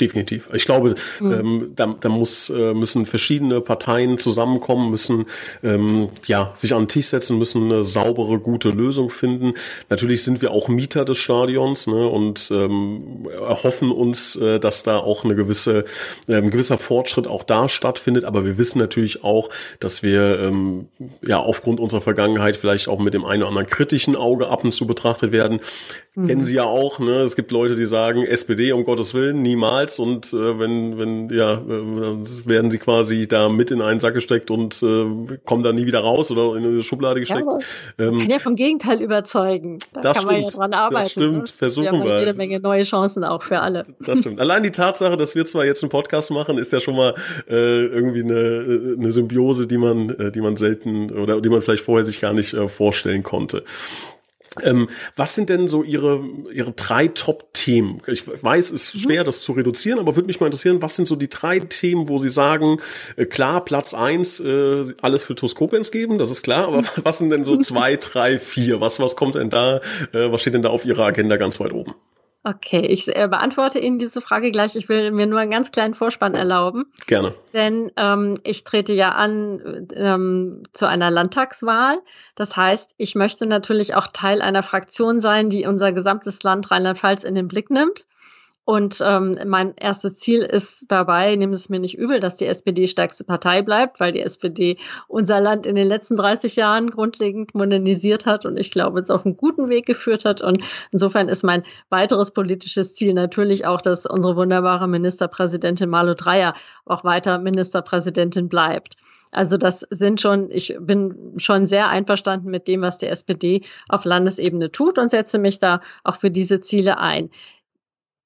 Definitiv. 0.00 0.48
Ich 0.52 0.64
glaube, 0.64 0.94
mhm. 1.18 1.32
ähm, 1.32 1.72
da, 1.74 1.96
da 2.00 2.08
muss, 2.08 2.50
äh, 2.50 2.72
müssen 2.72 3.04
verschiedene 3.04 3.60
Parteien 3.60 4.16
zusammenkommen, 4.18 4.92
müssen 4.92 5.26
ähm, 5.64 6.10
ja 6.26 6.52
sich 6.56 6.72
an 6.72 6.82
den 6.82 6.88
Tisch 6.88 7.06
setzen, 7.06 7.36
müssen 7.36 7.64
eine 7.64 7.82
saubere, 7.82 8.38
gute 8.38 8.68
Lösung 8.68 9.10
finden. 9.10 9.54
Natürlich 9.88 10.22
sind 10.22 10.40
wir 10.40 10.52
auch 10.52 10.68
Mieter 10.68 11.04
des 11.04 11.18
Stadions 11.18 11.88
ne, 11.88 12.06
und 12.06 12.48
ähm, 12.52 13.26
erhoffen 13.28 13.90
uns, 13.90 14.36
äh, 14.36 14.60
dass 14.60 14.84
da 14.84 14.98
auch 14.98 15.24
eine 15.24 15.34
gewisse, 15.34 15.84
äh, 16.28 16.36
ein 16.36 16.50
gewisser 16.50 16.78
Fortschritt 16.78 17.26
auch 17.26 17.42
da 17.42 17.68
stattfindet. 17.68 18.24
Aber 18.24 18.44
wir 18.44 18.56
wissen 18.56 18.78
natürlich 18.78 19.24
auch, 19.24 19.48
dass 19.80 20.04
wir 20.04 20.38
ähm, 20.38 20.86
ja 21.26 21.40
aufgrund 21.40 21.80
unserer 21.80 22.02
Vergangenheit 22.02 22.56
vielleicht 22.56 22.86
auch 22.86 23.00
mit 23.00 23.14
dem 23.14 23.24
einen 23.24 23.42
oder 23.42 23.48
anderen 23.48 23.66
kritischen 23.66 24.14
Auge 24.14 24.48
ab 24.48 24.62
und 24.62 24.70
zu 24.70 24.86
betrachtet 24.86 25.32
werden. 25.32 25.58
Mhm. 26.14 26.26
Kennen 26.28 26.44
Sie 26.44 26.54
ja 26.54 26.64
auch. 26.64 27.00
Ne? 27.00 27.22
Es 27.22 27.34
gibt 27.34 27.50
Leute, 27.50 27.74
die 27.74 27.86
sagen, 27.86 28.24
SPD 28.24 28.70
um 28.70 28.84
Gottes 28.84 29.12
Willen 29.12 29.42
niemals 29.42 29.87
Hals 29.88 29.98
und 29.98 30.32
äh, 30.32 30.58
wenn, 30.58 30.98
wenn, 30.98 31.30
ja, 31.30 31.54
äh, 31.54 32.46
werden 32.46 32.70
sie 32.70 32.78
quasi 32.78 33.26
da 33.26 33.48
mit 33.48 33.70
in 33.70 33.80
einen 33.80 34.00
Sack 34.00 34.14
gesteckt 34.14 34.50
und 34.50 34.82
äh, 34.82 35.36
kommen 35.44 35.62
da 35.62 35.72
nie 35.72 35.86
wieder 35.86 36.00
raus 36.00 36.30
oder 36.30 36.56
in 36.56 36.64
eine 36.64 36.82
Schublade 36.82 37.20
gesteckt. 37.20 37.46
Ja, 37.98 38.06
ähm, 38.06 38.18
kann 38.18 38.30
ja 38.30 38.38
vom 38.38 38.54
Gegenteil 38.54 39.00
überzeugen. 39.00 39.78
Da 39.92 40.00
das 40.00 40.16
kann 40.18 40.26
stimmt, 40.26 40.32
man 40.32 40.42
ja 40.42 40.48
dran 40.48 40.72
arbeiten. 40.74 41.04
Das 41.04 41.12
stimmt, 41.12 41.36
ne? 41.36 41.46
versuchen 41.46 42.04
wir. 42.04 42.20
jede 42.20 42.34
Menge 42.34 42.60
neue 42.60 42.82
Chancen 42.82 43.24
auch 43.24 43.42
für 43.42 43.60
alle. 43.60 43.86
Das 44.00 44.20
stimmt. 44.20 44.40
Allein 44.40 44.62
die 44.62 44.70
Tatsache, 44.70 45.16
dass 45.16 45.34
wir 45.34 45.46
zwar 45.46 45.64
jetzt 45.64 45.82
einen 45.82 45.90
Podcast 45.90 46.30
machen, 46.30 46.58
ist 46.58 46.72
ja 46.72 46.80
schon 46.80 46.96
mal 46.96 47.14
äh, 47.48 47.86
irgendwie 47.86 48.22
eine, 48.22 48.96
eine 48.98 49.12
Symbiose, 49.12 49.66
die 49.66 49.78
man, 49.78 50.10
äh, 50.10 50.32
die 50.32 50.40
man 50.40 50.56
selten 50.56 51.10
oder 51.10 51.40
die 51.40 51.48
man 51.48 51.62
vielleicht 51.62 51.84
vorher 51.84 52.04
sich 52.04 52.20
gar 52.20 52.32
nicht 52.32 52.54
äh, 52.54 52.68
vorstellen 52.68 53.22
konnte. 53.22 53.64
Ähm, 54.64 54.88
was 55.16 55.34
sind 55.34 55.48
denn 55.48 55.68
so 55.68 55.82
Ihre, 55.82 56.24
Ihre 56.52 56.72
drei 56.72 57.08
Top-Themen? 57.08 58.02
Ich 58.06 58.24
weiß, 58.26 58.70
es 58.70 58.88
ist 58.88 58.94
mhm. 58.94 58.98
schwer, 58.98 59.24
das 59.24 59.42
zu 59.42 59.52
reduzieren, 59.52 59.98
aber 59.98 60.16
würde 60.16 60.26
mich 60.26 60.40
mal 60.40 60.46
interessieren, 60.46 60.82
was 60.82 60.96
sind 60.96 61.06
so 61.06 61.16
die 61.16 61.28
drei 61.28 61.60
Themen, 61.60 62.08
wo 62.08 62.18
Sie 62.18 62.28
sagen, 62.28 62.78
äh, 63.16 63.26
klar, 63.26 63.64
Platz 63.64 63.94
eins, 63.94 64.40
äh, 64.40 64.84
alles 65.00 65.24
für 65.24 65.34
Toskopens 65.34 65.90
geben, 65.90 66.18
das 66.18 66.30
ist 66.30 66.42
klar, 66.42 66.68
aber 66.68 66.82
was 67.02 67.18
sind 67.18 67.30
denn 67.30 67.44
so 67.44 67.56
zwei, 67.56 67.96
drei, 67.96 68.38
vier? 68.38 68.80
Was, 68.80 69.00
was 69.00 69.16
kommt 69.16 69.34
denn 69.34 69.50
da, 69.50 69.80
äh, 70.12 70.30
was 70.30 70.40
steht 70.40 70.54
denn 70.54 70.62
da 70.62 70.70
auf 70.70 70.84
Ihrer 70.84 71.04
Agenda 71.04 71.36
ganz 71.36 71.60
weit 71.60 71.72
oben? 71.72 71.94
Okay, 72.48 72.80
ich 72.80 73.14
äh, 73.14 73.28
beantworte 73.28 73.78
Ihnen 73.78 73.98
diese 73.98 74.22
Frage 74.22 74.50
gleich. 74.50 74.74
Ich 74.74 74.88
will 74.88 75.10
mir 75.10 75.26
nur 75.26 75.38
einen 75.38 75.50
ganz 75.50 75.70
kleinen 75.70 75.92
Vorspann 75.92 76.34
erlauben. 76.34 76.86
Gerne. 77.06 77.34
Denn 77.52 77.92
ähm, 77.96 78.38
ich 78.42 78.64
trete 78.64 78.94
ja 78.94 79.12
an 79.12 79.86
ähm, 79.94 80.62
zu 80.72 80.88
einer 80.88 81.10
Landtagswahl. 81.10 81.98
Das 82.36 82.56
heißt, 82.56 82.94
ich 82.96 83.14
möchte 83.14 83.44
natürlich 83.44 83.94
auch 83.94 84.06
Teil 84.06 84.40
einer 84.40 84.62
Fraktion 84.62 85.20
sein, 85.20 85.50
die 85.50 85.66
unser 85.66 85.92
gesamtes 85.92 86.42
Land 86.42 86.70
Rheinland-Pfalz 86.70 87.22
in 87.22 87.34
den 87.34 87.48
Blick 87.48 87.68
nimmt. 87.68 88.06
Und 88.68 89.02
ähm, 89.02 89.34
mein 89.46 89.72
erstes 89.76 90.18
Ziel 90.18 90.40
ist 90.40 90.92
dabei, 90.92 91.34
nehmen 91.36 91.54
Sie 91.54 91.60
es 91.60 91.70
mir 91.70 91.78
nicht 91.78 91.96
übel, 91.96 92.20
dass 92.20 92.36
die 92.36 92.44
SPD 92.44 92.86
stärkste 92.86 93.24
Partei 93.24 93.62
bleibt, 93.62 93.98
weil 93.98 94.12
die 94.12 94.20
SPD 94.20 94.76
unser 95.06 95.40
Land 95.40 95.64
in 95.64 95.74
den 95.74 95.88
letzten 95.88 96.16
30 96.16 96.54
Jahren 96.56 96.90
grundlegend 96.90 97.54
modernisiert 97.54 98.26
hat 98.26 98.44
und 98.44 98.58
ich 98.58 98.70
glaube, 98.70 99.00
es 99.00 99.08
auf 99.08 99.24
einen 99.24 99.38
guten 99.38 99.70
Weg 99.70 99.86
geführt 99.86 100.26
hat. 100.26 100.42
Und 100.42 100.62
insofern 100.92 101.30
ist 101.30 101.44
mein 101.44 101.62
weiteres 101.88 102.32
politisches 102.32 102.92
Ziel 102.92 103.14
natürlich 103.14 103.64
auch, 103.64 103.80
dass 103.80 104.04
unsere 104.04 104.36
wunderbare 104.36 104.86
Ministerpräsidentin 104.86 105.88
Malu 105.88 106.12
Dreyer 106.12 106.52
auch 106.84 107.04
weiter 107.04 107.38
Ministerpräsidentin 107.38 108.50
bleibt. 108.50 108.98
Also 109.30 109.58
das 109.58 109.80
sind 109.90 110.20
schon, 110.20 110.50
ich 110.50 110.76
bin 110.80 111.34
schon 111.36 111.66
sehr 111.66 111.88
einverstanden 111.88 112.50
mit 112.50 112.66
dem, 112.66 112.80
was 112.80 112.98
die 112.98 113.08
SPD 113.08 113.62
auf 113.88 114.04
Landesebene 114.04 114.70
tut 114.72 114.98
und 114.98 115.10
setze 115.10 115.38
mich 115.38 115.58
da 115.58 115.80
auch 116.04 116.16
für 116.16 116.30
diese 116.30 116.60
Ziele 116.60 116.98
ein. 116.98 117.30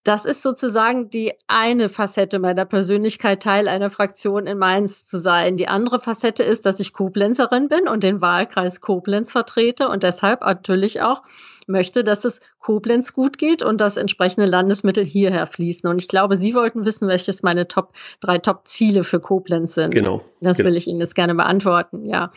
Das 0.05 0.25
ist 0.25 0.43
sozusagen 0.43 1.11
die 1.11 1.33
eine 1.47 1.89
Facette 1.89 2.41
meiner 2.41 2.65
Persönlichkeit, 2.65 3.43
Teil 3.43 3.69
einer 3.69 3.89
Fraktion 3.89 4.49
in 4.49 4.59
Mainz 4.59 5.05
zu 5.05 5.19
sein. 5.19 5.57
Die 5.57 5.69
andere 5.69 6.01
Facette 6.01 6.43
ist, 6.43 6.67
dass 6.67 6.81
ich 6.81 6.93
Koblenzerin 6.93 7.69
bin 7.69 7.87
und 7.87 8.03
den 8.03 8.21
Wahlkreis 8.21 8.81
Koblenz 8.81 9.31
vertrete 9.31 9.89
und 9.89 10.03
deshalb 10.03 10.41
natürlich 10.41 11.03
auch 11.03 11.23
möchte, 11.69 12.03
dass 12.03 12.25
es 12.25 12.41
Koblenz 12.59 13.13
gut 13.13 13.39
geht 13.39 13.63
und 13.63 13.81
dass 13.81 13.97
entsprechende 13.97 14.49
Landesmittel 14.49 15.05
hierher 15.05 15.47
fließen. 15.47 15.89
Und 15.89 16.01
ich 16.01 16.09
glaube, 16.09 16.37
Sie 16.37 16.55
wollten 16.55 16.85
wissen, 16.85 17.07
welches 17.07 17.45
meine 17.45 17.69
Top, 17.69 17.93
drei 18.21 18.39
Top-Ziele 18.39 19.05
für 19.05 19.21
Koblenz 19.21 19.75
sind. 19.75 19.93
Genau. 19.93 20.25
Das 20.41 20.57
genau. 20.57 20.69
will 20.69 20.77
ich 20.77 20.89
Ihnen 20.89 21.01
jetzt 21.01 21.15
gerne 21.15 21.37
beantworten, 21.37 22.07
ja. 22.07 22.33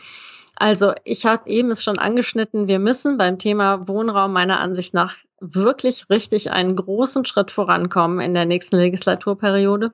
Also 0.56 0.94
ich 1.04 1.26
habe 1.26 1.48
eben 1.50 1.70
es 1.70 1.84
schon 1.84 1.98
angeschnitten, 1.98 2.66
wir 2.66 2.78
müssen 2.78 3.18
beim 3.18 3.38
Thema 3.38 3.86
Wohnraum 3.88 4.32
meiner 4.32 4.58
Ansicht 4.58 4.94
nach 4.94 5.16
wirklich 5.38 6.08
richtig 6.08 6.50
einen 6.50 6.74
großen 6.76 7.26
Schritt 7.26 7.50
vorankommen 7.50 8.20
in 8.20 8.32
der 8.32 8.46
nächsten 8.46 8.76
Legislaturperiode. 8.76 9.92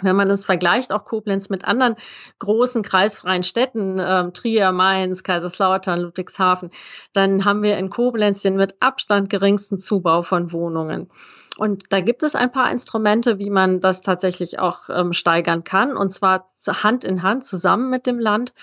Wenn 0.00 0.14
man 0.14 0.30
es 0.30 0.44
vergleicht, 0.44 0.92
auch 0.92 1.04
Koblenz 1.04 1.48
mit 1.48 1.64
anderen 1.64 1.96
großen 2.38 2.82
kreisfreien 2.82 3.42
Städten, 3.42 3.98
äh, 3.98 4.30
Trier, 4.30 4.70
Mainz, 4.72 5.24
Kaiserslautern, 5.24 6.00
Ludwigshafen, 6.00 6.70
dann 7.14 7.44
haben 7.44 7.62
wir 7.62 7.78
in 7.78 7.90
Koblenz 7.90 8.42
den 8.42 8.56
mit 8.56 8.80
Abstand 8.80 9.30
geringsten 9.30 9.78
Zubau 9.78 10.22
von 10.22 10.52
Wohnungen. 10.52 11.10
Und 11.58 11.92
da 11.92 12.00
gibt 12.00 12.22
es 12.22 12.36
ein 12.36 12.52
paar 12.52 12.70
Instrumente, 12.70 13.40
wie 13.40 13.50
man 13.50 13.80
das 13.80 14.00
tatsächlich 14.00 14.60
auch 14.60 14.88
ähm, 14.88 15.12
steigern 15.12 15.64
kann, 15.64 15.96
und 15.96 16.12
zwar 16.12 16.46
Hand 16.68 17.02
in 17.02 17.24
Hand 17.24 17.46
zusammen 17.46 17.90
mit 17.90 18.06
dem 18.06 18.20
Land. 18.20 18.54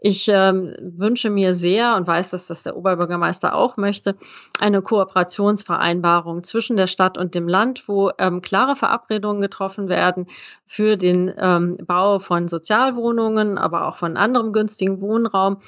Ich 0.00 0.28
ähm, 0.28 0.74
wünsche 0.80 1.28
mir 1.28 1.52
sehr 1.52 1.94
und 1.96 2.06
weiß, 2.06 2.30
dass 2.30 2.46
das 2.46 2.62
der 2.62 2.74
Oberbürgermeister 2.74 3.54
auch 3.54 3.76
möchte, 3.76 4.16
eine 4.58 4.80
Kooperationsvereinbarung 4.80 6.42
zwischen 6.42 6.78
der 6.78 6.86
Stadt 6.86 7.18
und 7.18 7.34
dem 7.34 7.48
Land, 7.48 7.86
wo 7.86 8.12
ähm, 8.16 8.40
klare 8.40 8.76
Verabredungen 8.76 9.42
getroffen 9.42 9.90
werden 9.90 10.26
für 10.66 10.96
den 10.96 11.34
ähm, 11.36 11.76
Bau 11.84 12.18
von 12.18 12.48
Sozialwohnungen, 12.48 13.58
aber 13.58 13.88
auch 13.88 13.96
von 13.96 14.16
anderem 14.16 14.54
günstigen 14.54 15.02
Wohnraum 15.02 15.58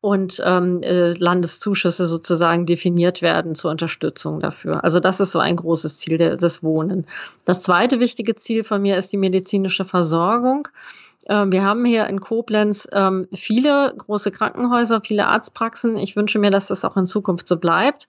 und 0.00 0.40
ähm, 0.44 0.80
äh, 0.82 1.12
Landeszuschüsse 1.14 2.04
sozusagen 2.04 2.66
definiert 2.66 3.20
werden 3.20 3.54
zur 3.54 3.70
Unterstützung 3.70 4.40
dafür. 4.40 4.84
Also 4.84 5.00
das 5.00 5.18
ist 5.18 5.32
so 5.32 5.40
ein 5.40 5.56
großes 5.56 5.98
Ziel 5.98 6.18
der, 6.18 6.36
des 6.36 6.62
Wohnen. 6.62 7.06
Das 7.44 7.62
zweite 7.62 7.98
wichtige 7.98 8.36
Ziel 8.36 8.62
von 8.62 8.80
mir 8.80 8.96
ist 8.96 9.12
die 9.12 9.16
medizinische 9.16 9.84
Versorgung. 9.84 10.68
Ähm, 11.28 11.50
wir 11.50 11.64
haben 11.64 11.84
hier 11.84 12.06
in 12.06 12.20
Koblenz 12.20 12.88
ähm, 12.92 13.26
viele 13.34 13.92
große 13.96 14.30
Krankenhäuser, 14.30 15.00
viele 15.00 15.26
Arztpraxen. 15.26 15.96
Ich 15.98 16.14
wünsche 16.14 16.38
mir, 16.38 16.50
dass 16.50 16.68
das 16.68 16.84
auch 16.84 16.96
in 16.96 17.06
Zukunft 17.06 17.48
so 17.48 17.56
bleibt. 17.56 18.06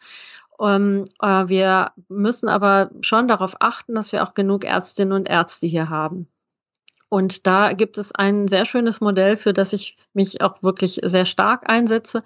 Ähm, 0.62 1.06
äh, 1.22 1.48
wir 1.48 1.92
müssen 2.08 2.50
aber 2.50 2.92
schon 3.02 3.28
darauf 3.28 3.56
achten, 3.62 3.96
dass 3.96 4.12
wir 4.12 4.24
auch 4.24 4.36
genug 4.36 4.64
Ärztinnen 4.64 5.14
und 5.14 5.28
Ärzte 5.28 5.66
hier 5.66 5.90
haben. 5.90 6.28
Und 7.10 7.48
da 7.48 7.74
gibt 7.74 7.98
es 7.98 8.14
ein 8.14 8.48
sehr 8.48 8.66
schönes 8.66 9.02
Modell, 9.02 9.36
für 9.36 9.54
das 9.54 9.74
ich 9.74 9.98
mich 10.14 10.42
auch 10.42 10.62
wirklich 10.62 11.00
sehr 11.04 11.26
stark 11.26 11.68
einsetze. 11.68 12.24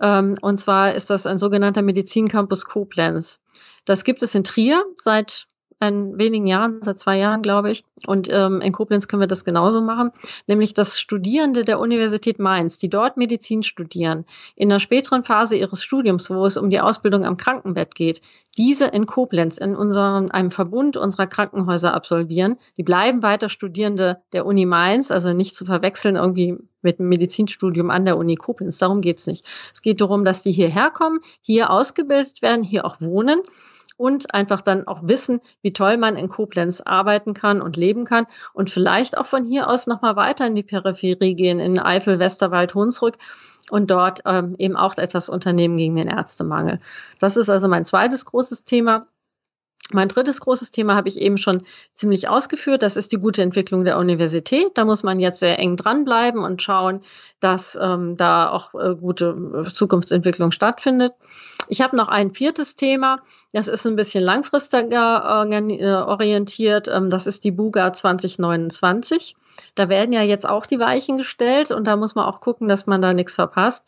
Ähm, 0.00 0.34
und 0.42 0.58
zwar 0.58 0.94
ist 0.94 1.10
das 1.10 1.26
ein 1.26 1.38
sogenannter 1.38 1.82
Medizincampus 1.82 2.66
Koblenz. 2.66 3.40
Das 3.84 4.04
gibt 4.04 4.22
es 4.22 4.34
in 4.34 4.44
Trier 4.44 4.84
seit 4.98 5.48
in 5.88 6.18
wenigen 6.18 6.46
Jahren, 6.46 6.82
seit 6.82 6.98
zwei 6.98 7.18
Jahren, 7.18 7.42
glaube 7.42 7.70
ich. 7.70 7.84
Und 8.06 8.28
ähm, 8.30 8.60
in 8.60 8.72
Koblenz 8.72 9.08
können 9.08 9.22
wir 9.22 9.26
das 9.26 9.44
genauso 9.44 9.80
machen, 9.80 10.12
nämlich 10.46 10.74
dass 10.74 11.00
Studierende 11.00 11.64
der 11.64 11.78
Universität 11.78 12.38
Mainz, 12.38 12.78
die 12.78 12.88
dort 12.88 13.16
Medizin 13.16 13.62
studieren, 13.62 14.24
in 14.56 14.68
der 14.68 14.80
späteren 14.80 15.24
Phase 15.24 15.56
ihres 15.56 15.82
Studiums, 15.82 16.30
wo 16.30 16.44
es 16.46 16.56
um 16.56 16.70
die 16.70 16.80
Ausbildung 16.80 17.24
am 17.24 17.36
Krankenbett 17.36 17.94
geht, 17.94 18.22
diese 18.58 18.86
in 18.86 19.06
Koblenz, 19.06 19.58
in 19.58 19.74
unserem, 19.74 20.30
einem 20.30 20.50
Verbund 20.50 20.96
unserer 20.96 21.26
Krankenhäuser 21.26 21.94
absolvieren. 21.94 22.58
Die 22.76 22.82
bleiben 22.82 23.22
weiter 23.22 23.48
Studierende 23.48 24.18
der 24.32 24.44
Uni 24.46 24.66
Mainz, 24.66 25.10
also 25.10 25.32
nicht 25.32 25.56
zu 25.56 25.64
verwechseln 25.64 26.16
irgendwie 26.16 26.58
mit 26.82 26.98
einem 26.98 27.08
Medizinstudium 27.08 27.90
an 27.90 28.04
der 28.04 28.18
Uni 28.18 28.36
Koblenz. 28.36 28.78
Darum 28.78 29.00
geht's 29.00 29.26
nicht. 29.26 29.46
Es 29.72 29.80
geht 29.80 30.00
darum, 30.00 30.24
dass 30.24 30.42
die 30.42 30.52
hierher 30.52 30.90
kommen, 30.90 31.20
hier 31.40 31.70
ausgebildet 31.70 32.42
werden, 32.42 32.62
hier 32.62 32.84
auch 32.84 33.00
wohnen 33.00 33.40
und 34.02 34.34
einfach 34.34 34.62
dann 34.62 34.88
auch 34.88 35.02
wissen, 35.04 35.40
wie 35.62 35.72
toll 35.72 35.96
man 35.96 36.16
in 36.16 36.28
Koblenz 36.28 36.80
arbeiten 36.80 37.34
kann 37.34 37.62
und 37.62 37.76
leben 37.76 38.04
kann 38.04 38.26
und 38.52 38.68
vielleicht 38.68 39.16
auch 39.16 39.26
von 39.26 39.44
hier 39.44 39.70
aus 39.70 39.86
nochmal 39.86 40.16
weiter 40.16 40.44
in 40.44 40.56
die 40.56 40.64
Peripherie 40.64 41.36
gehen, 41.36 41.60
in 41.60 41.78
Eifel, 41.78 42.18
Westerwald, 42.18 42.74
Hunsrück 42.74 43.16
und 43.70 43.92
dort 43.92 44.22
ähm, 44.26 44.56
eben 44.58 44.76
auch 44.76 44.98
etwas 44.98 45.28
unternehmen 45.28 45.76
gegen 45.76 45.94
den 45.94 46.08
Ärztemangel. 46.08 46.80
Das 47.20 47.36
ist 47.36 47.48
also 47.48 47.68
mein 47.68 47.84
zweites 47.84 48.24
großes 48.24 48.64
Thema. 48.64 49.06
Mein 49.92 50.08
drittes 50.08 50.40
großes 50.40 50.70
Thema 50.70 50.94
habe 50.94 51.08
ich 51.08 51.20
eben 51.20 51.36
schon 51.36 51.62
ziemlich 51.94 52.28
ausgeführt. 52.28 52.82
Das 52.82 52.96
ist 52.96 53.12
die 53.12 53.18
gute 53.18 53.42
Entwicklung 53.42 53.84
der 53.84 53.98
Universität. 53.98 54.72
Da 54.74 54.84
muss 54.84 55.02
man 55.02 55.20
jetzt 55.20 55.40
sehr 55.40 55.58
eng 55.58 55.76
dranbleiben 55.76 56.42
und 56.42 56.62
schauen, 56.62 57.02
dass 57.40 57.78
ähm, 57.80 58.16
da 58.16 58.50
auch 58.50 58.74
äh, 58.74 58.94
gute 58.94 59.64
äh, 59.66 59.70
Zukunftsentwicklung 59.70 60.52
stattfindet. 60.52 61.12
Ich 61.68 61.80
habe 61.80 61.96
noch 61.96 62.08
ein 62.08 62.32
viertes 62.32 62.76
Thema. 62.76 63.18
Das 63.52 63.68
ist 63.68 63.86
ein 63.86 63.96
bisschen 63.96 64.24
langfristiger 64.24 65.46
äh, 65.48 65.94
orientiert. 65.94 66.88
Ähm, 66.88 67.10
das 67.10 67.26
ist 67.26 67.44
die 67.44 67.50
Buga 67.50 67.92
2029. 67.92 69.36
Da 69.74 69.88
werden 69.88 70.12
ja 70.12 70.22
jetzt 70.22 70.48
auch 70.48 70.66
die 70.66 70.78
Weichen 70.78 71.18
gestellt 71.18 71.70
und 71.70 71.86
da 71.86 71.96
muss 71.96 72.14
man 72.14 72.26
auch 72.26 72.40
gucken, 72.40 72.68
dass 72.68 72.86
man 72.86 73.02
da 73.02 73.12
nichts 73.12 73.34
verpasst. 73.34 73.84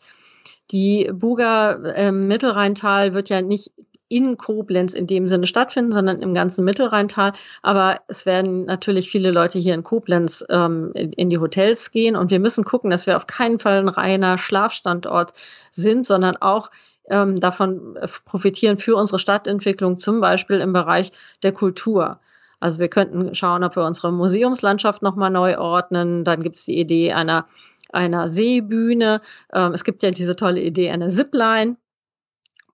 Die 0.71 1.09
Buga 1.13 1.71
im 1.71 2.27
Mittelrheintal 2.27 3.13
wird 3.13 3.29
ja 3.29 3.41
nicht 3.41 3.71
in 4.07 4.37
Koblenz 4.37 4.93
in 4.93 5.07
dem 5.07 5.27
Sinne 5.27 5.47
stattfinden, 5.47 5.91
sondern 5.91 6.21
im 6.21 6.33
ganzen 6.33 6.63
Mittelrheintal. 6.63 7.33
Aber 7.61 7.99
es 8.07 8.25
werden 8.25 8.65
natürlich 8.65 9.09
viele 9.09 9.31
Leute 9.31 9.57
hier 9.59 9.73
in 9.73 9.83
Koblenz 9.83 10.45
ähm, 10.49 10.91
in, 10.93 11.11
in, 11.13 11.29
die 11.29 11.39
Hotels 11.39 11.91
gehen 11.91 12.15
und 12.15 12.31
wir 12.31 12.39
müssen 12.39 12.63
gucken, 12.63 12.89
dass 12.89 13.07
wir 13.07 13.15
auf 13.15 13.27
keinen 13.27 13.59
Fall 13.59 13.79
ein 13.79 13.89
reiner 13.89 14.37
Schlafstandort 14.37 15.33
sind, 15.71 16.05
sondern 16.05 16.37
auch 16.37 16.69
ähm, 17.09 17.39
davon 17.39 17.97
profitieren 18.25 18.77
für 18.77 18.95
unsere 18.95 19.19
Stadtentwicklung, 19.19 19.97
zum 19.97 20.21
Beispiel 20.21 20.59
im 20.59 20.73
Bereich 20.73 21.11
der 21.43 21.51
Kultur. 21.51 22.19
Also 22.59 22.79
wir 22.79 22.87
könnten 22.87 23.35
schauen, 23.35 23.63
ob 23.63 23.75
wir 23.75 23.83
unsere 23.83 24.11
Museumslandschaft 24.11 25.01
nochmal 25.01 25.29
neu 25.29 25.57
ordnen. 25.57 26.23
Dann 26.23 26.41
gibt 26.41 26.57
es 26.57 26.65
die 26.65 26.79
Idee 26.79 27.13
einer 27.13 27.47
einer 27.91 28.27
Seebühne. 28.27 29.21
Ähm, 29.53 29.71
es 29.73 29.83
gibt 29.83 30.03
ja 30.03 30.11
diese 30.11 30.35
tolle 30.35 30.61
Idee 30.61 30.91
einer 30.91 31.09
Zipline. 31.09 31.77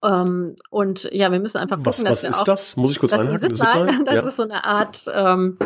Ähm, 0.04 0.56
und 0.70 1.10
ja, 1.12 1.32
wir 1.32 1.40
müssen 1.40 1.58
einfach 1.58 1.78
gucken, 1.78 1.90
was, 1.90 1.98
dass 1.98 2.10
was 2.10 2.24
wir 2.24 2.30
ist 2.32 2.40
auch, 2.40 2.44
das? 2.44 2.78
Muss 2.78 2.92
ich 2.92 3.00
kurz 3.00 3.14
einhaken? 3.14 3.40
Zipline, 3.40 3.56
Zipline? 3.56 4.04
Das 4.06 4.16
ja. 4.16 4.22
ist 4.22 4.36
so 4.38 4.44
eine 4.44 4.66
Art, 4.66 5.06
ähm, 5.14 5.58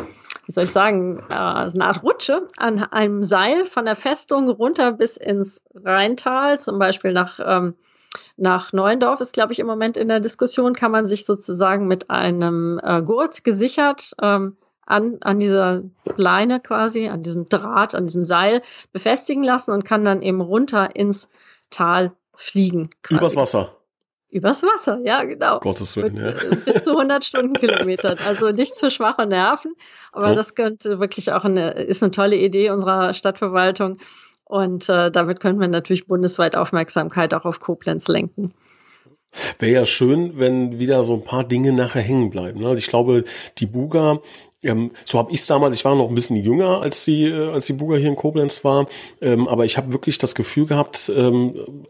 wie 0.46 0.52
soll 0.52 0.66
ich 0.66 0.72
sagen, 0.72 1.24
äh, 1.30 1.34
eine 1.34 1.86
Art 1.86 2.04
Rutsche 2.04 2.48
an 2.58 2.80
einem 2.80 3.24
Seil 3.24 3.66
von 3.66 3.86
der 3.86 3.96
Festung 3.96 4.50
runter 4.50 4.92
bis 4.92 5.18
ins 5.18 5.64
Rheintal, 5.74 6.60
zum 6.60 6.80
Beispiel 6.80 7.14
nach, 7.14 7.40
ähm, 7.44 7.76
nach 8.38 8.74
Neuendorf 8.74 9.22
ist, 9.22 9.34
glaube 9.34 9.54
ich, 9.54 9.60
im 9.60 9.68
Moment 9.68 9.96
in 9.96 10.10
der 10.10 10.20
Diskussion, 10.20 10.74
kann 10.74 10.92
man 10.92 11.06
sich 11.06 11.26
sozusagen 11.26 11.88
mit 11.88 12.10
einem 12.10 12.80
äh, 12.84 13.02
Gurt 13.02 13.44
gesichert 13.44 14.12
ähm, 14.22 14.58
an, 14.86 15.18
an 15.22 15.40
dieser 15.40 15.84
Leine 16.18 16.60
quasi, 16.60 17.08
an 17.08 17.24
diesem 17.24 17.46
Draht, 17.46 17.96
an 17.96 18.06
diesem 18.06 18.24
Seil 18.24 18.62
befestigen 18.92 19.44
lassen 19.44 19.72
und 19.72 19.86
kann 19.86 20.06
dann 20.06 20.22
eben 20.22 20.42
runter 20.42 20.96
ins 20.96 21.30
Tal 21.72 22.12
fliegen. 22.36 22.90
Quasi. 23.02 23.20
Übers 23.20 23.36
Wasser. 23.36 23.76
Übers 24.30 24.64
Wasser, 24.64 25.00
ja, 25.04 25.24
genau. 25.24 25.60
Gottes 25.60 25.96
Willen, 25.96 26.18
ja. 26.18 26.30
Äh, 26.30 26.56
bis 26.66 26.84
zu 26.84 26.92
100 26.92 27.24
Stundenkilometern. 27.24 28.18
Also 28.26 28.52
nichts 28.52 28.80
für 28.80 28.92
schwache 28.92 29.26
Nerven, 29.26 29.76
aber 30.12 30.30
ja. 30.30 30.36
das 30.36 30.56
könnte 30.56 31.00
wirklich 31.00 31.32
auch 31.32 31.44
eine, 31.44 31.72
ist 31.72 32.04
eine 32.04 32.12
tolle 32.12 32.36
Idee 32.36 32.70
unserer 32.70 33.14
Stadtverwaltung. 33.14 33.98
Und 34.44 34.90
äh, 34.90 35.10
damit 35.10 35.40
könnte 35.40 35.60
man 35.60 35.72
natürlich 35.72 36.08
bundesweit 36.08 36.56
Aufmerksamkeit 36.56 37.34
auch 37.34 37.46
auf 37.46 37.60
Koblenz 37.60 38.08
lenken. 38.08 38.54
Wäre 39.60 39.72
ja 39.74 39.86
schön, 39.86 40.38
wenn 40.38 40.80
wieder 40.80 41.04
so 41.04 41.14
ein 41.14 41.24
paar 41.24 41.44
Dinge 41.44 41.74
nachher 41.74 42.02
hängen 42.02 42.30
bleiben. 42.30 42.62
Ne? 42.62 42.68
Also 42.68 42.78
ich 42.78 42.88
glaube, 42.88 43.26
die 43.58 43.66
Buga, 43.66 44.20
ähm, 44.64 44.92
so 45.04 45.18
habe 45.18 45.32
ich 45.32 45.40
es 45.40 45.48
damals, 45.48 45.76
ich 45.76 45.84
war 45.84 45.96
noch 45.96 46.10
ein 46.10 46.16
bisschen 46.16 46.38
jünger, 46.38 46.82
als 46.82 47.06
die, 47.06 47.28
äh, 47.28 47.50
als 47.50 47.66
die 47.66 47.74
Buga 47.74 47.98
hier 47.98 48.10
in 48.10 48.16
Koblenz 48.16 48.64
war, 48.64 48.88
ähm, 49.22 49.48
aber 49.48 49.66
ich 49.66 49.78
habe 49.78 49.92
wirklich 49.92 50.18
das 50.18 50.36
Gefühl 50.36 50.66
gehabt, 50.68 51.12
ähm, 51.14 51.86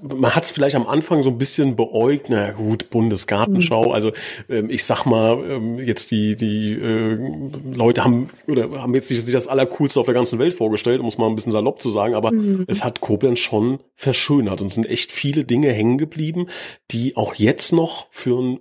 man 0.00 0.36
hat 0.36 0.44
es 0.44 0.50
vielleicht 0.50 0.76
am 0.76 0.86
Anfang 0.86 1.22
so 1.22 1.30
ein 1.30 1.38
bisschen 1.38 1.74
beäugt, 1.74 2.26
na 2.28 2.52
gut, 2.52 2.90
Bundesgartenschau, 2.90 3.86
mhm. 3.86 3.92
also 3.92 4.12
ähm, 4.48 4.70
ich 4.70 4.84
sag 4.84 5.04
mal, 5.04 5.42
ähm, 5.50 5.78
jetzt 5.78 6.12
die, 6.12 6.36
die 6.36 6.72
äh, 6.74 7.18
Leute 7.74 8.04
haben 8.04 8.28
oder 8.46 8.70
haben 8.80 8.94
jetzt 8.94 9.10
nicht 9.10 9.32
das 9.34 9.48
Allercoolste 9.48 9.98
auf 9.98 10.06
der 10.06 10.14
ganzen 10.14 10.38
Welt 10.38 10.54
vorgestellt, 10.54 11.02
muss 11.02 11.18
man 11.18 11.30
ein 11.30 11.34
bisschen 11.34 11.52
salopp 11.52 11.82
zu 11.82 11.90
sagen, 11.90 12.14
aber 12.14 12.30
mhm. 12.30 12.64
es 12.68 12.84
hat 12.84 13.00
Koblenz 13.00 13.40
schon 13.40 13.80
verschönert 13.96 14.60
und 14.60 14.68
es 14.68 14.74
sind 14.74 14.88
echt 14.88 15.10
viele 15.10 15.44
Dinge 15.44 15.72
hängen 15.72 15.98
geblieben, 15.98 16.46
die 16.92 17.16
auch 17.16 17.34
jetzt 17.34 17.72
noch 17.72 18.06
für 18.10 18.40
ein 18.40 18.60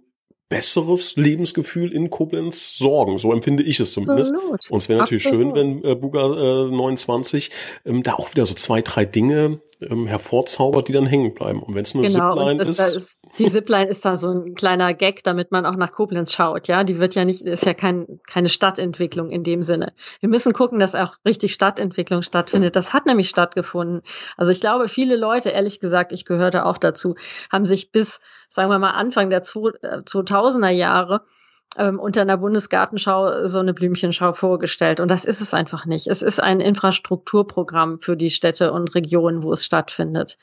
besseres 0.49 1.15
Lebensgefühl 1.15 1.93
in 1.93 2.09
Koblenz 2.09 2.75
sorgen. 2.75 3.19
So 3.19 3.31
empfinde 3.31 3.63
ich 3.63 3.79
es 3.79 3.93
zumindest. 3.93 4.33
Absolut. 4.33 4.71
Und 4.71 4.77
es 4.79 4.89
wäre 4.89 4.99
natürlich 4.99 5.27
Absolut. 5.27 5.55
schön, 5.55 5.83
wenn 5.83 5.83
äh, 5.83 5.95
Buga 5.95 6.65
äh, 6.67 6.71
29 6.71 7.51
ähm, 7.85 8.01
da 8.01 8.15
auch 8.15 8.31
wieder 8.31 8.45
so 8.47 8.55
zwei, 8.55 8.81
drei 8.81 9.05
Dinge 9.05 9.61
ähm, 9.81 10.07
hervorzaubert, 10.07 10.87
die 10.87 10.93
dann 10.93 11.05
hängen 11.05 11.33
bleiben. 11.33 11.61
Und 11.61 11.75
wenn 11.75 11.83
es 11.83 11.93
nur 11.93 12.03
genau, 12.03 12.35
Zipline 12.35 12.63
ist, 12.63 12.79
ist, 12.79 13.19
Die 13.37 13.47
Zipline 13.47 13.87
ist 13.87 14.03
da 14.03 14.15
so 14.15 14.29
ein 14.29 14.55
kleiner 14.55 14.93
Gag, 14.93 15.23
damit 15.23 15.51
man 15.51 15.65
auch 15.65 15.75
nach 15.75 15.91
Koblenz 15.91 16.33
schaut. 16.33 16.67
Ja, 16.67 16.83
die 16.83 16.99
wird 16.99 17.15
ja 17.15 17.25
nicht, 17.25 17.41
ist 17.41 17.65
ja 17.65 17.73
kein, 17.73 18.19
keine 18.27 18.49
Stadtentwicklung 18.49 19.29
in 19.29 19.43
dem 19.43 19.63
Sinne. 19.63 19.93
Wir 20.19 20.29
müssen 20.29 20.51
gucken, 20.53 20.79
dass 20.79 20.95
auch 20.95 21.15
richtig 21.25 21.53
Stadtentwicklung 21.53 22.23
stattfindet. 22.23 22.75
Das 22.75 22.91
hat 22.91 23.05
nämlich 23.05 23.29
stattgefunden. 23.29 24.01
Also 24.35 24.51
ich 24.51 24.59
glaube, 24.59 24.89
viele 24.89 25.15
Leute, 25.15 25.49
ehrlich 25.49 25.79
gesagt, 25.79 26.11
ich 26.11 26.25
gehörte 26.25 26.65
auch 26.65 26.77
dazu, 26.77 27.15
haben 27.51 27.65
sich 27.65 27.91
bis, 27.91 28.19
sagen 28.49 28.69
wir 28.69 28.79
mal, 28.79 28.91
Anfang 28.91 29.29
der 29.29 29.43
2000er 29.43 30.69
Jahre 30.69 31.21
ähm, 31.77 31.99
unter 31.99 32.21
einer 32.21 32.37
Bundesgartenschau 32.37 33.47
so 33.47 33.59
eine 33.59 33.73
Blümchenschau 33.73 34.33
vorgestellt. 34.33 34.99
Und 34.99 35.09
das 35.09 35.23
ist 35.23 35.39
es 35.39 35.53
einfach 35.53 35.85
nicht. 35.85 36.07
Es 36.07 36.21
ist 36.21 36.41
ein 36.41 36.59
Infrastrukturprogramm 36.59 37.99
für 37.99 38.17
die 38.17 38.31
Städte 38.31 38.73
und 38.73 38.93
Regionen, 38.95 39.43
wo 39.43 39.51
es 39.51 39.63
stattfindet. 39.63 40.37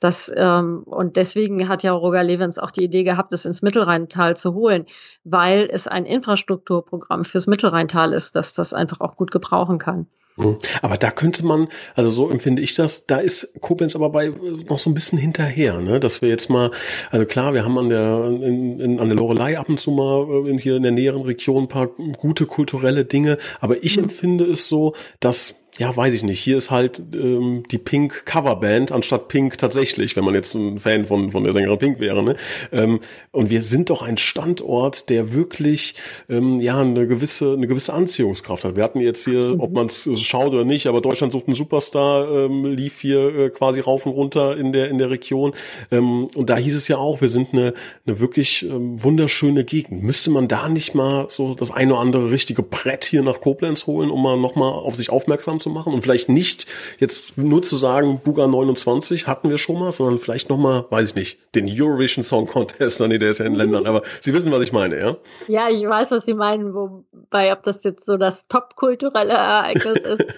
Das, 0.00 0.32
ähm, 0.34 0.82
und 0.84 1.14
deswegen 1.14 1.68
hat 1.68 1.84
ja 1.84 1.92
Roger 1.92 2.24
Levens 2.24 2.58
auch 2.58 2.72
die 2.72 2.82
Idee 2.82 3.04
gehabt, 3.04 3.32
es 3.32 3.46
ins 3.46 3.62
Mittelrheintal 3.62 4.36
zu 4.36 4.52
holen, 4.54 4.86
weil 5.22 5.68
es 5.70 5.86
ein 5.86 6.06
Infrastrukturprogramm 6.06 7.24
fürs 7.24 7.46
Mittelrheintal 7.46 8.12
ist, 8.12 8.34
das 8.34 8.52
das 8.52 8.74
einfach 8.74 9.00
auch 9.00 9.14
gut 9.14 9.30
gebrauchen 9.30 9.78
kann. 9.78 10.08
Mhm. 10.36 10.58
Aber 10.80 10.96
da 10.96 11.10
könnte 11.10 11.44
man, 11.44 11.68
also 11.94 12.10
so 12.10 12.30
empfinde 12.30 12.62
ich 12.62 12.74
das, 12.74 13.06
da 13.06 13.18
ist 13.18 13.60
Koblenz 13.60 13.94
aber 13.94 14.10
bei 14.10 14.32
noch 14.68 14.78
so 14.78 14.90
ein 14.90 14.94
bisschen 14.94 15.18
hinterher, 15.18 15.80
ne? 15.80 16.00
Dass 16.00 16.22
wir 16.22 16.28
jetzt 16.28 16.48
mal, 16.48 16.70
also 17.10 17.26
klar, 17.26 17.54
wir 17.54 17.64
haben 17.64 17.78
an 17.78 17.88
der 17.88 18.24
in, 18.26 18.80
in, 18.80 19.00
an 19.00 19.08
der 19.08 19.18
Lorelei 19.18 19.58
ab 19.58 19.68
und 19.68 19.78
zu 19.78 19.90
mal 19.90 20.46
äh, 20.46 20.50
in, 20.50 20.58
hier 20.58 20.76
in 20.76 20.82
der 20.82 20.92
näheren 20.92 21.22
Region 21.22 21.64
ein 21.64 21.68
paar 21.68 21.88
gute 22.16 22.46
kulturelle 22.46 23.04
Dinge, 23.04 23.38
aber 23.60 23.84
ich 23.84 23.96
mhm. 23.96 24.04
empfinde 24.04 24.44
es 24.44 24.68
so, 24.68 24.94
dass 25.20 25.61
ja, 25.78 25.96
weiß 25.96 26.12
ich 26.12 26.22
nicht. 26.22 26.38
Hier 26.38 26.58
ist 26.58 26.70
halt 26.70 27.00
ähm, 27.14 27.62
die 27.70 27.78
Pink 27.78 28.26
Coverband 28.26 28.92
anstatt 28.92 29.28
Pink 29.28 29.56
tatsächlich, 29.56 30.16
wenn 30.16 30.24
man 30.24 30.34
jetzt 30.34 30.54
ein 30.54 30.78
Fan 30.78 31.06
von 31.06 31.30
von 31.30 31.44
der 31.44 31.54
Sängerin 31.54 31.78
Pink 31.78 31.98
wäre. 31.98 32.22
Ne? 32.22 32.36
Ähm, 32.72 33.00
und 33.30 33.48
wir 33.48 33.62
sind 33.62 33.88
doch 33.88 34.02
ein 34.02 34.18
Standort, 34.18 35.08
der 35.08 35.32
wirklich 35.32 35.94
ähm, 36.28 36.60
ja 36.60 36.78
eine 36.78 37.06
gewisse 37.06 37.54
eine 37.54 37.66
gewisse 37.66 37.94
Anziehungskraft 37.94 38.64
hat. 38.64 38.76
Wir 38.76 38.84
hatten 38.84 39.00
jetzt 39.00 39.24
hier, 39.24 39.38
Absolut. 39.38 39.62
ob 39.62 39.72
man 39.72 39.86
es 39.86 40.10
schaut 40.20 40.52
oder 40.52 40.66
nicht, 40.66 40.88
aber 40.88 41.00
Deutschland 41.00 41.32
sucht 41.32 41.46
einen 41.46 41.56
Superstar 41.56 42.30
ähm, 42.30 42.66
lief 42.66 43.00
hier 43.00 43.34
äh, 43.34 43.48
quasi 43.48 43.80
rauf 43.80 44.04
und 44.04 44.12
runter 44.12 44.58
in 44.58 44.74
der 44.74 44.90
in 44.90 44.98
der 44.98 45.08
Region. 45.08 45.54
Ähm, 45.90 46.28
und 46.34 46.50
da 46.50 46.58
hieß 46.58 46.76
es 46.76 46.86
ja 46.88 46.98
auch, 46.98 47.22
wir 47.22 47.30
sind 47.30 47.54
eine 47.54 47.72
eine 48.06 48.20
wirklich 48.20 48.62
ähm, 48.62 49.02
wunderschöne 49.02 49.64
Gegend. 49.64 50.02
Müsste 50.02 50.32
man 50.32 50.48
da 50.48 50.68
nicht 50.68 50.94
mal 50.94 51.28
so 51.30 51.54
das 51.54 51.70
eine 51.70 51.94
oder 51.94 52.02
andere 52.02 52.30
richtige 52.30 52.62
Brett 52.62 53.06
hier 53.06 53.22
nach 53.22 53.40
Koblenz 53.40 53.86
holen, 53.86 54.10
um 54.10 54.22
mal 54.22 54.36
noch 54.36 54.54
mal 54.54 54.68
auf 54.68 54.96
sich 54.96 55.08
aufmerksam 55.08 55.60
zu 55.62 55.70
machen 55.70 55.94
und 55.94 56.02
vielleicht 56.02 56.28
nicht 56.28 56.66
jetzt 56.98 57.38
nur 57.38 57.62
zu 57.62 57.76
sagen, 57.76 58.20
Buga 58.22 58.46
29 58.46 59.26
hatten 59.26 59.48
wir 59.50 59.58
schon 59.58 59.78
mal, 59.78 59.92
sondern 59.92 60.18
vielleicht 60.18 60.50
nochmal, 60.50 60.84
weiß 60.90 61.10
ich 61.10 61.14
nicht, 61.14 61.38
den 61.54 61.68
Eurovision 61.68 62.24
Song 62.24 62.46
Contest, 62.46 63.00
nee, 63.08 63.18
der 63.18 63.30
ist 63.30 63.38
ja 63.38 63.46
in 63.46 63.54
Ländern, 63.54 63.86
aber 63.86 64.02
Sie 64.20 64.34
wissen, 64.34 64.52
was 64.52 64.62
ich 64.62 64.72
meine, 64.72 64.98
ja? 64.98 65.16
Ja, 65.48 65.68
ich 65.68 65.86
weiß, 65.86 66.10
was 66.10 66.24
Sie 66.24 66.34
meinen, 66.34 66.74
wobei, 66.74 67.52
ob 67.52 67.62
das 67.62 67.84
jetzt 67.84 68.04
so 68.04 68.16
das 68.16 68.48
top-kulturelle 68.48 69.32
Ereignis 69.32 69.98
ist. 69.98 70.24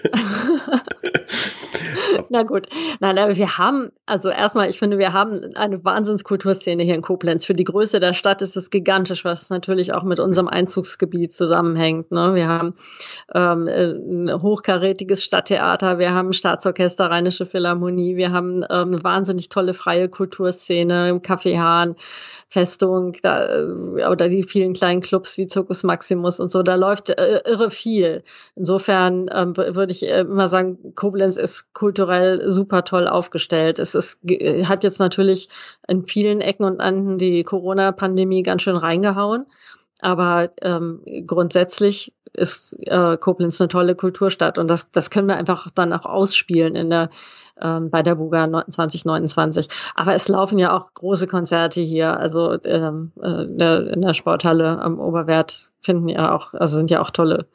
Na 2.29 2.43
gut. 2.43 2.67
Nein, 2.99 3.17
aber 3.17 3.35
wir 3.35 3.57
haben, 3.57 3.91
also 4.05 4.29
erstmal, 4.29 4.69
ich 4.69 4.79
finde, 4.79 4.97
wir 4.97 5.13
haben 5.13 5.53
eine 5.55 5.83
Wahnsinnskulturszene 5.83 6.83
hier 6.83 6.95
in 6.95 7.01
Koblenz. 7.01 7.45
Für 7.45 7.53
die 7.53 7.63
Größe 7.63 7.99
der 7.99 8.13
Stadt 8.13 8.41
ist 8.41 8.55
es 8.55 8.69
gigantisch, 8.69 9.25
was 9.25 9.49
natürlich 9.49 9.93
auch 9.93 10.03
mit 10.03 10.19
unserem 10.19 10.47
Einzugsgebiet 10.47 11.33
zusammenhängt. 11.33 12.11
Ne? 12.11 12.35
Wir 12.35 12.47
haben 12.47 12.75
ähm, 13.33 13.67
ein 13.67 14.41
hochkarätiges 14.41 15.23
Stadttheater, 15.23 15.99
wir 15.99 16.11
haben 16.11 16.33
Staatsorchester, 16.33 17.09
Rheinische 17.09 17.45
Philharmonie, 17.45 18.15
wir 18.15 18.31
haben 18.31 18.57
ähm, 18.57 18.65
eine 18.69 19.03
wahnsinnig 19.03 19.49
tolle 19.49 19.73
freie 19.73 20.09
Kulturszene 20.09 21.09
im 21.09 21.21
Café 21.21 21.59
Hahn. 21.59 21.95
Festung 22.55 23.13
da, 23.21 23.57
äh, 23.57 24.07
oder 24.09 24.29
die 24.29 24.43
vielen 24.43 24.73
kleinen 24.73 25.01
Clubs 25.01 25.37
wie 25.37 25.49
Circus 25.49 25.83
Maximus 25.83 26.39
und 26.39 26.51
so, 26.51 26.63
da 26.63 26.75
läuft 26.75 27.09
äh, 27.09 27.41
irre 27.45 27.69
viel. 27.69 28.23
Insofern 28.55 29.29
ähm, 29.33 29.57
würde 29.57 29.91
ich 29.91 30.03
äh, 30.03 30.21
immer 30.21 30.47
sagen, 30.47 30.93
Koblenz 30.95 31.37
ist 31.37 31.73
kulturell 31.73 32.04
super 32.51 32.83
toll 32.83 33.07
aufgestellt. 33.07 33.79
Es 33.79 33.95
ist, 33.95 34.19
hat 34.63 34.83
jetzt 34.83 34.99
natürlich 34.99 35.49
in 35.87 36.05
vielen 36.05 36.41
Ecken 36.41 36.65
und 36.65 36.79
Enden 36.79 37.17
die 37.17 37.43
Corona-Pandemie 37.43 38.43
ganz 38.43 38.61
schön 38.61 38.77
reingehauen. 38.77 39.45
Aber 40.01 40.49
ähm, 40.61 41.01
grundsätzlich 41.25 42.13
ist 42.33 42.75
äh, 42.87 43.17
Koblenz 43.17 43.61
eine 43.61 43.69
tolle 43.69 43.95
Kulturstadt 43.95 44.57
und 44.57 44.67
das, 44.67 44.91
das 44.91 45.09
können 45.09 45.27
wir 45.27 45.37
einfach 45.37 45.69
dann 45.73 45.93
auch 45.93 46.05
ausspielen 46.05 46.75
in 46.75 46.89
der 46.89 47.09
ähm, 47.61 47.89
bei 47.89 48.01
der 48.01 48.15
Buga 48.15 48.65
2029. 48.69 49.69
Aber 49.95 50.13
es 50.13 50.27
laufen 50.27 50.59
ja 50.59 50.75
auch 50.75 50.93
große 50.93 51.27
Konzerte 51.27 51.81
hier. 51.81 52.19
Also 52.19 52.57
ähm, 52.65 53.11
äh, 53.21 53.43
in 53.43 54.01
der 54.01 54.13
Sporthalle 54.13 54.81
am 54.81 54.99
Oberwert 54.99 55.71
finden 55.81 56.09
ja 56.09 56.35
auch, 56.35 56.53
also 56.53 56.77
sind 56.77 56.89
ja 56.89 57.01
auch 57.01 57.11
tolle 57.11 57.45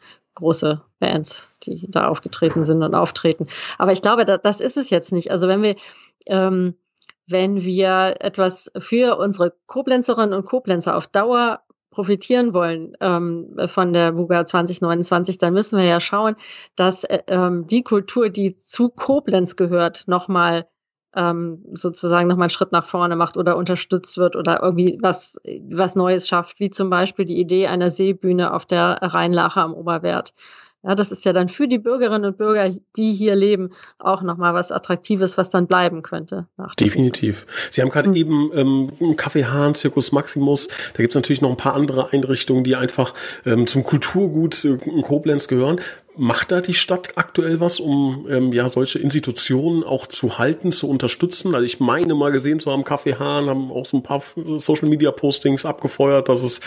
große 0.40 0.82
Bands, 0.98 1.48
die 1.62 1.90
da 1.90 2.08
aufgetreten 2.08 2.64
sind 2.64 2.82
und 2.82 2.94
auftreten. 2.94 3.46
Aber 3.78 3.92
ich 3.92 4.02
glaube, 4.02 4.24
da, 4.24 4.36
das 4.36 4.60
ist 4.60 4.76
es 4.76 4.90
jetzt 4.90 5.12
nicht. 5.12 5.30
Also 5.30 5.46
wenn 5.46 5.62
wir 5.62 5.76
ähm, 6.26 6.74
wenn 7.26 7.62
wir 7.62 8.16
etwas 8.20 8.70
für 8.78 9.16
unsere 9.16 9.54
Koblenzerinnen 9.66 10.34
und 10.34 10.44
Koblenzer 10.44 10.96
auf 10.96 11.06
Dauer 11.06 11.60
profitieren 11.90 12.54
wollen 12.54 12.96
ähm, 13.00 13.56
von 13.66 13.92
der 13.92 14.12
Buga 14.12 14.46
2029, 14.46 15.38
dann 15.38 15.52
müssen 15.52 15.78
wir 15.78 15.84
ja 15.84 16.00
schauen, 16.00 16.36
dass 16.76 17.04
äh, 17.04 17.22
ähm, 17.26 17.66
die 17.66 17.82
Kultur, 17.82 18.30
die 18.30 18.56
zu 18.58 18.90
Koblenz 18.90 19.56
gehört, 19.56 20.06
nochmal 20.06 20.68
ähm, 21.14 21.64
sozusagen 21.72 22.28
nochmal 22.28 22.44
einen 22.44 22.50
Schritt 22.50 22.72
nach 22.72 22.86
vorne 22.86 23.16
macht 23.16 23.36
oder 23.36 23.56
unterstützt 23.56 24.16
wird 24.16 24.36
oder 24.36 24.62
irgendwie 24.62 24.98
was, 25.00 25.40
was 25.68 25.96
Neues 25.96 26.28
schafft, 26.28 26.60
wie 26.60 26.70
zum 26.70 26.90
Beispiel 26.90 27.24
die 27.24 27.40
Idee 27.40 27.66
einer 27.66 27.90
Seebühne 27.90 28.54
auf 28.54 28.66
der 28.66 28.98
Rheinlache 29.02 29.60
am 29.60 29.74
Oberwert. 29.74 30.32
Ja, 30.82 30.94
das 30.94 31.12
ist 31.12 31.26
ja 31.26 31.34
dann 31.34 31.50
für 31.50 31.68
die 31.68 31.78
Bürgerinnen 31.78 32.24
und 32.24 32.38
Bürger, 32.38 32.74
die 32.96 33.12
hier 33.12 33.36
leben, 33.36 33.68
auch 33.98 34.22
nochmal 34.22 34.54
was 34.54 34.72
Attraktives, 34.72 35.36
was 35.36 35.50
dann 35.50 35.66
bleiben 35.66 36.00
könnte. 36.00 36.46
Definitiv. 36.78 37.46
Sie 37.70 37.82
haben 37.82 37.90
gerade 37.90 38.08
mhm. 38.08 38.16
eben 38.16 38.50
ähm, 38.54 39.16
Kaffee 39.16 39.44
Hahn, 39.44 39.74
Zirkus 39.74 40.10
Maximus. 40.12 40.68
Da 40.68 41.02
gibt 41.02 41.10
es 41.10 41.14
natürlich 41.14 41.42
noch 41.42 41.50
ein 41.50 41.58
paar 41.58 41.74
andere 41.74 42.14
Einrichtungen, 42.14 42.64
die 42.64 42.76
einfach 42.76 43.12
ähm, 43.44 43.66
zum 43.66 43.84
Kulturgut 43.84 44.64
äh, 44.64 44.78
in 44.86 45.02
Koblenz 45.02 45.48
gehören. 45.48 45.80
Macht 46.22 46.52
da 46.52 46.60
die 46.60 46.74
Stadt 46.74 47.12
aktuell 47.16 47.60
was, 47.60 47.80
um 47.80 48.26
ähm, 48.28 48.52
ja 48.52 48.68
solche 48.68 48.98
Institutionen 48.98 49.82
auch 49.82 50.06
zu 50.06 50.38
halten, 50.38 50.70
zu 50.70 50.86
unterstützen? 50.86 51.54
Also 51.54 51.64
ich 51.64 51.80
meine 51.80 52.14
mal 52.14 52.30
gesehen 52.30 52.60
zu 52.60 52.70
haben, 52.70 52.84
Kaffee 52.84 53.14
Hahn 53.14 53.48
haben 53.48 53.72
auch 53.72 53.86
so 53.86 53.96
ein 53.96 54.02
paar 54.02 54.22
Social 54.58 54.90
Media 54.90 55.12
Postings 55.12 55.64
abgefeuert, 55.64 56.28
dass 56.28 56.42
es 56.42 56.60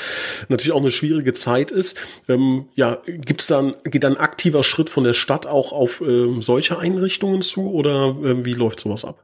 natürlich 0.50 0.72
auch 0.72 0.82
eine 0.82 0.90
schwierige 0.90 1.34
Zeit 1.34 1.70
ist. 1.70 1.96
Ähm, 2.28 2.66
ja, 2.74 2.98
gibt's 3.06 3.46
dann 3.46 3.76
geht 3.84 4.04
dann 4.04 4.18
aktiver 4.18 4.64
Schritt 4.64 4.90
von 4.90 5.04
der 5.04 5.14
Stadt 5.14 5.46
auch 5.46 5.72
auf 5.72 6.02
ähm, 6.02 6.42
solche 6.42 6.80
Einrichtungen 6.80 7.44
zu 7.44 7.72
oder 7.72 8.16
äh, 8.24 8.46
wie 8.46 8.54
läuft 8.54 8.80
sowas 8.80 9.06
ab? 9.06 9.24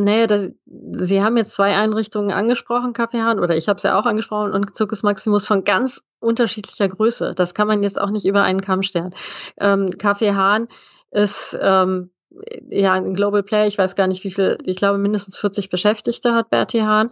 Nee, 0.00 0.28
das, 0.28 0.52
Sie 0.64 1.22
haben 1.24 1.36
jetzt 1.36 1.54
zwei 1.54 1.74
Einrichtungen 1.76 2.30
angesprochen, 2.30 2.92
Kaffeehahn, 2.92 3.40
oder 3.40 3.56
ich 3.56 3.68
habe 3.68 3.78
es 3.78 3.82
ja 3.82 3.98
auch 3.98 4.06
angesprochen, 4.06 4.52
und 4.52 4.76
Circus 4.76 5.02
Maximus 5.02 5.44
von 5.44 5.64
ganz 5.64 6.04
unterschiedlicher 6.20 6.86
Größe. 6.86 7.34
Das 7.34 7.52
kann 7.52 7.66
man 7.66 7.82
jetzt 7.82 8.00
auch 8.00 8.10
nicht 8.10 8.24
über 8.24 8.42
einen 8.44 8.60
Kamm 8.60 8.82
stellen. 8.82 9.12
Ähm, 9.58 9.90
Kaffeehahn 9.98 10.68
ist 11.10 11.58
ähm, 11.60 12.10
ja 12.70 12.92
ein 12.92 13.12
Global 13.12 13.42
Player, 13.42 13.66
ich 13.66 13.76
weiß 13.76 13.96
gar 13.96 14.06
nicht, 14.06 14.22
wie 14.22 14.30
viel, 14.30 14.56
ich 14.64 14.76
glaube 14.76 14.98
mindestens 14.98 15.36
40 15.36 15.68
Beschäftigte 15.68 16.32
hat 16.32 16.48
Bertie 16.48 16.82
Hahn. 16.82 17.10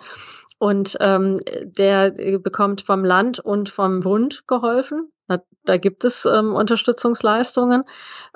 Und 0.59 0.97
ähm, 1.01 1.39
der 1.65 2.13
bekommt 2.39 2.83
vom 2.83 3.05
Land 3.05 3.41
und 3.41 3.69
vom 3.69 3.99
Bund 3.99 4.45
geholfen. 4.47 5.11
Da, 5.29 5.79
gibt 5.79 6.05
es 6.05 6.25
ähm, 6.25 6.55
Unterstützungsleistungen. 6.55 7.83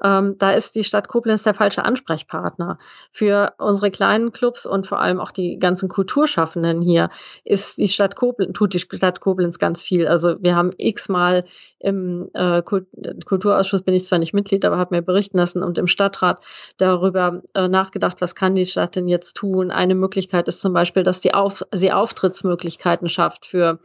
Ähm, 0.03 0.35
da 0.39 0.51
ist 0.51 0.75
die 0.75 0.83
Stadt 0.83 1.07
Koblenz 1.07 1.45
der 1.45 1.55
falsche 1.55 1.85
Ansprechpartner. 1.85 2.79
Für 3.13 3.53
unsere 3.59 3.93
kleinen 3.93 4.33
Clubs 4.33 4.67
und 4.67 4.89
vor 4.89 5.01
allem 5.01 5.21
auch 5.21 5.31
die 5.31 5.61
ganzen 5.61 5.89
Kulturschaffenden 5.89 6.83
hier 6.83 7.09
ist 7.45 7.79
die 7.79 7.87
Stadt 7.87 8.17
Koblenz, 8.17 8.53
tut 8.55 8.75
die 8.75 8.81
Stadt 8.81 9.21
Koblenz 9.21 9.61
ganz 9.61 9.83
viel. 9.83 10.09
Also 10.09 10.43
wir 10.43 10.57
haben 10.57 10.71
x-mal 10.77 11.45
im 11.79 12.29
äh, 12.35 12.63
Kulturausschuss, 12.63 13.83
bin 13.83 13.95
ich 13.95 14.05
zwar 14.05 14.19
nicht 14.19 14.35
Mitglied, 14.35 14.65
aber 14.65 14.79
habe 14.79 14.97
mir 14.97 15.03
berichten 15.03 15.39
lassen 15.39 15.63
und 15.63 15.79
im 15.79 15.87
Stadtrat 15.87 16.41
darüber 16.79 17.43
äh, 17.55 17.69
nachgedacht, 17.69 18.21
was 18.21 18.35
kann 18.35 18.57
die 18.57 18.67
Stadt 18.67 18.97
denn 18.97 19.07
jetzt 19.07 19.37
tun. 19.37 19.71
Eine 19.71 19.95
Möglichkeit 19.95 20.49
ist 20.49 20.61
zum 20.61 20.73
Beispiel, 20.73 21.05
dass 21.05 21.21
die 21.21 21.35
auf, 21.35 21.65
sie 21.71 21.93
Auftrittsmöglichkeiten 21.93 23.09
schafft 23.09 23.47
für 23.47 23.79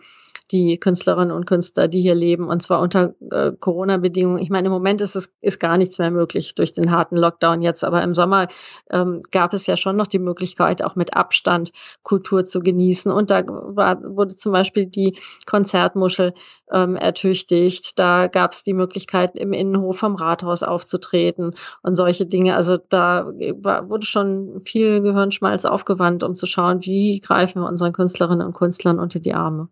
die 0.52 0.80
Künstlerinnen 0.80 1.32
und 1.32 1.46
Künstler, 1.46 1.88
die 1.88 2.02
hier 2.02 2.16
leben, 2.16 2.48
und 2.50 2.62
zwar 2.62 2.80
unter 2.82 3.16
äh, 3.32 3.52
Corona-Bedingungen. 3.60 4.42
Ich 4.42 4.50
meine, 4.50 4.68
im 4.68 4.72
Moment 4.72 5.02
ist 5.02 5.16
es 5.16 5.34
ist 5.42 5.60
gar 5.60 5.78
nichts 5.78 5.98
mehr 5.98 6.12
möglich 6.12 6.56
durch 6.56 6.74
den 6.74 6.92
harten 6.92 7.18
Lockdown 7.18 7.62
jetzt, 7.62 7.84
aber 7.84 8.04
im 8.04 8.14
Sommer 8.14 8.48
ähm, 8.92 9.22
gab 9.32 9.54
es 9.54 9.66
ja 9.66 9.76
schon 9.78 9.96
noch 9.96 10.08
die 10.08 10.20
Möglichkeit, 10.20 10.84
auch 10.84 10.96
mit 10.96 11.16
Abstand 11.16 11.72
Kultur 12.04 12.46
zu 12.46 12.62
genießen. 12.62 13.12
Und 13.12 13.32
da 13.32 13.44
war, 13.48 14.02
wurde 14.04 14.36
zum 14.36 14.52
Beispiel 14.52 14.86
die 14.86 15.18
Konzertmuschel 15.46 16.34
ähm, 16.72 16.96
ertüchtigt. 16.96 17.98
Da 17.98 18.28
gab 18.28 18.52
es 18.54 18.64
die 18.64 18.74
Möglichkeit, 18.74 19.36
im 19.36 19.54
Innenhof 19.54 19.98
vom 19.98 20.16
Rathaus 20.16 20.64
aufzutreten 20.64 21.56
und 21.82 21.96
solche 21.96 22.26
Dinge. 22.26 22.56
Also 22.56 22.78
da 22.78 23.32
war, 23.62 23.90
wurde 23.90 24.06
schon 24.06 24.62
viel 24.66 25.02
Gehirnschmalz 25.02 25.66
aufgewandt, 25.66 26.24
um 26.24 26.36
zu 26.36 26.46
schauen, 26.46 26.86
wie 26.86 27.20
greifen 27.20 27.62
wir 27.62 27.68
unseren 27.68 27.94
Künstlerinnen 27.94 28.46
und 28.46 28.54
Künstlern 28.54 29.00
unter 29.00 29.20
die 29.20 29.34
Arme. 29.34 29.70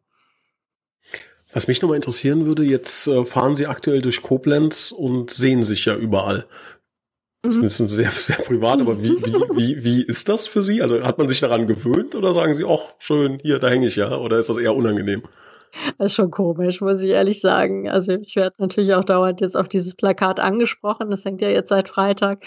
Was 1.53 1.67
mich 1.67 1.81
nochmal 1.81 1.97
interessieren 1.97 2.45
würde, 2.45 2.63
jetzt 2.63 3.07
äh, 3.07 3.25
fahren 3.25 3.55
Sie 3.55 3.67
aktuell 3.67 4.01
durch 4.01 4.21
Koblenz 4.21 4.91
und 4.91 5.31
sehen 5.31 5.63
sich 5.63 5.85
ja 5.85 5.95
überall. 5.95 6.45
Das 7.43 7.57
mhm. 7.57 7.65
ist 7.65 7.77
sehr, 7.77 8.11
sehr 8.11 8.37
privat, 8.37 8.79
aber 8.79 9.01
wie, 9.03 9.17
wie, 9.21 9.33
wie, 9.55 9.83
wie 9.83 10.01
ist 10.01 10.29
das 10.29 10.47
für 10.47 10.63
Sie? 10.63 10.81
Also 10.81 11.03
hat 11.03 11.17
man 11.17 11.27
sich 11.27 11.41
daran 11.41 11.67
gewöhnt 11.67 12.15
oder 12.15 12.33
sagen 12.33 12.53
Sie, 12.53 12.63
ach, 12.65 12.95
schön, 12.99 13.39
hier, 13.41 13.59
da 13.59 13.67
hänge 13.69 13.87
ich 13.87 13.97
ja? 13.97 14.17
Oder 14.17 14.39
ist 14.39 14.49
das 14.49 14.57
eher 14.57 14.75
unangenehm? 14.75 15.23
Das 15.97 16.11
ist 16.11 16.15
schon 16.15 16.31
komisch, 16.31 16.81
muss 16.81 17.01
ich 17.01 17.11
ehrlich 17.11 17.41
sagen. 17.41 17.89
Also 17.89 18.13
ich 18.13 18.35
werde 18.35 18.55
natürlich 18.59 18.93
auch 18.93 19.03
dauernd 19.03 19.41
jetzt 19.41 19.57
auf 19.57 19.67
dieses 19.67 19.95
Plakat 19.95 20.39
angesprochen. 20.39 21.09
Das 21.09 21.25
hängt 21.25 21.41
ja 21.41 21.49
jetzt 21.49 21.69
seit 21.69 21.89
Freitag. 21.89 22.45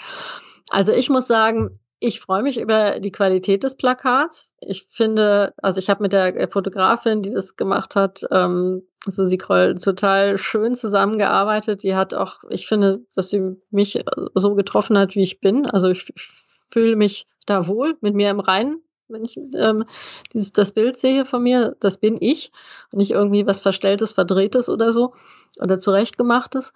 Also 0.69 0.93
ich 0.93 1.09
muss 1.09 1.27
sagen, 1.27 1.79
ich 1.99 2.19
freue 2.19 2.43
mich 2.43 2.59
über 2.59 2.99
die 2.99 3.11
Qualität 3.11 3.63
des 3.63 3.75
Plakats. 3.75 4.53
Ich 4.61 4.85
finde, 4.89 5.53
also 5.61 5.79
ich 5.79 5.89
habe 5.89 6.03
mit 6.03 6.13
der 6.13 6.47
Fotografin, 6.49 7.21
die 7.21 7.31
das 7.31 7.55
gemacht 7.55 7.95
hat, 7.95 8.21
ähm, 8.31 8.83
Susi 9.11 9.37
Kroll, 9.37 9.75
total 9.75 10.37
schön 10.37 10.75
zusammengearbeitet. 10.75 11.83
Die 11.83 11.95
hat 11.95 12.13
auch, 12.13 12.43
ich 12.49 12.67
finde, 12.67 13.01
dass 13.15 13.29
sie 13.29 13.55
mich 13.71 14.03
so 14.35 14.55
getroffen 14.55 14.97
hat, 14.97 15.15
wie 15.15 15.23
ich 15.23 15.39
bin. 15.39 15.65
Also 15.65 15.87
ich, 15.87 16.11
ich 16.15 16.29
fühle 16.71 16.95
mich 16.95 17.27
da 17.45 17.67
wohl 17.67 17.97
mit 18.01 18.13
mir 18.13 18.29
im 18.29 18.39
Reinen, 18.39 18.81
wenn 19.07 19.23
ich 19.23 19.37
ähm, 19.55 19.85
dieses, 20.33 20.51
das 20.51 20.71
Bild 20.71 20.97
sehe 20.97 21.25
von 21.25 21.43
mir. 21.43 21.75
Das 21.79 21.97
bin 21.97 22.17
ich 22.19 22.51
und 22.91 22.99
nicht 22.99 23.11
irgendwie 23.11 23.47
was 23.47 23.61
Verstelltes, 23.61 24.11
Verdrehtes 24.11 24.69
oder 24.69 24.91
so 24.91 25.13
oder 25.59 25.79
zurechtgemachtes. 25.79 26.73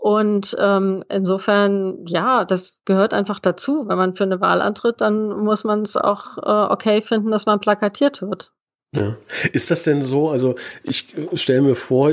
Und 0.00 0.56
ähm, 0.58 1.04
insofern, 1.10 2.06
ja, 2.06 2.46
das 2.46 2.80
gehört 2.86 3.12
einfach 3.12 3.38
dazu. 3.38 3.86
Wenn 3.86 3.98
man 3.98 4.16
für 4.16 4.24
eine 4.24 4.40
Wahl 4.40 4.62
antritt, 4.62 5.02
dann 5.02 5.28
muss 5.44 5.64
man 5.64 5.82
es 5.82 5.96
auch 5.96 6.38
äh, 6.38 6.72
okay 6.72 7.02
finden, 7.02 7.30
dass 7.30 7.44
man 7.44 7.60
plakatiert 7.60 8.22
wird. 8.22 8.50
Ja. 8.94 9.16
Ist 9.52 9.70
das 9.70 9.84
denn 9.84 10.02
so? 10.02 10.30
Also 10.30 10.56
ich 10.82 11.14
stelle 11.34 11.62
mir 11.62 11.76
vor, 11.76 12.12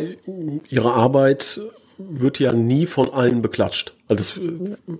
Ihre 0.69 0.93
Arbeit 0.93 1.59
wird 1.97 2.39
ja 2.39 2.53
nie 2.53 2.85
von 2.85 3.11
allen 3.11 3.41
beklatscht. 3.41 3.96
Also 4.07 4.39
das 4.39 4.39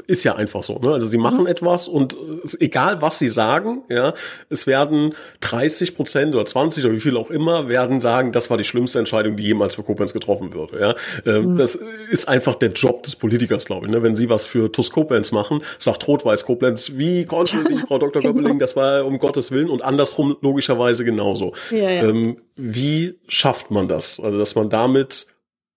ist 0.08 0.24
ja 0.24 0.36
einfach 0.36 0.64
so. 0.64 0.80
Ne? 0.80 0.92
Also 0.92 1.08
sie 1.08 1.18
machen 1.18 1.42
mhm. 1.42 1.48
etwas 1.48 1.88
und 1.88 2.14
äh, 2.14 2.18
egal 2.60 3.02
was 3.02 3.20
sie 3.20 3.30
sagen, 3.30 3.84
ja, 3.90 4.14
es 4.50 4.68
werden 4.68 5.14
30 5.40 5.96
Prozent 5.96 6.36
oder 6.36 6.46
20 6.46 6.84
oder 6.84 6.94
wie 6.94 7.00
viel 7.00 7.16
auch 7.16 7.32
immer 7.32 7.70
werden 7.70 8.02
sagen, 8.02 8.32
das 8.34 8.50
war 8.50 8.58
die 8.58 8.66
schlimmste 8.66 9.00
Entscheidung, 9.00 9.38
die 9.38 9.44
jemals 9.44 9.76
für 9.76 9.84
Koblenz 9.84 10.12
getroffen 10.12 10.54
würde. 10.54 10.80
Ja, 10.80 10.96
ähm, 11.26 11.54
mhm. 11.54 11.58
das 11.58 11.76
ist 12.10 12.28
einfach 12.28 12.56
der 12.56 12.72
Job 12.72 13.04
des 13.04 13.16
Politikers, 13.16 13.66
glaube 13.66 13.86
ich. 13.86 13.92
Ne? 13.92 14.04
Wenn 14.04 14.16
sie 14.16 14.30
was 14.30 14.46
für 14.46 14.72
TUS 14.72 14.92
Koblenz 14.92 15.32
machen, 15.32 15.62
sagt 15.80 16.06
Rot-Weiß 16.08 16.46
Koblenz, 16.46 16.94
wie 16.96 17.26
konnte 17.26 17.64
die 17.64 17.78
Frau 17.88 18.00
Dr. 18.00 18.22
Genau. 18.22 18.34
Göppeling, 18.34 18.60
das 18.60 18.76
war 18.76 19.06
um 19.06 19.20
Gottes 19.20 19.52
Willen 19.52 19.70
und 19.70 19.84
andersrum 19.84 20.36
logischerweise 20.42 21.06
genauso. 21.06 21.54
Ja, 21.72 21.90
ja. 21.90 22.04
Ähm, 22.04 22.38
wie 22.56 23.20
schafft 23.28 23.72
man 23.72 23.88
das? 23.88 24.20
Also 24.20 24.38
dass 24.38 24.56
man 24.56 24.70
damit 24.70 25.28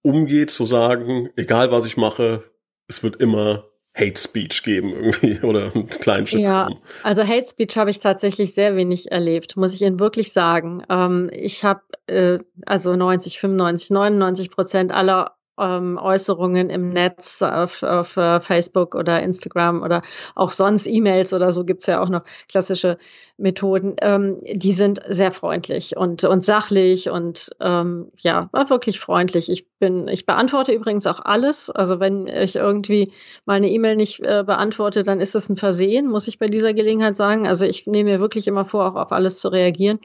umgeht, 0.03 0.51
zu 0.51 0.64
sagen, 0.64 1.28
egal 1.37 1.70
was 1.70 1.85
ich 1.85 1.97
mache, 1.97 2.43
es 2.91 3.03
wird 3.03 3.16
immer 3.16 3.64
Hate 3.95 4.20
Speech 4.20 4.62
geben 4.62 4.93
irgendwie 4.93 5.41
oder 5.47 5.74
einen 5.74 5.88
kleinen 5.88 6.26
Shitstorm. 6.26 6.72
Ja, 6.72 6.78
also 7.03 7.26
Hate 7.26 7.47
Speech 7.47 7.76
habe 7.76 7.91
ich 7.91 8.01
tatsächlich 8.01 8.53
sehr 8.53 8.76
wenig 8.76 9.11
erlebt, 9.11 9.57
muss 9.57 9.74
ich 9.74 9.82
Ihnen 9.82 10.01
wirklich 10.01 10.32
sagen. 10.32 10.82
Ähm, 10.88 11.30
ich 11.32 11.64
habe 11.64 11.82
äh, 12.07 12.38
also 12.66 12.95
90, 12.95 13.41
95, 13.41 13.91
99 13.91 14.51
Prozent 14.51 14.93
aller 14.93 15.36
ähm, 15.59 15.99
Äußerungen 15.99 16.70
im 16.70 16.91
Netz 16.91 17.43
auf, 17.43 17.82
auf 17.82 18.16
uh, 18.16 18.41
Facebook 18.41 18.95
oder 18.95 19.22
Instagram 19.22 19.82
oder 19.82 20.03
auch 20.34 20.51
sonst 20.51 20.86
E-Mails 20.86 21.34
oder 21.34 21.53
so 21.53 21.64
gibt's 21.64 21.86
ja 21.86 22.01
auch 22.01 22.09
noch 22.09 22.22
klassische 22.49 22.97
Methoden, 23.41 23.97
ähm, 24.03 24.38
die 24.43 24.72
sind 24.72 25.01
sehr 25.09 25.32
freundlich 25.32 25.97
und, 25.97 26.24
und 26.24 26.45
sachlich 26.45 27.11
und 27.11 27.51
ähm, 27.61 28.12
ja, 28.18 28.49
war 28.53 28.70
wirklich 28.70 29.01
freundlich. 29.01 29.51
Ich 29.51 29.66
bin, 29.78 30.09
ich 30.09 30.26
beantworte 30.26 30.72
übrigens 30.72 31.07
auch 31.07 31.20
alles. 31.24 31.70
Also 31.70 32.01
wenn 32.01 32.26
ich 32.26 32.57
irgendwie 32.57 33.12
mal 33.47 33.55
eine 33.55 33.70
E-Mail 33.70 33.97
nicht 33.97 34.20
äh, 34.20 34.45
beantworte, 34.47 35.03
dann 35.03 35.20
ist 35.20 35.34
das 35.34 35.49
ein 35.49 35.57
Versehen, 35.57 36.09
muss 36.09 36.28
ich 36.28 36.38
bei 36.38 36.47
dieser 36.47 36.74
Gelegenheit 36.74 37.16
sagen. 37.16 37.47
Also 37.47 37.64
ich 37.64 37.86
nehme 37.86 38.11
mir 38.11 38.20
wirklich 38.20 38.47
immer 38.47 38.64
vor, 38.64 38.86
auch 38.86 38.97
auf 38.97 39.12
alles 39.12 39.38
zu 39.38 39.49
reagieren. 39.49 39.99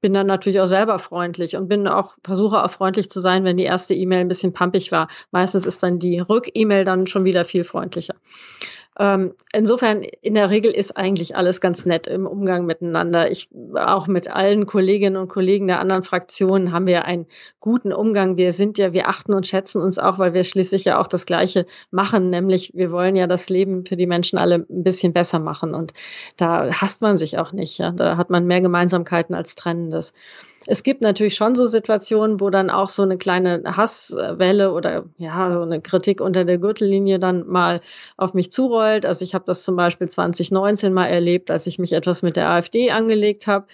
Bin 0.00 0.14
dann 0.14 0.26
natürlich 0.26 0.60
auch 0.60 0.66
selber 0.66 0.98
freundlich 0.98 1.56
und 1.56 1.68
bin 1.68 1.86
auch, 1.86 2.16
versuche 2.24 2.64
auch 2.64 2.70
freundlich 2.70 3.10
zu 3.10 3.20
sein, 3.20 3.44
wenn 3.44 3.58
die 3.58 3.64
erste 3.64 3.94
E-Mail 3.94 4.20
ein 4.20 4.28
bisschen 4.28 4.52
pampig 4.52 4.90
war. 4.90 5.08
Meistens 5.30 5.66
ist 5.66 5.82
dann 5.82 5.98
die 5.98 6.20
Rück-E-Mail 6.20 6.84
dann 6.84 7.06
schon 7.06 7.24
wieder 7.24 7.44
viel 7.44 7.64
freundlicher. 7.64 8.14
Ähm, 9.00 9.34
insofern, 9.52 10.02
in 10.02 10.34
der 10.34 10.50
Regel 10.50 10.72
ist 10.72 10.96
eigentlich 10.96 11.36
alles 11.36 11.60
ganz 11.60 11.86
nett 11.86 12.08
im 12.08 12.26
Umgang 12.26 12.66
miteinander. 12.66 13.30
Ich, 13.30 13.48
auch 13.74 14.08
mit 14.08 14.28
allen 14.28 14.66
Kolleginnen 14.66 15.16
und 15.16 15.28
Kollegen 15.28 15.68
der 15.68 15.78
anderen 15.78 16.02
Fraktionen 16.02 16.72
haben 16.72 16.86
wir 16.86 17.04
einen 17.04 17.26
guten 17.60 17.92
Umgang. 17.92 18.36
Wir 18.36 18.50
sind 18.50 18.76
ja, 18.76 18.92
wir 18.92 19.08
achten 19.08 19.34
und 19.34 19.46
schätzen 19.46 19.80
uns 19.80 20.00
auch, 20.00 20.18
weil 20.18 20.34
wir 20.34 20.42
schließlich 20.42 20.84
ja 20.84 21.00
auch 21.00 21.06
das 21.06 21.26
Gleiche 21.26 21.64
machen, 21.92 22.30
nämlich 22.30 22.72
wir 22.74 22.90
wollen 22.90 23.14
ja 23.14 23.28
das 23.28 23.48
Leben 23.48 23.86
für 23.86 23.96
die 23.96 24.08
Menschen 24.08 24.38
alle 24.38 24.66
ein 24.68 24.82
bisschen 24.82 25.12
besser 25.12 25.38
machen. 25.38 25.74
Und 25.74 25.92
da 26.36 26.68
hasst 26.72 27.00
man 27.00 27.16
sich 27.16 27.38
auch 27.38 27.52
nicht. 27.52 27.78
Ja? 27.78 27.92
Da 27.92 28.16
hat 28.16 28.30
man 28.30 28.46
mehr 28.46 28.60
Gemeinsamkeiten 28.60 29.34
als 29.34 29.54
Trennendes. 29.54 30.12
Es 30.70 30.82
gibt 30.82 31.00
natürlich 31.00 31.34
schon 31.34 31.54
so 31.54 31.64
Situationen, 31.64 32.40
wo 32.40 32.50
dann 32.50 32.68
auch 32.68 32.90
so 32.90 33.02
eine 33.02 33.16
kleine 33.16 33.62
Hasswelle 33.64 34.74
oder 34.74 35.06
ja, 35.16 35.50
so 35.50 35.62
eine 35.62 35.80
Kritik 35.80 36.20
unter 36.20 36.44
der 36.44 36.58
Gürtellinie 36.58 37.18
dann 37.18 37.46
mal 37.46 37.80
auf 38.18 38.34
mich 38.34 38.52
zurollt. 38.52 39.06
Also 39.06 39.24
ich 39.24 39.34
habe 39.34 39.46
das 39.46 39.62
zum 39.62 39.76
Beispiel 39.76 40.10
2019 40.10 40.92
mal 40.92 41.06
erlebt, 41.06 41.50
als 41.50 41.66
ich 41.66 41.78
mich 41.78 41.94
etwas 41.94 42.20
mit 42.20 42.36
der 42.36 42.50
AfD 42.50 42.90
angelegt 42.90 43.46
habe 43.46 43.66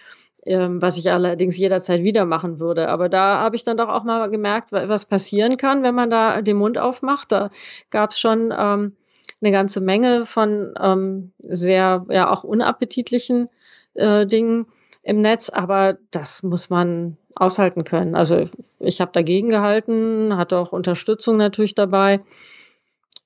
ähm, 0.47 0.81
was 0.81 0.99
ich 0.99 1.11
allerdings 1.11 1.57
jederzeit 1.57 2.03
wieder 2.03 2.27
machen 2.27 2.61
würde. 2.61 2.89
Aber 2.89 3.09
da 3.09 3.39
habe 3.39 3.57
ich 3.57 3.65
dann 3.65 3.77
doch 3.77 3.89
auch 3.89 4.05
mal 4.05 4.31
gemerkt, 4.31 4.73
was 4.73 5.07
passieren 5.07 5.57
kann, 5.57 5.83
wenn 5.83 5.95
man 5.95 6.11
da 6.11 6.43
den 6.43 6.59
Mund 6.59 6.79
aufmacht. 6.79 7.33
Da 7.33 7.51
gab 7.91 8.11
es 8.11 8.21
schon 8.21 8.55
ähm, 8.57 8.93
eine 9.41 9.53
ganze 9.53 9.81
Menge 9.81 10.27
von 10.27 10.75
ähm, 10.81 11.33
sehr, 11.39 12.07
ja, 12.11 12.31
auch 12.31 12.45
unappetitlichen 12.45 13.49
äh, 13.95 14.27
Dingen 14.27 14.67
im 15.05 15.21
Netz, 15.21 15.51
aber 15.51 15.99
das 16.11 16.43
muss 16.43 16.71
man 16.71 17.17
aushalten 17.35 17.85
können. 17.85 18.15
Also 18.15 18.49
ich 18.81 19.01
habe 19.01 19.13
dagegen 19.13 19.51
gehalten, 19.51 20.37
hatte 20.37 20.59
auch 20.59 20.73
Unterstützung 20.73 21.37
natürlich 21.37 21.75
dabei. 21.75 22.21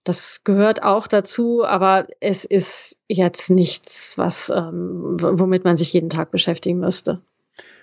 Das 0.05 0.43
gehört 0.45 0.83
auch 0.83 1.07
dazu, 1.07 1.65
aber 1.65 2.07
es 2.21 2.45
ist 2.45 2.99
jetzt 3.09 3.51
nichts, 3.51 4.17
was, 4.17 4.51
ähm, 4.51 5.17
womit 5.21 5.65
man 5.65 5.77
sich 5.77 5.93
jeden 5.93 6.11
Tag 6.11 6.31
beschäftigen 6.31 6.81
müsste. 6.81 7.21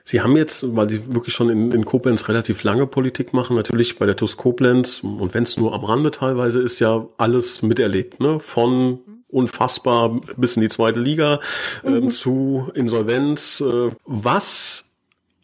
Sie 0.04 0.22
haben 0.22 0.36
jetzt, 0.38 0.76
weil 0.76 0.90
Sie 0.90 1.16
wirklich 1.16 1.34
schon 1.34 1.50
in, 1.50 1.72
in 1.72 1.86
Koblenz 1.86 2.28
relativ 2.28 2.64
lange 2.64 2.86
Politik 2.86 3.34
machen, 3.34 3.56
natürlich 3.56 3.98
bei 3.98 4.06
der 4.06 4.16
TUS 4.16 4.38
Koblenz 4.38 5.04
und 5.04 5.34
wenn 5.34 5.44
es 5.44 5.58
nur 5.58 5.74
am 5.74 5.84
Rande 5.84 6.12
teilweise 6.12 6.62
ist, 6.62 6.80
ja 6.80 7.08
alles 7.18 7.64
miterlebt, 7.64 8.20
ne? 8.20 8.40
Von 8.40 9.00
unfassbar 9.28 10.22
bis 10.38 10.56
in 10.56 10.62
die 10.62 10.70
zweite 10.70 11.00
Liga 11.00 11.40
ähm, 11.84 12.06
mhm. 12.06 12.12
zu 12.12 12.72
Insolvenz. 12.74 13.62
Äh, 13.62 13.92
was 14.06 14.85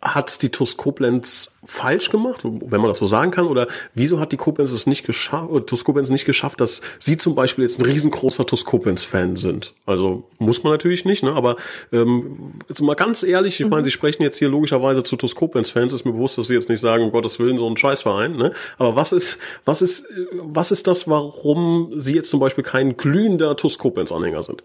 hat 0.01 0.41
die 0.41 0.49
TuS 0.49 0.77
Koblenz 0.77 1.57
falsch 1.63 2.09
gemacht, 2.09 2.41
wenn 2.43 2.81
man 2.81 2.89
das 2.89 2.97
so 2.97 3.05
sagen 3.05 3.29
kann? 3.29 3.45
Oder 3.45 3.67
wieso 3.93 4.19
hat 4.19 4.31
die 4.31 4.37
Koblenz 4.37 4.71
es 4.71 4.87
nicht 4.87 5.05
geschafft, 5.05 5.51
äh, 5.53 5.61
TuS 5.61 5.83
Koblenz 5.83 6.09
nicht 6.09 6.25
geschafft, 6.25 6.59
dass 6.59 6.81
sie 6.97 7.17
zum 7.17 7.35
Beispiel 7.35 7.63
jetzt 7.63 7.79
ein 7.79 7.85
riesengroßer 7.85 8.45
TuS 8.47 8.65
Koblenz-Fan 8.65 9.35
sind? 9.35 9.73
Also 9.85 10.23
muss 10.39 10.63
man 10.63 10.73
natürlich 10.73 11.05
nicht, 11.05 11.21
ne? 11.21 11.33
Aber 11.33 11.57
ähm, 11.91 12.59
jetzt 12.67 12.81
mal 12.81 12.95
ganz 12.95 13.21
ehrlich, 13.21 13.59
ich 13.59 13.65
mhm. 13.65 13.71
meine, 13.71 13.83
Sie 13.83 13.91
sprechen 13.91 14.23
jetzt 14.23 14.37
hier 14.37 14.49
logischerweise 14.49 15.03
zu 15.03 15.15
TuS 15.17 15.35
Koblenz-Fans, 15.35 15.93
ist 15.93 16.05
mir 16.05 16.13
bewusst, 16.13 16.37
dass 16.37 16.47
Sie 16.47 16.55
jetzt 16.55 16.69
nicht 16.69 16.81
sagen, 16.81 17.03
um 17.03 17.11
Gottes 17.11 17.37
Willen, 17.37 17.57
so 17.57 17.69
ein 17.69 17.77
Scheißverein, 17.77 18.35
ne? 18.35 18.53
Aber 18.79 18.95
was 18.95 19.11
ist, 19.11 19.37
was 19.65 19.83
ist, 19.83 20.07
was 20.33 20.71
ist 20.71 20.87
das, 20.87 21.07
warum 21.07 21.93
Sie 21.95 22.15
jetzt 22.15 22.31
zum 22.31 22.39
Beispiel 22.39 22.63
kein 22.63 22.97
glühender 22.97 23.55
TuS 23.55 23.77
Koblenz-Anhänger 23.77 24.41
sind? 24.41 24.63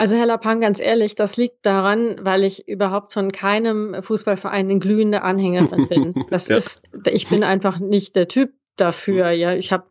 Also 0.00 0.16
Herr 0.16 0.24
Lapang, 0.24 0.62
ganz 0.62 0.80
ehrlich, 0.80 1.14
das 1.14 1.36
liegt 1.36 1.66
daran, 1.66 2.16
weil 2.22 2.42
ich 2.44 2.66
überhaupt 2.66 3.12
von 3.12 3.32
keinem 3.32 4.02
Fußballverein 4.02 4.70
eine 4.70 4.78
glühende 4.78 5.20
Anhängerin 5.20 5.88
bin. 5.88 6.14
Das 6.30 6.48
ja. 6.48 6.56
ist, 6.56 6.84
ich 7.06 7.28
bin 7.28 7.44
einfach 7.44 7.80
nicht 7.80 8.16
der 8.16 8.26
Typ 8.26 8.54
dafür. 8.76 9.28
Ja, 9.32 9.52
ich 9.52 9.72
habe, 9.72 9.84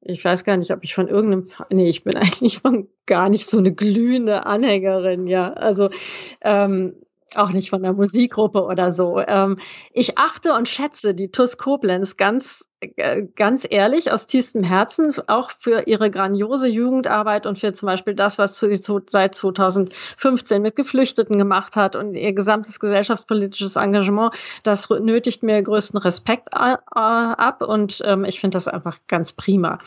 ich 0.00 0.24
weiß 0.24 0.44
gar 0.44 0.56
nicht, 0.58 0.70
ob 0.70 0.84
ich 0.84 0.94
von 0.94 1.08
irgendeinem, 1.08 1.48
nee, 1.72 1.88
ich 1.88 2.04
bin 2.04 2.16
eigentlich 2.16 2.60
von 2.60 2.86
gar 3.04 3.28
nicht 3.28 3.50
so 3.50 3.58
eine 3.58 3.74
glühende 3.74 4.46
Anhängerin. 4.46 5.26
Ja, 5.26 5.52
also 5.54 5.90
ähm, 6.42 6.94
auch 7.36 7.50
nicht 7.50 7.70
von 7.70 7.82
der 7.82 7.92
Musikgruppe 7.92 8.62
oder 8.64 8.92
so. 8.92 9.18
Ähm, 9.18 9.58
ich 9.92 10.18
achte 10.18 10.54
und 10.54 10.68
schätze 10.68 11.14
die 11.14 11.30
TUS 11.30 11.58
Koblenz 11.58 12.16
ganz 12.16 12.64
äh, 12.96 13.28
ganz 13.36 13.64
ehrlich, 13.68 14.10
aus 14.10 14.26
tiefstem 14.26 14.64
Herzen, 14.64 15.14
auch 15.28 15.52
für 15.56 15.86
ihre 15.86 16.10
grandiose 16.10 16.66
Jugendarbeit 16.66 17.46
und 17.46 17.58
für 17.58 17.72
zum 17.72 17.86
Beispiel 17.86 18.14
das, 18.14 18.38
was 18.38 18.58
sie 18.58 18.74
seit 18.74 19.34
2015 19.36 20.60
mit 20.60 20.74
Geflüchteten 20.74 21.38
gemacht 21.38 21.76
hat 21.76 21.94
und 21.94 22.14
ihr 22.14 22.32
gesamtes 22.32 22.80
gesellschaftspolitisches 22.80 23.76
Engagement, 23.76 24.34
das 24.64 24.90
nötigt 24.90 25.44
mir 25.44 25.62
größten 25.62 25.98
Respekt 26.00 26.48
ab 26.54 27.62
und 27.62 28.02
ähm, 28.04 28.24
ich 28.24 28.40
finde 28.40 28.56
das 28.56 28.66
einfach 28.66 28.98
ganz 29.06 29.32
prima. 29.32 29.78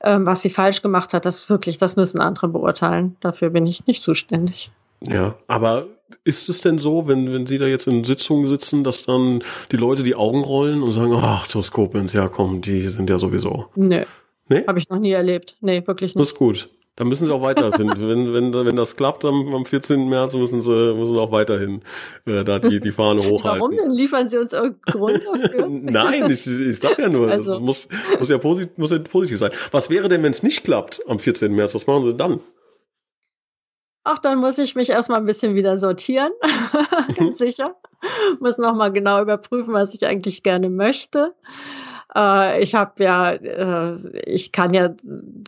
Ähm, 0.00 0.24
was 0.24 0.42
sie 0.42 0.50
falsch 0.50 0.80
gemacht 0.80 1.12
hat, 1.12 1.26
das 1.26 1.50
wirklich, 1.50 1.78
das 1.78 1.96
müssen 1.96 2.20
andere 2.20 2.48
beurteilen. 2.48 3.16
Dafür 3.20 3.50
bin 3.50 3.66
ich 3.66 3.86
nicht 3.86 4.02
zuständig. 4.02 4.70
Ja, 5.00 5.34
aber 5.48 5.86
ist 6.24 6.48
es 6.48 6.60
denn 6.60 6.78
so, 6.78 7.08
wenn, 7.08 7.32
wenn 7.32 7.46
Sie 7.46 7.58
da 7.58 7.66
jetzt 7.66 7.86
in 7.86 8.04
Sitzungen 8.04 8.48
sitzen, 8.48 8.84
dass 8.84 9.04
dann 9.04 9.42
die 9.72 9.76
Leute 9.76 10.02
die 10.02 10.14
Augen 10.14 10.42
rollen 10.42 10.82
und 10.82 10.92
sagen, 10.92 11.14
ach, 11.16 11.46
das 11.48 11.70
Koblenz, 11.70 12.12
ja 12.12 12.28
komm, 12.28 12.60
die 12.60 12.88
sind 12.88 13.10
ja 13.10 13.18
sowieso. 13.18 13.66
Nö. 13.74 14.04
Nee? 14.48 14.64
Habe 14.66 14.78
ich 14.78 14.90
noch 14.90 14.98
nie 14.98 15.12
erlebt. 15.12 15.56
Nee, 15.60 15.86
wirklich 15.86 16.14
nicht. 16.14 16.20
Das 16.20 16.32
ist 16.32 16.38
gut. 16.38 16.68
Da 16.96 17.02
müssen 17.04 17.26
sie 17.26 17.34
auch 17.34 17.42
weiterhin. 17.42 17.88
wenn, 17.98 18.32
wenn, 18.32 18.52
wenn 18.52 18.76
das 18.76 18.96
klappt 18.96 19.24
am, 19.24 19.52
am 19.54 19.64
14. 19.64 20.08
März, 20.08 20.34
müssen 20.34 20.62
sie, 20.62 20.94
müssen 20.94 21.18
auch 21.18 21.32
weiterhin 21.32 21.82
äh, 22.26 22.44
da 22.44 22.58
die, 22.58 22.78
die 22.78 22.92
Fahne 22.92 23.20
hochhalten. 23.28 23.60
Warum 23.60 23.76
denn? 23.76 23.90
Liefern 23.90 24.28
sie 24.28 24.38
uns 24.38 24.52
irgendeinen 24.52 25.00
Grund 25.00 25.24
dafür? 25.24 25.66
Nein, 25.68 26.30
ich, 26.30 26.46
ich 26.46 26.78
sag 26.78 26.98
ja 26.98 27.08
nur, 27.08 27.30
also. 27.30 27.54
das 27.54 27.60
muss, 27.60 27.88
muss, 28.18 28.28
ja 28.28 28.38
positiv, 28.38 28.76
muss 28.76 28.90
ja 28.90 28.98
positiv 28.98 29.38
sein. 29.38 29.50
Was 29.72 29.90
wäre 29.90 30.08
denn, 30.08 30.22
wenn 30.22 30.32
es 30.32 30.42
nicht 30.42 30.62
klappt 30.62 31.00
am 31.08 31.18
14. 31.18 31.52
März? 31.52 31.74
Was 31.74 31.86
machen 31.86 32.04
sie 32.04 32.14
dann? 32.14 32.40
Ach, 34.04 34.18
dann 34.18 34.38
muss 34.38 34.58
ich 34.58 34.74
mich 34.74 34.90
erstmal 34.90 35.18
ein 35.18 35.26
bisschen 35.26 35.54
wieder 35.54 35.78
sortieren, 35.78 36.30
ganz 37.16 37.18
mhm. 37.18 37.32
sicher. 37.32 37.74
Muss 38.38 38.58
nochmal 38.58 38.92
genau 38.92 39.22
überprüfen, 39.22 39.72
was 39.72 39.94
ich 39.94 40.06
eigentlich 40.06 40.42
gerne 40.42 40.68
möchte. 40.68 41.34
Äh, 42.14 42.62
ich 42.62 42.74
habe 42.74 43.02
ja, 43.02 43.32
äh, 43.32 43.96
ich 44.26 44.52
kann 44.52 44.74
ja 44.74 44.94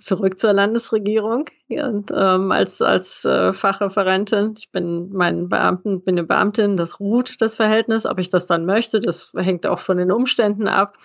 zurück 0.00 0.40
zur 0.40 0.54
Landesregierung 0.54 1.46
und, 1.68 2.10
ähm, 2.14 2.50
als, 2.50 2.80
als 2.80 3.24
äh, 3.24 3.52
Fachreferentin. 3.52 4.54
Ich 4.56 4.70
bin 4.70 5.12
mein 5.12 5.48
Beamten, 5.48 6.00
bin 6.00 6.18
eine 6.18 6.26
Beamtin, 6.26 6.78
das 6.78 6.98
ruht 6.98 7.40
das 7.40 7.54
Verhältnis. 7.54 8.06
Ob 8.06 8.18
ich 8.18 8.30
das 8.30 8.46
dann 8.46 8.66
möchte, 8.66 9.00
das 9.00 9.32
hängt 9.36 9.66
auch 9.66 9.78
von 9.78 9.98
den 9.98 10.10
Umständen 10.10 10.66
ab. 10.66 10.96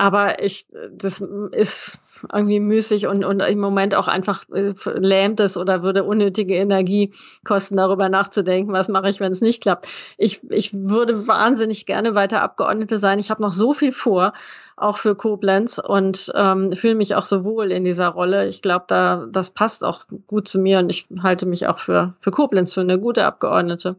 Aber 0.00 0.44
ich, 0.44 0.66
das 0.92 1.20
ist 1.50 1.98
irgendwie 2.32 2.60
müßig 2.60 3.08
und, 3.08 3.24
und 3.24 3.40
im 3.40 3.58
Moment 3.58 3.96
auch 3.96 4.06
einfach 4.06 4.44
äh, 4.54 4.72
lähmt 4.94 5.40
es 5.40 5.56
oder 5.56 5.82
würde 5.82 6.04
unnötige 6.04 6.54
Energie 6.54 7.12
kosten, 7.44 7.76
darüber 7.76 8.08
nachzudenken, 8.08 8.72
was 8.72 8.88
mache 8.88 9.08
ich, 9.08 9.18
wenn 9.18 9.32
es 9.32 9.40
nicht 9.40 9.60
klappt. 9.60 9.88
Ich, 10.16 10.40
ich 10.50 10.72
würde 10.72 11.26
wahnsinnig 11.26 11.84
gerne 11.84 12.14
weiter 12.14 12.42
Abgeordnete 12.42 12.96
sein. 12.96 13.18
Ich 13.18 13.28
habe 13.28 13.42
noch 13.42 13.52
so 13.52 13.72
viel 13.72 13.90
vor, 13.90 14.34
auch 14.76 14.98
für 14.98 15.16
Koblenz 15.16 15.80
und 15.84 16.30
ähm, 16.36 16.70
fühle 16.74 16.94
mich 16.94 17.16
auch 17.16 17.24
so 17.24 17.42
wohl 17.42 17.72
in 17.72 17.82
dieser 17.82 18.06
Rolle. 18.06 18.46
Ich 18.46 18.62
glaube, 18.62 18.84
da 18.86 19.26
das 19.28 19.50
passt 19.50 19.82
auch 19.82 20.04
gut 20.28 20.46
zu 20.46 20.60
mir 20.60 20.78
und 20.78 20.90
ich 20.90 21.08
halte 21.24 21.44
mich 21.44 21.66
auch 21.66 21.80
für, 21.80 22.14
für 22.20 22.30
Koblenz 22.30 22.72
für 22.72 22.82
eine 22.82 23.00
gute 23.00 23.24
Abgeordnete. 23.24 23.96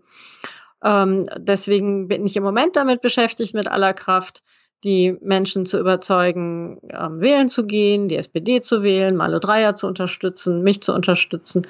Ähm, 0.81 1.25
deswegen 1.35 2.07
bin 2.07 2.25
ich 2.25 2.37
im 2.37 2.43
Moment 2.43 2.77
damit 2.77 3.01
beschäftigt, 3.01 3.53
mit 3.53 3.67
aller 3.67 3.93
Kraft 3.93 4.43
die 4.83 5.17
Menschen 5.21 5.65
zu 5.65 5.79
überzeugen, 5.79 6.79
ähm, 6.89 7.19
wählen 7.19 7.49
zu 7.49 7.65
gehen, 7.65 8.07
die 8.07 8.15
SPD 8.15 8.61
zu 8.61 8.83
wählen, 8.83 9.15
Malo 9.15 9.39
Dreier 9.39 9.75
zu 9.75 9.87
unterstützen, 9.87 10.63
mich 10.63 10.81
zu 10.81 10.93
unterstützen. 10.93 11.63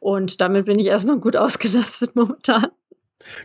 Und 0.00 0.40
damit 0.40 0.66
bin 0.66 0.78
ich 0.78 0.86
erstmal 0.86 1.18
gut 1.18 1.36
ausgelastet 1.36 2.16
momentan. 2.16 2.68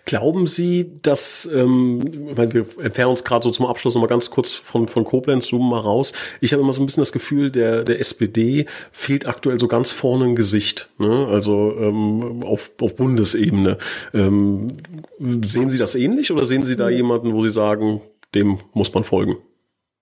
Glauben 0.05 0.47
Sie, 0.47 0.91
dass, 1.01 1.49
ähm, 1.51 2.01
weil 2.35 2.53
wir 2.53 2.65
entfernen 2.79 3.11
uns 3.11 3.23
gerade 3.23 3.43
so 3.43 3.51
zum 3.51 3.65
Abschluss 3.65 3.95
nochmal 3.95 4.09
ganz 4.09 4.29
kurz 4.29 4.51
von, 4.51 4.87
von 4.87 5.03
Koblenz, 5.03 5.47
zoomen 5.47 5.69
mal 5.69 5.79
raus. 5.79 6.13
Ich 6.39 6.53
habe 6.53 6.61
immer 6.61 6.73
so 6.73 6.81
ein 6.81 6.85
bisschen 6.85 7.01
das 7.01 7.11
Gefühl, 7.11 7.51
der, 7.51 7.83
der 7.83 7.99
SPD 7.99 8.67
fehlt 8.91 9.25
aktuell 9.25 9.59
so 9.59 9.67
ganz 9.67 9.91
vorne 9.91 10.25
ein 10.25 10.35
Gesicht, 10.35 10.89
ne? 10.99 11.27
also 11.27 11.75
ähm, 11.79 12.43
auf, 12.43 12.71
auf 12.79 12.95
Bundesebene. 12.95 13.77
Ähm, 14.13 14.73
sehen 15.19 15.69
Sie 15.69 15.77
das 15.77 15.95
ähnlich 15.95 16.31
oder 16.31 16.45
sehen 16.45 16.63
Sie 16.63 16.75
da 16.75 16.89
jemanden, 16.89 17.33
wo 17.33 17.41
Sie 17.41 17.51
sagen, 17.51 18.01
dem 18.33 18.59
muss 18.73 18.93
man 18.93 19.03
folgen? 19.03 19.37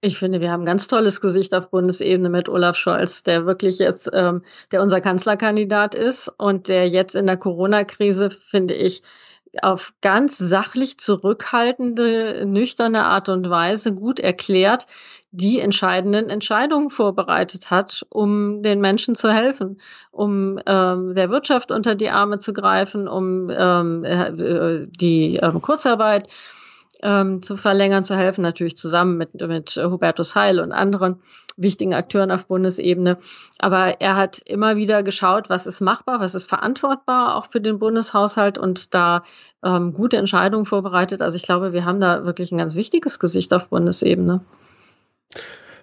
Ich 0.02 0.18
finde, 0.18 0.40
wir 0.40 0.52
haben 0.52 0.62
ein 0.62 0.66
ganz 0.66 0.88
tolles 0.88 1.20
Gesicht 1.20 1.54
auf 1.54 1.72
Bundesebene 1.72 2.30
mit 2.30 2.48
Olaf 2.48 2.78
Scholz, 2.78 3.24
der 3.24 3.46
wirklich 3.46 3.80
jetzt, 3.80 4.10
ähm, 4.14 4.44
der 4.72 4.82
unser 4.82 5.02
Kanzlerkandidat 5.02 5.94
ist 5.94 6.30
und 6.38 6.70
der 6.70 6.88
jetzt 6.88 7.16
in 7.16 7.28
der 7.28 7.36
Corona-Krise, 7.36 8.30
finde 8.30 8.76
ich, 8.76 9.04
auf 9.62 9.94
ganz 10.02 10.38
sachlich 10.38 11.00
zurückhaltende, 11.00 12.46
nüchterne 12.46 13.06
Art 13.06 13.30
und 13.30 13.50
Weise 13.50 13.94
gut 13.94 14.20
erklärt, 14.20 14.86
die 15.32 15.60
entscheidenden 15.60 16.30
Entscheidungen 16.30 16.90
vorbereitet 16.90 17.70
hat, 17.70 18.06
um 18.10 18.64
den 18.64 18.80
Menschen 18.80 19.16
zu 19.16 19.32
helfen, 19.32 19.82
um 20.12 20.60
ähm, 20.66 21.14
der 21.14 21.30
Wirtschaft 21.30 21.72
unter 21.72 21.96
die 21.96 22.10
Arme 22.10 22.40
zu 22.40 22.54
greifen, 22.54 23.08
um 23.08 23.50
ähm, 23.50 24.04
äh, 24.04 24.88
die 24.88 25.38
ähm, 25.38 25.62
Kurzarbeit 25.62 26.30
ähm, 27.02 27.41
zu 27.41 27.58
verlängern, 27.58 28.04
zu 28.04 28.16
helfen, 28.16 28.41
natürlich 28.41 28.78
zusammen 28.78 29.18
mit, 29.18 29.34
mit 29.36 29.76
Hubertus 29.76 30.36
Heil 30.36 30.60
und 30.60 30.72
anderen 30.72 31.22
wichtigen 31.58 31.93
Akteuren 31.93 32.32
auf 32.32 32.47
Bundesebene. 32.47 33.18
Aber 33.60 34.02
er 34.02 34.16
hat 34.16 34.39
immer 34.45 34.76
wieder 34.76 35.04
geschaut, 35.04 35.50
was 35.50 35.68
ist 35.68 35.82
machbar, 35.82 36.20
was 36.20 36.36
ist 36.36 36.47
verantwortbar 36.47 37.36
auch 37.36 37.47
für 37.52 37.62
den 37.62 37.80
Bundeshaushalt 37.80 38.58
und 38.58 38.93
da 38.93 39.24
ähm, 39.64 39.93
gute 39.93 40.18
Entscheidungen 40.18 40.66
vorbereitet. 40.66 41.22
Also 41.22 41.36
ich 41.36 41.43
glaube, 41.43 41.74
wir 41.74 41.86
haben 41.86 42.00
da 42.00 42.26
wirklich 42.26 42.52
ein 42.52 42.58
ganz 42.58 42.76
wichtiges 42.76 43.20
Gesicht 43.20 43.54
auf 43.54 43.70
Bundesebene. 43.70 44.41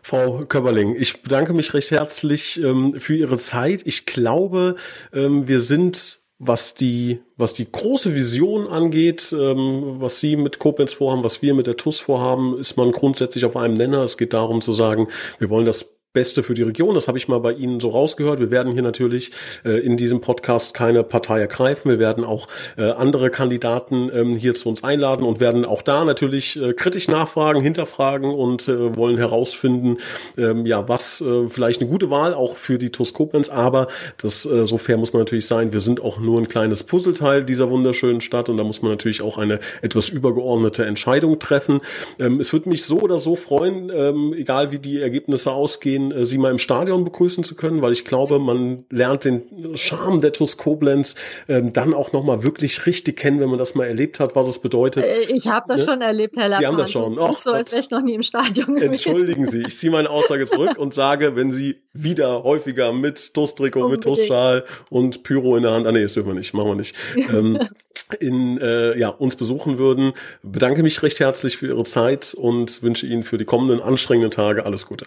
Frau 0.03 0.45
Köberling, 0.45 0.95
ich 0.97 1.23
bedanke 1.23 1.53
mich 1.53 1.75
recht 1.75 1.91
herzlich 1.91 2.63
ähm, 2.63 2.95
für 2.99 3.17
Ihre 3.17 3.39
Zeit. 3.39 3.83
Ich 3.85 4.07
glaube, 4.07 4.77
ähm, 5.13 5.49
wir 5.49 5.61
sind 5.61 6.21
was 6.39 6.75
die, 6.75 7.21
was 7.37 7.55
die 7.55 7.71
große 7.71 8.15
Vision 8.15 8.67
angeht, 8.67 9.35
ähm, 9.39 9.97
was 10.01 10.21
Sie 10.21 10.37
mit 10.37 10.59
Koblenz 10.59 10.93
vorhaben, 10.93 11.25
was 11.25 11.41
wir 11.41 11.55
mit 11.55 11.67
der 11.67 11.77
TUS 11.77 12.01
vorhaben, 12.01 12.59
ist 12.59 12.77
man 12.77 12.93
grundsätzlich 12.93 13.45
auf 13.45 13.57
einem 13.57 13.75
Nenner. 13.75 14.03
Es 14.03 14.19
geht 14.19 14.35
darum 14.35 14.61
zu 14.61 14.73
sagen, 14.73 15.09
wir 15.39 15.49
wollen 15.49 15.67
das 15.67 15.96
Beste 16.17 16.43
für 16.43 16.55
die 16.55 16.63
Region. 16.63 16.95
Das 16.95 17.09
habe 17.09 17.19
ich 17.19 17.29
mal 17.29 17.41
bei 17.41 17.53
Ihnen 17.53 17.79
so 17.79 17.91
rausgehört. 17.91 18.41
Wir 18.41 18.51
werden 18.51 18.73
hier 18.73 18.81
natürlich 18.81 19.33
äh, 19.67 19.79
in 19.81 19.99
diesem 19.99 20.23
Podcast 20.23 20.73
keine 20.73 21.03
Partei 21.03 21.41
ergreifen. 21.41 21.91
Wir 21.91 21.99
werden 21.99 22.25
auch 22.25 22.49
äh, 22.79 22.85
andere 22.85 23.29
Kandidaten 23.29 24.11
ähm, 24.15 24.33
hier 24.33 24.55
zu 24.55 24.71
uns 24.71 24.83
einladen 24.83 25.27
und 25.27 25.41
werden 25.41 25.67
auch 25.67 25.83
da 25.83 26.07
natürlich 26.07 26.59
äh, 26.59 26.73
kritisch 26.73 27.09
nachfragen, 27.09 27.61
hinterfragen 27.61 28.31
und 28.31 28.67
äh, 28.67 28.97
wollen 28.97 29.19
herausfinden, 29.19 29.99
ähm, 30.39 30.65
ja, 30.65 30.89
was 30.89 31.21
äh, 31.21 31.49
vielleicht 31.49 31.83
eine 31.83 31.91
gute 31.91 32.09
Wahl 32.09 32.33
auch 32.33 32.57
für 32.57 32.79
die 32.79 32.89
TUS 32.89 33.13
Koblenz. 33.13 33.51
Aber 33.51 33.89
das 34.17 34.47
äh, 34.47 34.67
so 34.67 34.79
fair 34.79 34.97
muss 34.97 35.13
man 35.13 35.21
natürlich 35.21 35.47
sein. 35.47 35.75
Wir 35.75 35.81
sind 35.81 36.03
auch 36.03 36.19
nur 36.19 36.41
ein 36.41 36.49
kleines 36.49 36.85
Puzzleteil 36.85 37.45
dieser 37.45 37.69
wunderschönen 37.69 38.23
Stadt 38.23 38.49
und 38.49 38.57
da 38.57 38.65
muss 38.65 38.81
man 38.81 38.91
natürlich 38.91 39.21
auch 39.21 39.37
eine 39.37 39.61
etwas 39.83 40.09
übergeordnete 40.09 40.87
Entscheidung 40.87 41.39
treffen. 41.39 41.83
Ähm, 42.19 42.41
es 42.41 42.55
würde 42.55 42.71
mich 42.71 42.85
so 42.85 43.01
oder 43.01 43.19
so 43.19 43.37
freuen, 43.37 43.93
ähm, 43.95 44.33
egal 44.33 44.73
wie 44.73 44.79
die 44.79 45.03
Ergebnisse 45.03 45.53
ausgehen, 45.53 46.06
äh, 46.13 46.25
sie 46.25 46.39
mal 46.39 46.51
im 46.51 46.59
Stadion 46.59 47.05
begrüßen 47.05 47.45
zu 47.45 47.55
können, 47.55 47.83
weil 47.83 47.93
ich 47.93 48.05
glaube, 48.05 48.39
man 48.39 48.83
lernt 48.91 49.25
den 49.25 49.77
Charme 49.77 50.21
der 50.21 50.33
TuS 50.33 50.57
Koblenz 50.57 51.15
ähm, 51.49 51.73
dann 51.73 51.95
auch 51.95 52.13
nochmal 52.13 52.43
wirklich 52.43 52.87
richtig 52.87 53.17
kennen, 53.17 53.41
wenn 53.41 53.49
man 53.49 53.59
das 53.59 53.75
mal 53.75 53.87
erlebt 53.87 54.21
hat, 54.21 54.37
was 54.37 54.47
es 54.47 54.59
bedeutet. 54.59 55.05
Äh, 55.05 55.33
ich 55.33 55.49
habe 55.49 55.67
das 55.69 55.79
ne? 55.79 55.85
schon 55.85 56.01
erlebt, 56.03 56.37
Herr 56.37 56.49
Lappmann. 56.49 56.61
Sie 56.61 56.67
haben 56.67 56.79
das 56.79 56.91
schon. 56.91 57.19
Och, 57.19 57.37
so, 57.39 57.53
als 57.53 57.73
wäre 57.73 57.81
ich 57.81 57.91
noch 57.91 58.03
nie 58.03 58.15
im 58.15 58.23
Stadion 58.23 58.75
gewesen. 58.75 58.93
Entschuldigen 58.93 59.47
Sie, 59.47 59.63
ich 59.67 59.77
ziehe 59.77 59.93
meine 59.93 60.11
Aussage 60.11 60.47
zurück 60.47 60.79
und 60.79 60.95
sage, 60.95 61.37
wenn 61.37 61.51
Sie 61.51 61.83
wieder 61.93 62.43
häufiger 62.43 62.93
mit 62.93 63.35
TuS-Trikot, 63.35 63.89
mit 63.89 64.03
TuS-Schal 64.03 64.65
und 64.91 65.23
Pyro 65.23 65.57
in 65.57 65.63
der 65.63 65.73
Hand, 65.73 65.87
ah 65.87 65.93
nee, 65.93 66.03
das 66.03 66.15
dürfen 66.15 66.29
wir 66.29 66.35
nicht, 66.35 66.55
machen 66.55 66.69
wir 66.69 66.75
nicht, 66.75 66.95
ähm, 67.17 67.59
in, 68.21 68.59
äh, 68.59 68.99
ja, 68.99 69.09
uns 69.09 69.37
besuchen 69.37 69.79
würden. 69.79 70.13
Bedanke 70.43 70.83
mich 70.83 71.03
recht 71.03 71.21
herzlich 71.21 71.57
für 71.57 71.67
Ihre 71.67 71.85
Zeit 71.85 72.35
und 72.35 72.83
wünsche 72.83 73.07
Ihnen 73.07 73.23
für 73.23 73.39
die 73.39 73.45
kommenden 73.45 73.81
anstrengenden 73.81 74.31
Tage 74.31 74.65
alles 74.65 74.87
Gute. 74.87 75.07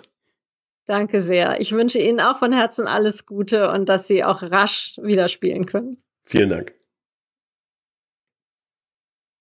Danke 0.90 1.22
sehr. 1.22 1.62
Ich 1.62 1.72
wünsche 1.72 2.00
Ihnen 2.00 2.20
auch 2.20 2.40
von 2.40 2.52
Herzen 2.52 2.88
alles 2.88 3.28
Gute 3.28 3.70
und 3.70 3.88
dass 3.90 4.08
Sie 4.08 4.24
auch 4.24 4.42
rasch 4.42 4.96
wieder 5.00 5.28
spielen 5.28 5.68
können. 5.68 5.98
Vielen 6.26 6.50
Dank. 6.50 6.74